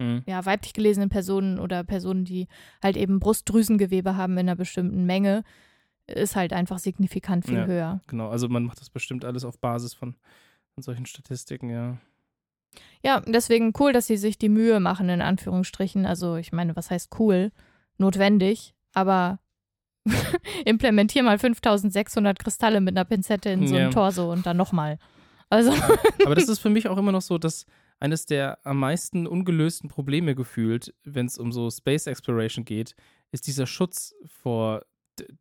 mhm. 0.00 0.22
ja, 0.26 0.44
weiblich 0.44 0.72
gelesenen 0.72 1.08
Personen 1.08 1.60
oder 1.60 1.84
Personen, 1.84 2.24
die 2.24 2.48
halt 2.82 2.96
eben 2.96 3.20
Brustdrüsengewebe 3.20 4.16
haben 4.16 4.32
in 4.32 4.40
einer 4.40 4.56
bestimmten 4.56 5.06
Menge, 5.06 5.44
ist 6.06 6.34
halt 6.34 6.52
einfach 6.52 6.78
signifikant 6.78 7.46
viel 7.46 7.58
ja, 7.58 7.66
höher. 7.66 8.00
Genau, 8.08 8.28
also 8.28 8.48
man 8.48 8.64
macht 8.64 8.80
das 8.80 8.90
bestimmt 8.90 9.24
alles 9.24 9.44
auf 9.44 9.58
Basis 9.60 9.94
von, 9.94 10.16
von 10.74 10.82
solchen 10.82 11.06
Statistiken, 11.06 11.70
ja. 11.70 11.98
Ja, 13.02 13.20
deswegen 13.20 13.72
cool, 13.78 13.92
dass 13.92 14.06
sie 14.06 14.16
sich 14.16 14.38
die 14.38 14.48
Mühe 14.48 14.80
machen, 14.80 15.08
in 15.08 15.22
Anführungsstrichen. 15.22 16.06
Also, 16.06 16.36
ich 16.36 16.52
meine, 16.52 16.76
was 16.76 16.90
heißt 16.90 17.18
cool? 17.18 17.50
Notwendig, 17.98 18.74
aber 18.92 19.38
implementier 20.64 21.22
mal 21.22 21.38
5600 21.38 22.38
Kristalle 22.38 22.80
mit 22.80 22.96
einer 22.96 23.04
Pinzette 23.04 23.50
in 23.50 23.66
so 23.66 23.74
ein 23.74 23.82
ja. 23.82 23.90
Torso 23.90 24.30
und 24.30 24.46
dann 24.46 24.56
nochmal. 24.56 24.98
Also. 25.48 25.72
aber 26.24 26.34
das 26.34 26.48
ist 26.48 26.60
für 26.60 26.70
mich 26.70 26.88
auch 26.88 26.98
immer 26.98 27.12
noch 27.12 27.22
so, 27.22 27.38
dass 27.38 27.66
eines 27.98 28.24
der 28.24 28.58
am 28.64 28.78
meisten 28.78 29.26
ungelösten 29.26 29.88
Probleme 29.88 30.34
gefühlt, 30.34 30.94
wenn 31.04 31.26
es 31.26 31.38
um 31.38 31.52
so 31.52 31.70
Space 31.70 32.06
Exploration 32.06 32.64
geht, 32.64 32.94
ist 33.30 33.46
dieser 33.46 33.66
Schutz 33.66 34.14
vor 34.26 34.84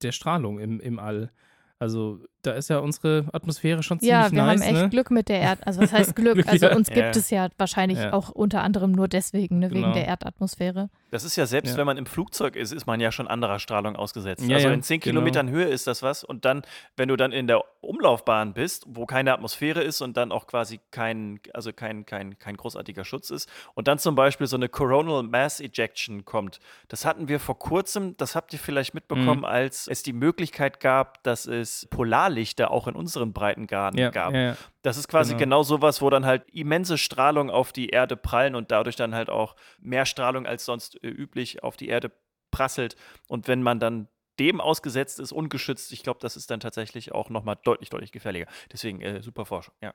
der 0.01 0.11
Strahlung 0.11 0.59
im, 0.59 0.79
im 0.79 0.99
All. 0.99 1.31
Also 1.79 2.21
da 2.41 2.51
ist 2.51 2.69
ja 2.69 2.79
unsere 2.79 3.25
Atmosphäre 3.33 3.83
schon 3.83 3.99
ziemlich 3.99 4.11
Ja, 4.11 4.31
wir 4.31 4.43
nice, 4.43 4.61
haben 4.61 4.67
echt 4.75 4.83
ne? 4.83 4.89
Glück 4.89 5.11
mit 5.11 5.29
der 5.29 5.39
Erd. 5.41 5.65
Also 5.67 5.81
was 5.81 5.91
heißt 5.91 6.15
Glück? 6.15 6.35
Glück, 6.35 6.47
Also 6.47 6.67
ja. 6.67 6.75
uns 6.75 6.87
gibt 6.87 6.99
Ja. 6.99 7.09
es 7.09 7.29
ja 7.29 7.49
wahrscheinlich 7.57 7.99
Ja. 7.99 8.13
auch 8.13 8.29
unter 8.29 8.61
anderem 8.63 8.91
nur 8.91 9.07
deswegen, 9.07 9.59
ne, 9.59 9.69
Genau. 9.69 9.81
wegen 9.87 9.93
der 9.93 10.07
Erdatmosphäre. 10.07 10.89
Das 11.11 11.23
ist 11.23 11.35
ja 11.35 11.45
selbst, 11.47 11.71
Ja. 11.71 11.77
wenn 11.77 11.85
man 11.87 11.97
im 11.97 12.05
Flugzeug 12.05 12.55
ist, 12.55 12.71
ist 12.71 12.85
man 12.85 12.99
ja 12.99 13.11
schon 13.11 13.27
anderer 13.27 13.59
Strahlung 13.59 13.95
ausgesetzt. 13.95 14.43
Ja, 14.47 14.57
also 14.57 14.67
ja, 14.67 14.73
in 14.73 14.83
10 14.83 14.99
genau. 14.99 15.13
Kilometern 15.21 15.49
Höhe 15.49 15.65
ist 15.65 15.87
das 15.87 16.03
was. 16.03 16.23
Und 16.23 16.45
dann, 16.45 16.61
wenn 16.97 17.09
du 17.09 17.15
dann 17.15 17.31
in 17.31 17.47
der 17.47 17.63
Umlaufbahn 17.81 18.53
bist, 18.53 18.85
wo 18.87 19.05
keine 19.05 19.33
Atmosphäre 19.33 19.81
ist 19.81 20.01
und 20.01 20.15
dann 20.17 20.31
auch 20.31 20.45
quasi 20.47 20.79
kein, 20.91 21.39
also 21.53 21.73
kein, 21.73 22.05
kein, 22.05 22.37
kein 22.37 22.55
großartiger 22.57 23.03
Schutz 23.03 23.29
ist, 23.31 23.49
und 23.73 23.87
dann 23.87 23.97
zum 23.97 24.15
Beispiel 24.15 24.45
so 24.47 24.55
eine 24.55 24.69
Coronal 24.69 25.23
Mass 25.23 25.59
Ejection 25.59 26.23
kommt, 26.25 26.59
das 26.87 27.05
hatten 27.05 27.27
wir 27.27 27.39
vor 27.39 27.57
kurzem, 27.57 28.15
das 28.17 28.35
habt 28.35 28.53
ihr 28.53 28.59
vielleicht 28.59 28.93
mitbekommen, 28.93 29.39
Mhm. 29.39 29.45
als 29.45 29.87
es 29.87 30.03
die 30.03 30.13
Möglichkeit 30.13 30.79
gab, 30.79 31.23
dass 31.23 31.45
es 31.47 31.87
Polarlichter 32.29 32.71
auch 32.71 32.87
in 32.87 32.95
unseren 32.95 33.33
Breitengraden 33.33 33.99
ja, 33.99 34.09
gab. 34.11 34.33
ja, 34.33 34.39
ja. 34.39 34.57
Das 34.81 34.97
ist 34.97 35.07
quasi 35.07 35.33
Genau. 35.33 35.39
genau. 35.39 35.63
sowas, 35.63 36.01
wo 36.01 36.09
dann 36.09 36.25
halt 36.25 36.43
immense 36.51 36.97
Strahlung 36.97 37.49
auf 37.49 37.71
die 37.73 37.89
Erde 37.89 38.15
prallen 38.15 38.55
und 38.55 38.71
dadurch 38.71 38.95
dann 38.95 39.15
halt 39.15 39.29
auch 39.29 39.55
mehr 39.79 40.05
Strahlung 40.05 40.45
als 40.45 40.65
sonst 40.65 41.03
äh, 41.03 41.07
üblich 41.07 41.63
auf 41.63 41.75
die 41.77 41.87
Erde 41.87 42.11
prasselt. 42.51 42.95
Und 43.27 43.47
wenn 43.47 43.61
man 43.63 43.79
dann 43.79 44.07
dem 44.39 44.61
ausgesetzt 44.61 45.19
ist, 45.19 45.31
ungeschützt, 45.31 45.91
ich 45.91 46.03
glaube, 46.03 46.19
das 46.21 46.37
ist 46.37 46.49
dann 46.49 46.59
tatsächlich 46.61 47.11
auch 47.11 47.29
nochmal 47.29 47.57
deutlich, 47.63 47.89
deutlich 47.89 48.11
gefährlicher. 48.11 48.47
Deswegen 48.71 49.01
äh, 49.01 49.21
super 49.21 49.45
Forschung, 49.45 49.73
ja. 49.81 49.93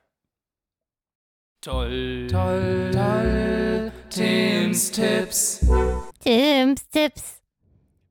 Toll. 1.61 2.27
Toll, 2.29 2.91
toll. 2.93 3.91
Tims 4.09 4.91
Tipps. 4.91 5.65
Tims 6.19 6.87
Tipps. 6.89 7.41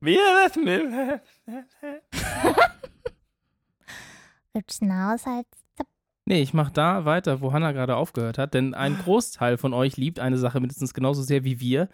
Wir 0.01 0.19
Gibt's 4.55 4.81
einen 4.81 4.93
Haushaltstipp? 4.93 5.85
Nee, 6.23 6.41
ich 6.41 6.53
mach 6.53 6.69
da 6.69 7.03
weiter, 7.03 7.41
wo 7.41 7.51
Hannah 7.51 7.73
gerade 7.73 7.97
aufgehört 7.97 8.37
hat, 8.37 8.53
denn 8.53 8.73
ein 8.73 8.97
Großteil 8.97 9.57
von 9.57 9.73
euch 9.73 9.97
liebt 9.97 10.17
eine 10.17 10.37
Sache 10.37 10.61
mindestens 10.61 10.93
genauso 10.93 11.23
sehr 11.23 11.43
wie 11.43 11.59
wir. 11.59 11.89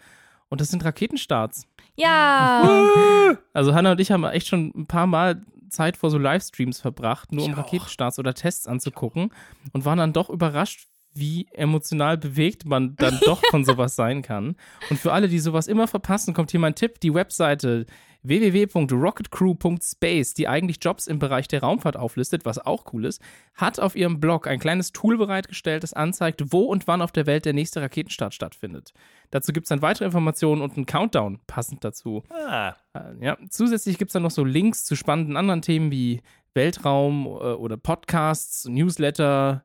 Und 0.48 0.60
das 0.60 0.68
sind 0.68 0.84
Raketenstarts. 0.84 1.66
Ja. 1.96 3.36
Also 3.52 3.74
Hannah 3.74 3.90
und 3.90 4.00
ich 4.00 4.12
haben 4.12 4.22
echt 4.22 4.46
schon 4.46 4.72
ein 4.76 4.86
paar 4.86 5.08
Mal 5.08 5.42
Zeit 5.70 5.96
vor 5.96 6.10
so 6.10 6.18
Livestreams 6.18 6.80
verbracht, 6.80 7.32
nur 7.32 7.46
um. 7.46 7.54
Raketenstarts 7.54 8.20
oder 8.20 8.32
Tests 8.32 8.68
anzugucken 8.68 9.32
und 9.72 9.84
waren 9.84 9.98
dann 9.98 10.12
doch 10.12 10.30
überrascht, 10.30 10.86
wie 11.14 11.46
emotional 11.52 12.18
bewegt 12.18 12.64
man 12.64 12.96
dann 12.96 13.18
doch 13.24 13.42
von 13.50 13.64
sowas 13.64 13.96
sein 13.96 14.22
kann. 14.22 14.56
Und 14.90 14.98
für 14.98 15.12
alle, 15.12 15.28
die 15.28 15.38
sowas 15.38 15.66
immer 15.66 15.88
verpassen, 15.88 16.34
kommt 16.34 16.50
hier 16.50 16.60
mein 16.60 16.74
Tipp, 16.74 17.00
die 17.00 17.14
Webseite 17.14 17.86
www.rocketcrew.space, 18.24 20.34
die 20.34 20.48
eigentlich 20.48 20.78
Jobs 20.80 21.06
im 21.06 21.18
Bereich 21.18 21.48
der 21.48 21.60
Raumfahrt 21.62 21.96
auflistet, 21.96 22.44
was 22.44 22.58
auch 22.58 22.92
cool 22.92 23.04
ist, 23.04 23.20
hat 23.54 23.80
auf 23.80 23.96
ihrem 23.96 24.20
Blog 24.20 24.46
ein 24.46 24.58
kleines 24.60 24.92
Tool 24.92 25.18
bereitgestellt, 25.18 25.82
das 25.82 25.92
anzeigt, 25.92 26.52
wo 26.52 26.60
und 26.62 26.86
wann 26.86 27.02
auf 27.02 27.12
der 27.12 27.26
Welt 27.26 27.44
der 27.44 27.52
nächste 27.52 27.82
Raketenstart 27.82 28.34
stattfindet. 28.34 28.92
Dazu 29.30 29.52
gibt 29.52 29.64
es 29.64 29.68
dann 29.70 29.82
weitere 29.82 30.04
Informationen 30.06 30.62
und 30.62 30.76
einen 30.76 30.86
Countdown 30.86 31.40
passend 31.46 31.84
dazu. 31.84 32.22
ah, 32.30 32.74
Äh, 32.94 33.24
Ja, 33.24 33.36
zusätzlich 33.50 33.98
gibt 33.98 34.10
es 34.10 34.12
dann 34.12 34.22
noch 34.22 34.30
so 34.30 34.44
Links 34.44 34.84
zu 34.84 34.96
spannenden 34.96 35.36
anderen 35.36 35.62
Themen 35.62 35.90
wie 35.90 36.22
Weltraum 36.54 37.26
äh, 37.26 37.28
oder 37.54 37.76
Podcasts, 37.76 38.66
Newsletter, 38.66 39.64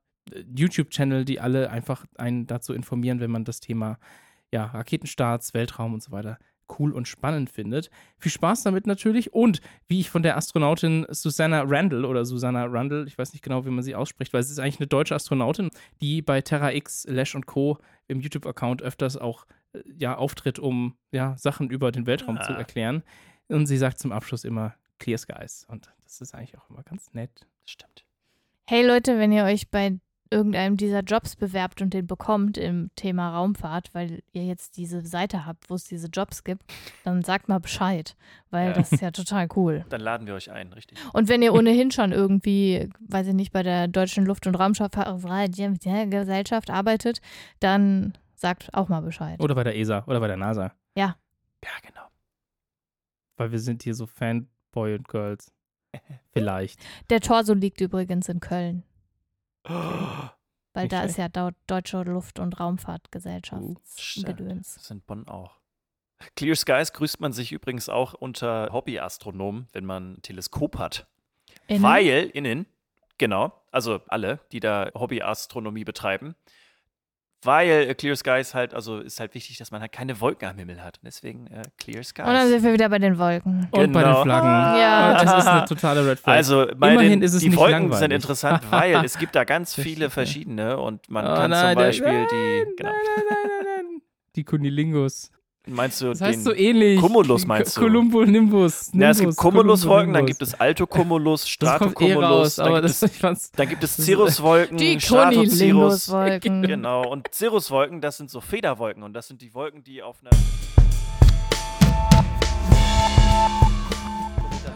YouTube-Channel, 0.56 1.26
die 1.26 1.40
alle 1.40 1.70
einfach 1.70 2.06
einen 2.18 2.48
dazu 2.48 2.74
informieren, 2.74 3.20
wenn 3.20 3.32
man 3.32 3.44
das 3.46 3.60
Thema 3.60 3.98
ja, 4.52 4.66
Raketenstarts, 4.66 5.54
Weltraum 5.54 5.94
und 5.94 6.04
so 6.04 6.12
weiter 6.12 6.38
cool 6.80 6.92
und 6.92 7.08
spannend 7.08 7.50
findet. 7.50 7.90
Viel 8.18 8.32
Spaß 8.32 8.64
damit 8.64 8.88
natürlich 8.88 9.34
und 9.34 9.62
wie 9.88 10.02
ich 10.02 10.10
von 10.10 10.22
der 10.22 10.36
Astronautin 10.36 11.06
Susanna 11.10 11.64
Randall 11.66 12.04
oder 12.04 12.26
Susanna 12.26 12.66
Randall, 12.66 13.08
ich 13.08 13.18
weiß 13.18 13.32
nicht 13.32 13.42
genau, 13.42 13.66
wie 13.66 13.70
man 13.70 13.84
sie 13.86 13.96
ausspricht, 13.96 14.34
weil 14.34 14.44
sie 14.44 14.52
ist 14.52 14.60
eigentlich 14.60 14.80
eine 14.80 14.88
deutsche 14.88 15.16
Astronautin, 15.16 15.70
die 16.02 16.22
bei 16.22 16.42
Terra 16.42 16.74
X, 16.74 17.06
Lash 17.08 17.36
und 17.36 17.46
Co. 17.46 17.78
im 18.10 18.20
YouTube-Account 18.20 18.82
öfters 18.82 19.16
auch 19.16 19.46
äh, 19.74 19.80
ja, 19.98 20.18
auftritt, 20.18 20.60
um 20.60 20.98
ja, 21.12 21.38
Sachen 21.38 21.70
über 21.70 21.94
den 21.94 22.06
Weltraum 22.06 22.36
zu 22.42 22.52
Ah. 22.52 22.58
erklären. 22.58 23.02
Und 23.48 23.66
sie 23.68 23.78
sagt 23.78 23.98
zum 24.00 24.12
Abschluss 24.12 24.44
immer 24.44 24.76
Clear 25.00 25.18
Skies. 25.18 25.66
Und 25.70 25.90
das 26.04 26.20
ist 26.20 26.36
eigentlich 26.36 26.58
auch 26.58 26.70
immer 26.70 26.84
ganz 26.84 27.14
nett. 27.14 27.48
stimmt. 27.64 28.04
Hey 28.66 28.86
Leute, 28.86 29.18
wenn 29.18 29.32
ihr 29.32 29.46
euch 29.46 29.70
bei 29.72 29.98
irgendeinem 30.32 30.78
dieser 30.78 31.02
Jobs 31.02 31.36
bewerbt 31.36 31.82
und 31.82 31.94
den 31.94 32.08
bekommt 32.08 32.58
im 32.58 32.90
Thema 32.96 33.30
Raumfahrt, 33.36 33.94
weil 33.94 34.22
ihr 34.34 34.46
jetzt 34.46 34.78
diese 34.78 35.06
Seite 35.06 35.46
habt, 35.46 35.70
wo 35.70 35.76
es 35.76 35.84
diese 35.86 36.08
Jobs 36.08 36.44
gibt, 36.44 36.64
dann 37.04 37.24
sagt 37.24 37.50
mal 37.50 37.60
Bescheid, 37.60 38.16
weil 38.50 38.68
Ja. 38.70 38.74
das 38.74 38.92
ist 38.92 39.02
ja 39.02 39.12
total 39.12 39.48
cool. 39.56 39.86
Dann 39.90 40.02
laden 40.02 40.28
wir 40.28 40.34
euch 40.36 40.52
ein, 40.52 40.72
richtig. 40.74 40.98
Und 41.14 41.30
wenn 41.30 41.42
ihr 41.42 41.54
ohnehin 41.54 41.92
schon 41.92 42.12
irgendwie, 42.12 42.90
weiß 43.00 43.28
ich 43.28 43.34
nicht, 43.34 43.52
bei 43.52 43.64
der 43.64 43.88
Deutschen 43.88 44.26
Luft- 44.26 44.48
und 44.48 44.56
Raumfahrtgesellschaft 44.56 46.70
arbeitet, 46.70 47.22
dann 47.60 48.14
sagt 48.36 48.74
auch 48.74 48.90
mal 48.90 49.02
Bescheid. 49.02 49.40
Oder 49.40 49.56
bei 49.56 49.64
der 49.64 49.76
ESA 49.78 50.04
oder 50.08 50.20
bei 50.20 50.28
der 50.28 50.38
NASA. 50.38 50.74
Ja, 50.96 51.16
genau. 51.82 52.08
Weil 53.38 53.52
wir 53.52 53.60
sind 53.60 53.84
hier 53.84 53.94
so 53.94 54.08
Fanboy 54.08 54.96
und 54.96 55.08
Girls. 55.08 55.52
Vielleicht. 56.34 56.80
Der 57.10 57.22
Torso 57.22 57.54
liegt 57.54 57.82
übrigens 57.82 58.30
in 58.30 58.40
Köln, 58.40 58.84
Weil 59.70 60.84
Nicht 60.84 60.94
da 60.94 60.98
schlecht. 61.00 61.10
ist 61.12 61.18
ja 61.18 61.26
Deu- 61.28 61.54
Deutsche 61.68 62.02
Luft- 62.04 62.40
und 62.40 62.60
Raumfahrtgesellschaft. 62.60 63.64
Stimmt. 63.98 64.26
Gedöns. 64.28 64.76
Das 64.76 64.84
ist 64.84 64.92
in 64.92 65.02
Bonn 65.02 65.28
auch. 65.28 65.58
Clear 66.36 66.56
Skies 66.56 66.94
grüßt 66.94 67.20
man 67.20 67.32
sich 67.34 67.52
übrigens 67.52 67.90
auch 67.90 68.14
unter 68.14 68.70
Hobbyastronomen, 68.72 69.68
wenn 69.74 69.86
man 69.86 70.14
ein 70.14 70.22
Teleskop 70.24 70.78
hat. 70.78 71.06
Innen? 71.68 71.84
Weil 71.84 72.32
innen, 72.34 72.66
genau, 73.18 73.54
also 73.72 74.02
alle, 74.08 74.40
die 74.52 74.60
da 74.60 74.90
Hobbyastronomie 74.96 75.84
betreiben, 75.84 76.36
weil 77.44 77.70
äh, 77.70 77.94
Clear 77.96 78.16
Skies 78.16 78.54
halt, 78.54 78.74
also 78.74 79.00
ist 79.00 79.20
halt 79.20 79.34
wichtig, 79.36 79.58
dass 79.58 79.72
man 79.72 79.82
halt 79.82 79.92
keine 79.92 80.20
Wolken 80.20 80.48
am 80.50 80.58
Himmel 80.58 80.84
hat. 80.84 80.98
Und 80.98 81.06
deswegen 81.06 81.48
äh, 81.48 81.62
Clear 81.78 82.04
Skies. 82.04 82.26
Und 82.26 82.34
dann 82.34 82.48
sind 82.50 82.64
wir 82.64 82.74
wieder 82.74 82.90
bei 82.90 83.00
den 83.00 83.18
Wolken. 83.18 83.68
Und 83.72 83.72
bei 83.72 84.02
den 84.04 84.12
Genau. 84.12 84.24
Flaggen. 84.24 84.50
Ja. 84.82 85.12
Und 85.20 85.26
das 85.30 85.40
ist 85.40 85.48
eine 85.48 85.66
totale 85.66 86.08
Red 86.10 86.20
Flag. 86.20 86.34
Also, 86.36 86.68
bei 86.76 86.92
Immerhin 86.94 87.12
den, 87.12 87.22
ist 87.22 87.34
es 87.34 87.42
die 87.42 87.50
nicht 87.50 87.58
Wolken 87.58 87.82
sind 87.82 87.90
langweilig. 87.92 88.16
interessant, 88.16 88.62
weil 88.72 89.06
es 89.06 89.18
gibt 89.18 89.36
da 89.36 89.44
ganz 89.44 89.76
viele 89.76 90.10
verschiedene 90.10 90.78
und 90.78 91.10
man 91.10 91.26
Oh 91.26 91.36
kann 91.36 91.52
nein, 91.52 91.76
zum 91.76 91.84
Beispiel 91.84 92.12
nein, 92.14 92.28
die, 92.32 92.76
genau, 92.78 92.90
Nein, 92.92 93.02
nein, 93.16 93.26
nein, 93.30 93.38
nein, 93.66 93.86
nein. 93.92 94.02
Die 94.36 94.44
Kunilingus. 94.44 95.32
Meinst 95.68 96.02
du 96.02 96.08
Das 96.10 96.20
den, 96.20 96.28
heißt 96.28 96.44
so 96.44 96.54
ähnlich. 96.54 97.00
Cumulus 97.00 97.46
meinst 97.46 97.76
du? 97.78 97.82
Columbo, 97.82 98.24
Nimbus. 98.26 98.92
ja, 98.94 99.10
es 99.10 99.18
gibt 99.18 99.28
Nimbus, 99.30 99.36
Cumuluswolken, 99.38 100.14
dann 100.14 100.26
Columbus. 100.26 100.38
gibt 100.40 100.42
es 100.54 100.60
Altocumulus, 100.60 101.44
eh 101.44 101.48
Stratocumulus, 101.48 102.60
raus, 102.60 103.00
dann, 103.22 103.38
dann 103.56 103.70
gibt 103.70 103.84
es 103.84 103.96
Cirruswolken, 103.98 104.78
Die 104.78 105.00
Stratocirrus. 105.00 106.12
Genau, 106.42 107.08
und 107.10 107.28
Cirruswolken, 107.34 108.02
das 108.02 108.18
sind 108.18 108.30
so 108.30 108.42
Federwolken 108.42 109.04
und 109.04 109.14
das 109.14 109.28
sind 109.28 109.42
die 109.42 109.54
Wolken, 109.54 109.84
die 109.84 110.02
auf 110.04 110.18
einer 110.22 110.32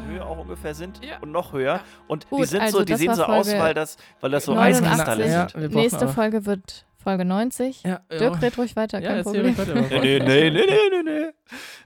Höhe 0.08 0.26
auch 0.26 0.38
ungefähr 0.40 0.74
sind 0.74 1.00
Ja. 1.04 1.20
und 1.22 1.32
noch 1.32 1.54
höher. 1.54 1.82
Und 2.08 2.24
die 2.26 2.28
Gut, 2.36 2.48
sind 2.48 2.62
also 2.62 2.80
so, 2.80 2.84
die 2.86 2.96
sehen 2.96 3.16
so 3.16 3.24
aus, 3.24 3.48
Folge 3.48 3.64
weil 3.64 3.74
das, 3.74 3.98
weil 4.20 4.32
das 4.32 4.46
so 4.46 4.54
89. 4.54 4.90
Eiskristalle 4.92 5.28
Ja, 5.32 5.50
sind. 5.50 5.74
Nächste 5.74 6.02
aber- 6.02 6.14
Folge 6.14 6.46
wird 6.46 6.86
Folge 7.02 7.26
90. 7.26 7.84
Ja, 7.84 8.02
ja. 8.12 8.18
Dirk, 8.18 8.42
red 8.42 8.58
ruhig 8.58 8.76
weiter, 8.76 9.00
ja, 9.02 9.10
kein 9.10 9.18
erzähl 9.18 9.34
Problem. 9.54 9.58
weiter, 9.58 9.72
aber- 9.96 10.00
Nee, 10.04 10.20
nee, 10.20 10.50
nee, 10.52 10.66
nee, 11.04 11.32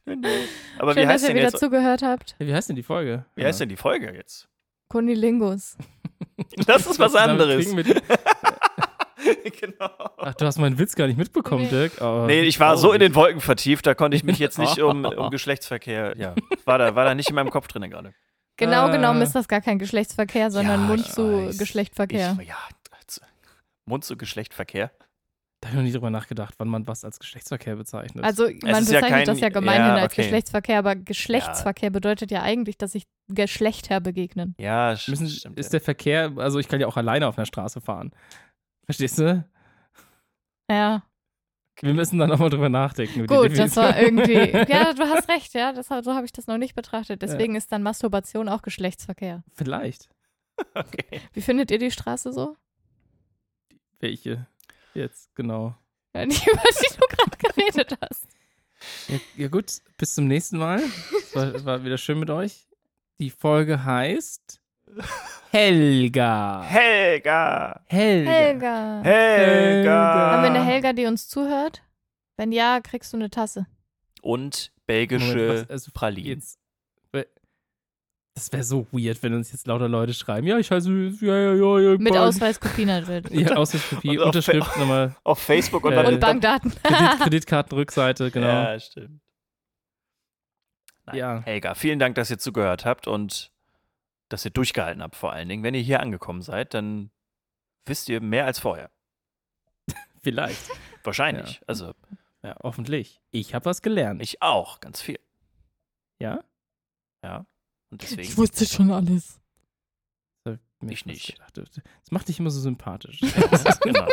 nee, 0.06 0.16
nee. 0.16 0.28
Aber 0.78 0.94
Schön, 0.94 1.02
wie 1.02 1.06
dass 1.06 1.12
heißt 1.14 1.24
ihr 1.24 1.28
denn 1.30 1.38
wieder 1.38 1.48
jetzt? 1.48 1.60
zugehört 1.60 2.02
habt. 2.04 2.36
Wie 2.40 2.54
heißt 2.54 2.70
denn 2.70 2.76
die 2.76 2.84
Folge? 2.84 3.26
Wie 3.36 3.46
heißt 3.46 3.60
denn 3.60 3.70
die 3.70 3.78
Folge 3.78 4.14
jetzt? 4.14 4.48
Kunilingus. 4.90 5.78
Das 6.68 6.86
ist 6.86 7.00
was 7.00 7.16
anderes. 7.16 7.66
genau. 9.60 9.90
Ach, 10.18 10.34
du 10.34 10.46
hast 10.46 10.58
meinen 10.60 10.78
Witz 10.78 10.96
gar 10.96 11.08
nicht 11.08 11.18
mitbekommen, 11.18 11.64
Nee. 11.64 11.70
Dirk. 11.70 11.94
Oh, 12.02 12.26
Nee, 12.28 12.42
ich 12.42 12.60
war 12.60 12.78
so 12.78 12.92
in 12.94 13.00
den 13.00 13.16
Wolken 13.16 13.42
vertieft, 13.42 13.86
da 13.86 13.94
konnte 13.94 14.18
ich 14.18 14.24
mich 14.24 14.38
jetzt 14.40 14.58
nicht 14.60 14.80
um, 14.82 15.06
um 15.18 15.30
Geschlechtsverkehr, 15.30 16.14
ja, 16.18 16.36
war 16.66 16.78
da, 16.78 16.96
war 16.96 17.06
da 17.06 17.16
nicht 17.16 17.30
in 17.30 17.36
meinem 17.36 17.50
Kopf 17.52 17.68
drin 17.68 17.90
gerade. 17.90 18.14
Genau 18.58 18.88
Äh. 18.90 18.92
genommen 18.92 19.22
ist 19.22 19.34
das 19.36 19.48
gar 19.48 19.62
kein 19.62 19.80
Geschlechtsverkehr, 19.80 20.52
sondern 20.52 20.82
Ja, 20.82 20.88
Mund 20.88 21.06
zu. 21.06 21.52
Geschlechtsverkehr. 21.58 22.38
Ich, 22.42 22.48
ja, 22.48 22.56
Mund 23.86 24.04
zu 24.04 24.18
Geschlechtsverkehr. 24.18 24.92
Da 25.66 25.70
habe 25.70 25.78
ich 25.80 25.84
noch 25.84 25.88
nie 25.88 25.92
drüber 25.94 26.12
nachgedacht, 26.12 26.54
wann 26.60 26.68
man 26.68 26.86
was 26.86 27.04
als 27.04 27.18
Geschlechtsverkehr 27.18 27.76
bezeichnet. 27.76 28.24
Also 28.24 28.44
man 28.44 28.54
ist 28.54 28.92
ja 28.92 29.00
bezeichnet 29.00 29.10
kein- 29.10 29.26
das 29.26 29.40
ja 29.40 29.50
gemeinhin 29.50 29.82
ja, 29.88 29.96
als 29.96 30.14
okay. 30.14 30.22
Geschlechtsverkehr, 30.22 30.78
aber 30.78 30.96
Geschlechtsverkehr 30.96 31.90
bedeutet 31.90 32.30
ja 32.30 32.44
eigentlich, 32.44 32.78
dass 32.78 32.92
sich 32.92 33.08
Geschlechter 33.30 34.00
begegnen. 34.00 34.54
Ja, 34.60 34.92
sch- 34.92 35.10
Müssen, 35.10 35.28
stimmt. 35.28 35.58
ist 35.58 35.68
ja. 35.74 35.80
der 35.80 35.82
Verkehr, 35.82 36.34
also 36.38 36.60
ich 36.60 36.68
kann 36.68 36.80
ja 36.80 36.86
auch 36.86 36.98
alleine 36.98 37.28
auf 37.28 37.40
einer 37.40 37.48
Straße 37.48 37.82
fahren. 37.82 38.12
Verstehst 38.86 39.18
du? 39.18 39.44
Ja, 40.70 41.02
Wir 41.82 41.94
müssen 41.96 42.20
da 42.20 42.28
nochmal 42.28 42.52
drüber 42.52 42.70
nachdenken. 42.70 43.26
gut, 43.26 43.58
das 43.58 43.76
war 43.76 44.00
irgendwie. 44.00 44.34
Ja, 44.72 44.94
du 44.94 45.02
hast 45.10 45.28
recht, 45.30 45.56
ja, 45.56 45.74
das, 45.74 45.88
so 45.88 46.14
habe 46.14 46.26
ich 46.28 46.32
das 46.32 46.46
noch 46.46 46.60
nicht 46.60 46.76
betrachtet. 46.76 47.24
Deswegen 47.24 47.56
ist 47.56 47.72
dann 47.72 47.82
Masturbation 47.82 48.50
auch 48.50 48.62
Geschlechtsverkehr. 48.62 49.44
Vielleicht. 49.54 50.10
okay. 50.76 51.22
Wie 51.34 51.42
findet 51.42 51.72
ihr 51.72 51.80
die 51.80 51.90
Straße 51.90 52.32
so? 52.34 52.56
Welche? 54.00 54.46
Jetzt, 54.96 55.36
genau. 55.36 55.76
die, 56.16 56.22
über 56.24 56.30
die 56.32 56.96
du 56.98 57.08
gerade 57.08 57.38
geredet 57.38 57.98
hast. 58.02 58.26
Ja, 59.08 59.20
ja, 59.38 59.48
gut, 59.48 59.72
bis 59.98 60.16
zum 60.16 60.28
nächsten 60.28 60.58
Mal. 60.58 60.82
Es 60.82 61.36
war, 61.36 61.66
war 61.66 61.84
wieder 61.84 61.98
schön 61.98 62.20
mit 62.20 62.30
euch. 62.30 62.68
Die 63.20 63.30
Folge 63.30 63.84
heißt 63.84 64.62
Helga. 65.52 66.64
Helga! 66.64 67.82
Helga. 67.88 68.22
Helga. 68.26 69.02
Helga! 69.04 70.32
Haben 70.32 70.44
wir 70.44 70.50
eine 70.50 70.64
Helga, 70.66 70.94
die 70.94 71.06
uns 71.06 71.28
zuhört? 71.28 71.82
Wenn 72.38 72.52
ja, 72.52 72.82
kriegst 72.82 73.14
du 73.14 73.18
eine 73.18 73.30
Tasse. 73.30 73.66
Und 74.22 74.72
belgische 74.86 75.36
Moment, 75.38 75.62
was- 75.64 75.70
also 75.70 75.92
Pralinen. 75.94 76.28
Jetzt. 76.40 76.60
Das 78.36 78.52
wäre 78.52 78.64
so 78.64 78.86
weird, 78.92 79.24
wenn 79.24 79.34
uns 79.34 79.54
jetzt 79.54 79.66
lauter 79.66 79.88
Leute 79.88 80.14
schreiben. 80.14 80.46
Ja, 80.46 80.58
ich 80.60 80.70
heiße. 80.70 80.90
Ja, 81.22 81.38
ja, 81.38 81.54
ja, 81.54 81.80
ja, 81.80 81.98
Mit 81.98 82.18
Ausweiskopie 82.18 82.84
natürlich. 82.86 83.32
Ja, 83.50 83.56
Ausweiskopie, 83.56 84.10
Und 84.10 84.20
auf 84.20 84.26
Unterschrift 84.28 84.78
nochmal. 84.78 85.16
Auf 85.24 85.40
Facebook 85.40 85.86
und 85.86 85.94
Äh, 85.94 85.96
dann. 86.04 86.14
Und 86.16 86.20
Bankdaten. 86.20 86.72
Kredit, 86.84 87.20
Kreditkartenrückseite, 87.22 88.32
genau. 88.32 88.48
Ja, 88.48 88.80
stimmt. 88.80 89.22
Nein. 91.06 91.16
Ja. 91.16 91.42
Helga, 91.44 91.76
vielen 91.76 91.98
Dank, 92.00 92.16
dass 92.16 92.30
ihr 92.30 92.38
zugehört 92.38 92.84
habt 92.84 93.08
und 93.08 93.52
dass 94.28 94.44
ihr 94.44 94.52
durchgehalten 94.52 95.02
habt, 95.02 95.16
vor 95.16 95.32
allen 95.32 95.48
Dingen. 95.48 95.64
Wenn 95.64 95.74
ihr 95.76 95.82
hier 95.82 96.02
angekommen 96.02 96.42
seid, 96.42 96.74
dann 96.74 97.12
wisst 97.86 98.10
ihr 98.10 98.20
mehr 98.20 98.46
als 98.46 98.60
vorher. 98.60 98.90
Vielleicht. 100.22 100.72
Wahrscheinlich. 101.04 101.56
Ja. 101.56 101.62
Also, 101.68 101.94
Ja, 102.44 102.56
hoffentlich. 102.64 103.22
Ich 103.32 103.54
habe 103.56 103.66
was 103.66 103.82
gelernt. 103.82 104.22
ich 104.22 104.42
auch, 104.42 104.80
ganz 104.82 105.02
viel. 105.02 105.20
ja? 106.20 106.44
Ja. 107.24 107.46
Und 107.92 108.02
deswegen. 108.02 108.36
wusste 108.38 108.66
schon 108.66 108.92
alles. 108.92 109.40
Ich 110.82 111.00
fast 111.00 111.06
nicht. 111.08 111.28
gedacht. 111.54 111.58
Das 111.58 112.12
macht 112.12 112.28
dich 112.28 112.40
immer 112.40 112.52
so 112.52 112.60
sympathisch. 112.60 113.20
genau. 113.82 114.08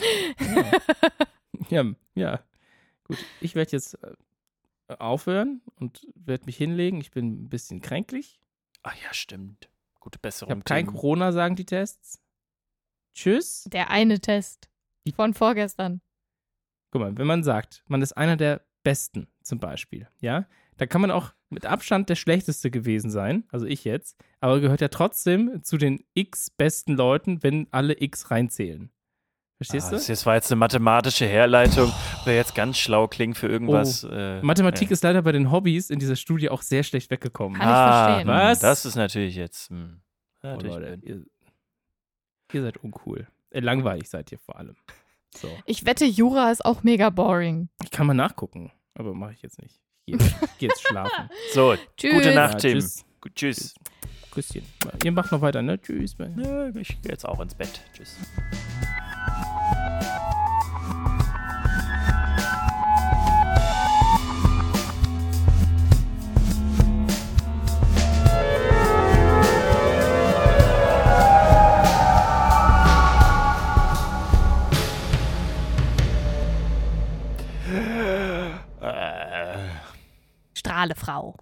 ja, 1.70 1.84
ja. 2.14 2.44
Gut, 3.04 3.18
ich 3.40 3.54
werde 3.54 3.72
jetzt 3.72 3.94
äh, 4.02 4.14
aufhören 4.98 5.62
und 5.76 6.06
werde 6.14 6.44
mich 6.46 6.56
hinlegen. 6.56 7.00
Ich 7.00 7.10
bin 7.10 7.44
ein 7.44 7.48
bisschen 7.48 7.80
kränklich. 7.80 8.40
Ach 8.82 8.94
ja, 9.02 9.12
stimmt. 9.14 9.70
Gute 10.00 10.16
Ich 10.18 10.22
Besserung. 10.22 10.50
habe 10.50 10.62
kein. 10.62 10.86
Corona, 10.86 11.32
sagen 11.32 11.56
die 11.56 11.66
Tests. 11.66 12.20
Tschüss. 13.14 13.64
Der 13.72 13.90
eine 13.90 14.20
Test. 14.20 14.68
Von 15.14 15.34
vorgestern. 15.34 16.00
Guck 16.90 17.00
mal, 17.00 17.16
wenn 17.16 17.26
man 17.26 17.42
sagt, 17.42 17.82
man 17.86 18.02
ist 18.02 18.12
einer 18.12 18.36
der 18.36 18.64
Besten 18.82 19.28
zum 19.42 19.58
Beispiel, 19.58 20.08
ja, 20.20 20.46
da 20.76 20.86
kann 20.86 21.00
man 21.00 21.10
auch 21.10 21.32
mit 21.50 21.66
Abstand 21.66 22.08
der 22.08 22.14
Schlechteste 22.16 22.70
gewesen 22.70 23.10
sein, 23.10 23.44
also 23.50 23.66
ich 23.66 23.84
jetzt, 23.84 24.16
aber 24.40 24.60
gehört 24.60 24.80
ja 24.80 24.88
trotzdem 24.88 25.62
zu 25.62 25.76
den 25.76 26.04
x 26.14 26.50
besten 26.50 26.94
Leuten, 26.94 27.42
wenn 27.42 27.66
alle 27.72 28.00
x 28.00 28.30
reinzählen. 28.30 28.90
Verstehst 29.56 29.88
Ah, 29.88 29.96
du? 29.98 30.02
das 30.06 30.24
war 30.24 30.36
jetzt 30.36 30.50
eine 30.50 30.58
mathematische 30.58 31.26
Herleitung, 31.26 31.92
wer 32.24 32.34
jetzt 32.36 32.54
ganz 32.54 32.78
schlau 32.78 33.08
klingt 33.08 33.36
für 33.36 33.46
irgendwas. 33.48 34.04
äh, 34.10 34.40
Mathematik 34.40 34.88
ja. 34.88 34.92
ist 34.94 35.04
leider 35.04 35.20
bei 35.20 35.32
den 35.32 35.50
Hobbys 35.50 35.90
in 35.90 35.98
dieser 35.98 36.16
Studie 36.16 36.48
auch 36.48 36.62
sehr 36.62 36.82
schlecht 36.82 37.10
weggekommen. 37.10 37.58
Kann 37.58 37.68
ich 37.68 37.74
ah, 37.74 38.04
verstehen. 38.06 38.28
hm, 38.28 38.34
Was? 38.34 38.58
Das 38.60 38.84
ist 38.86 38.94
natürlich 38.96 39.34
jetzt. 39.36 39.68
Hm, 39.70 40.00
Oh, 40.42 40.46
natürlich 40.46 40.74
Leute, 40.76 40.98
ihr, 41.06 41.24
ihr 42.54 42.62
seid 42.62 42.78
uncool. 42.78 43.26
Äh, 43.50 43.60
langweilig 43.60 44.08
seid 44.08 44.32
ihr 44.32 44.38
vor 44.38 44.56
allem. 44.56 44.74
So. 45.36 45.48
Ich 45.66 45.84
wette, 45.84 46.06
Jura 46.06 46.50
ist 46.50 46.64
auch 46.64 46.82
mega 46.82 47.10
boring. 47.10 47.68
Ich 47.84 47.90
kann 47.90 48.06
mal 48.06 48.14
nachgucken, 48.14 48.72
aber 48.94 49.12
mache 49.12 49.32
ich 49.34 49.42
jetzt 49.42 49.60
nicht. 49.60 49.78
Jetzt, 50.12 50.34
ich 50.42 50.58
geh 50.58 50.66
jetzt 50.66 50.82
schlafen. 50.86 51.30
So, 51.54 51.74
Tschüss. 51.96 52.12
gute 52.14 52.34
Nacht, 52.34 52.54
Ja, 52.54 52.58
Tim. 52.60 52.72
tschüss. 52.80 53.04
Gut, 53.20 53.34
tschüss. 53.34 53.74
Küsschen. 54.30 54.62
Ihr 55.04 55.12
macht 55.12 55.32
noch 55.32 55.40
weiter, 55.40 55.60
ne? 55.62 55.80
Tschüss. 55.80 56.14
Ja, 56.18 56.68
ich 56.68 57.00
gehe 57.02 57.10
jetzt 57.10 57.26
auch 57.26 57.40
ins 57.40 57.54
Bett. 57.54 57.80
Tschüss. 57.96 58.16
Strahlefrau. 80.80 81.36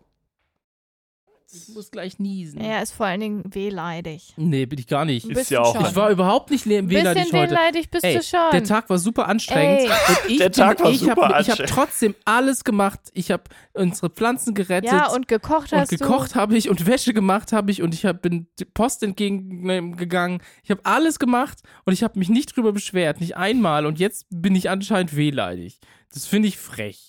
Ich 1.51 1.74
muss 1.74 1.91
gleich 1.91 2.18
niesen. 2.18 2.61
Er 2.61 2.82
ist 2.82 2.93
vor 2.93 3.07
allen 3.07 3.20
Dingen 3.20 3.55
wehleidig. 3.55 4.34
Nee, 4.36 4.66
bin 4.66 4.78
ich 4.78 4.86
gar 4.86 5.07
nicht. 5.07 5.24
Ein 5.24 5.30
Ist 5.30 5.51
ja 5.51 5.62
auch- 5.62 5.74
schon. 5.74 5.86
Ich 5.86 5.97
war 5.97 6.11
überhaupt 6.11 6.51
nicht 6.51 6.66
wehleidig 6.66 7.22
bisschen 7.24 7.39
heute. 7.41 7.51
wehleidig 7.53 7.91
bist 7.91 8.05
Ey, 8.05 8.16
du 8.16 8.22
schon. 8.22 8.51
Der 8.53 8.64
Tag 8.64 8.91
war 8.91 8.99
super 8.99 9.28
anstrengend. 9.28 9.80
Ey. 9.80 9.86
Und 9.89 10.30
ich 10.30 10.36
Der 10.36 10.53
Tag 10.53 10.78
war 10.84 10.91
ich 10.91 10.99
super 10.99 11.12
hab, 11.12 11.16
Ich 11.16 11.22
habe 11.24 11.36
anstrengend. 11.62 11.70
trotzdem 11.72 12.14
alles 12.26 12.64
gemacht. 12.64 13.01
Ich 13.14 13.30
habe 13.30 13.45
unsere 13.72 14.11
Pflanzen 14.11 14.53
gerettet. 14.53 14.91
ja, 14.93 15.09
und 15.11 15.26
gekocht 15.26 15.72
und 15.72 15.78
hast 15.78 15.89
gekocht 15.89 16.34
habe 16.34 16.55
ich 16.55 16.68
und 16.68 16.84
Wäsche 16.86 17.14
gemacht 17.14 17.55
habe 17.55 17.70
ich 17.70 17.80
und 17.80 17.95
ich 17.95 18.05
hab, 18.05 18.20
bin 18.20 18.47
die 18.59 18.66
Post 18.66 19.03
entgegengegangen. 19.03 20.43
Ich 20.64 20.70
habe 20.70 20.82
alles 20.84 21.18
gemacht 21.18 21.61
und 21.86 21.95
ich 21.95 22.03
habe 22.03 22.18
mich 22.18 22.28
nicht 22.28 22.55
drüber 22.55 22.72
beschwert, 22.74 23.22
nicht 23.22 23.39
einmal. 23.39 23.86
Und 23.86 23.99
jetzt 23.99 24.26
bin 24.28 24.55
ich 24.55 24.68
anscheinend 24.68 25.16
wehleidig. 25.16 25.80
Das 26.12 26.26
finde 26.26 26.49
ich 26.49 26.59
frech. 26.59 27.07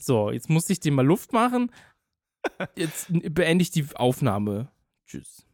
So, 0.00 0.30
jetzt 0.30 0.48
muss 0.48 0.70
ich 0.70 0.80
dir 0.80 0.92
mal 0.92 1.06
Luft 1.06 1.32
machen. 1.32 1.70
Jetzt 2.76 3.06
beende 3.10 3.62
ich 3.62 3.70
die 3.70 3.86
Aufnahme. 3.94 4.70
Tschüss. 5.06 5.45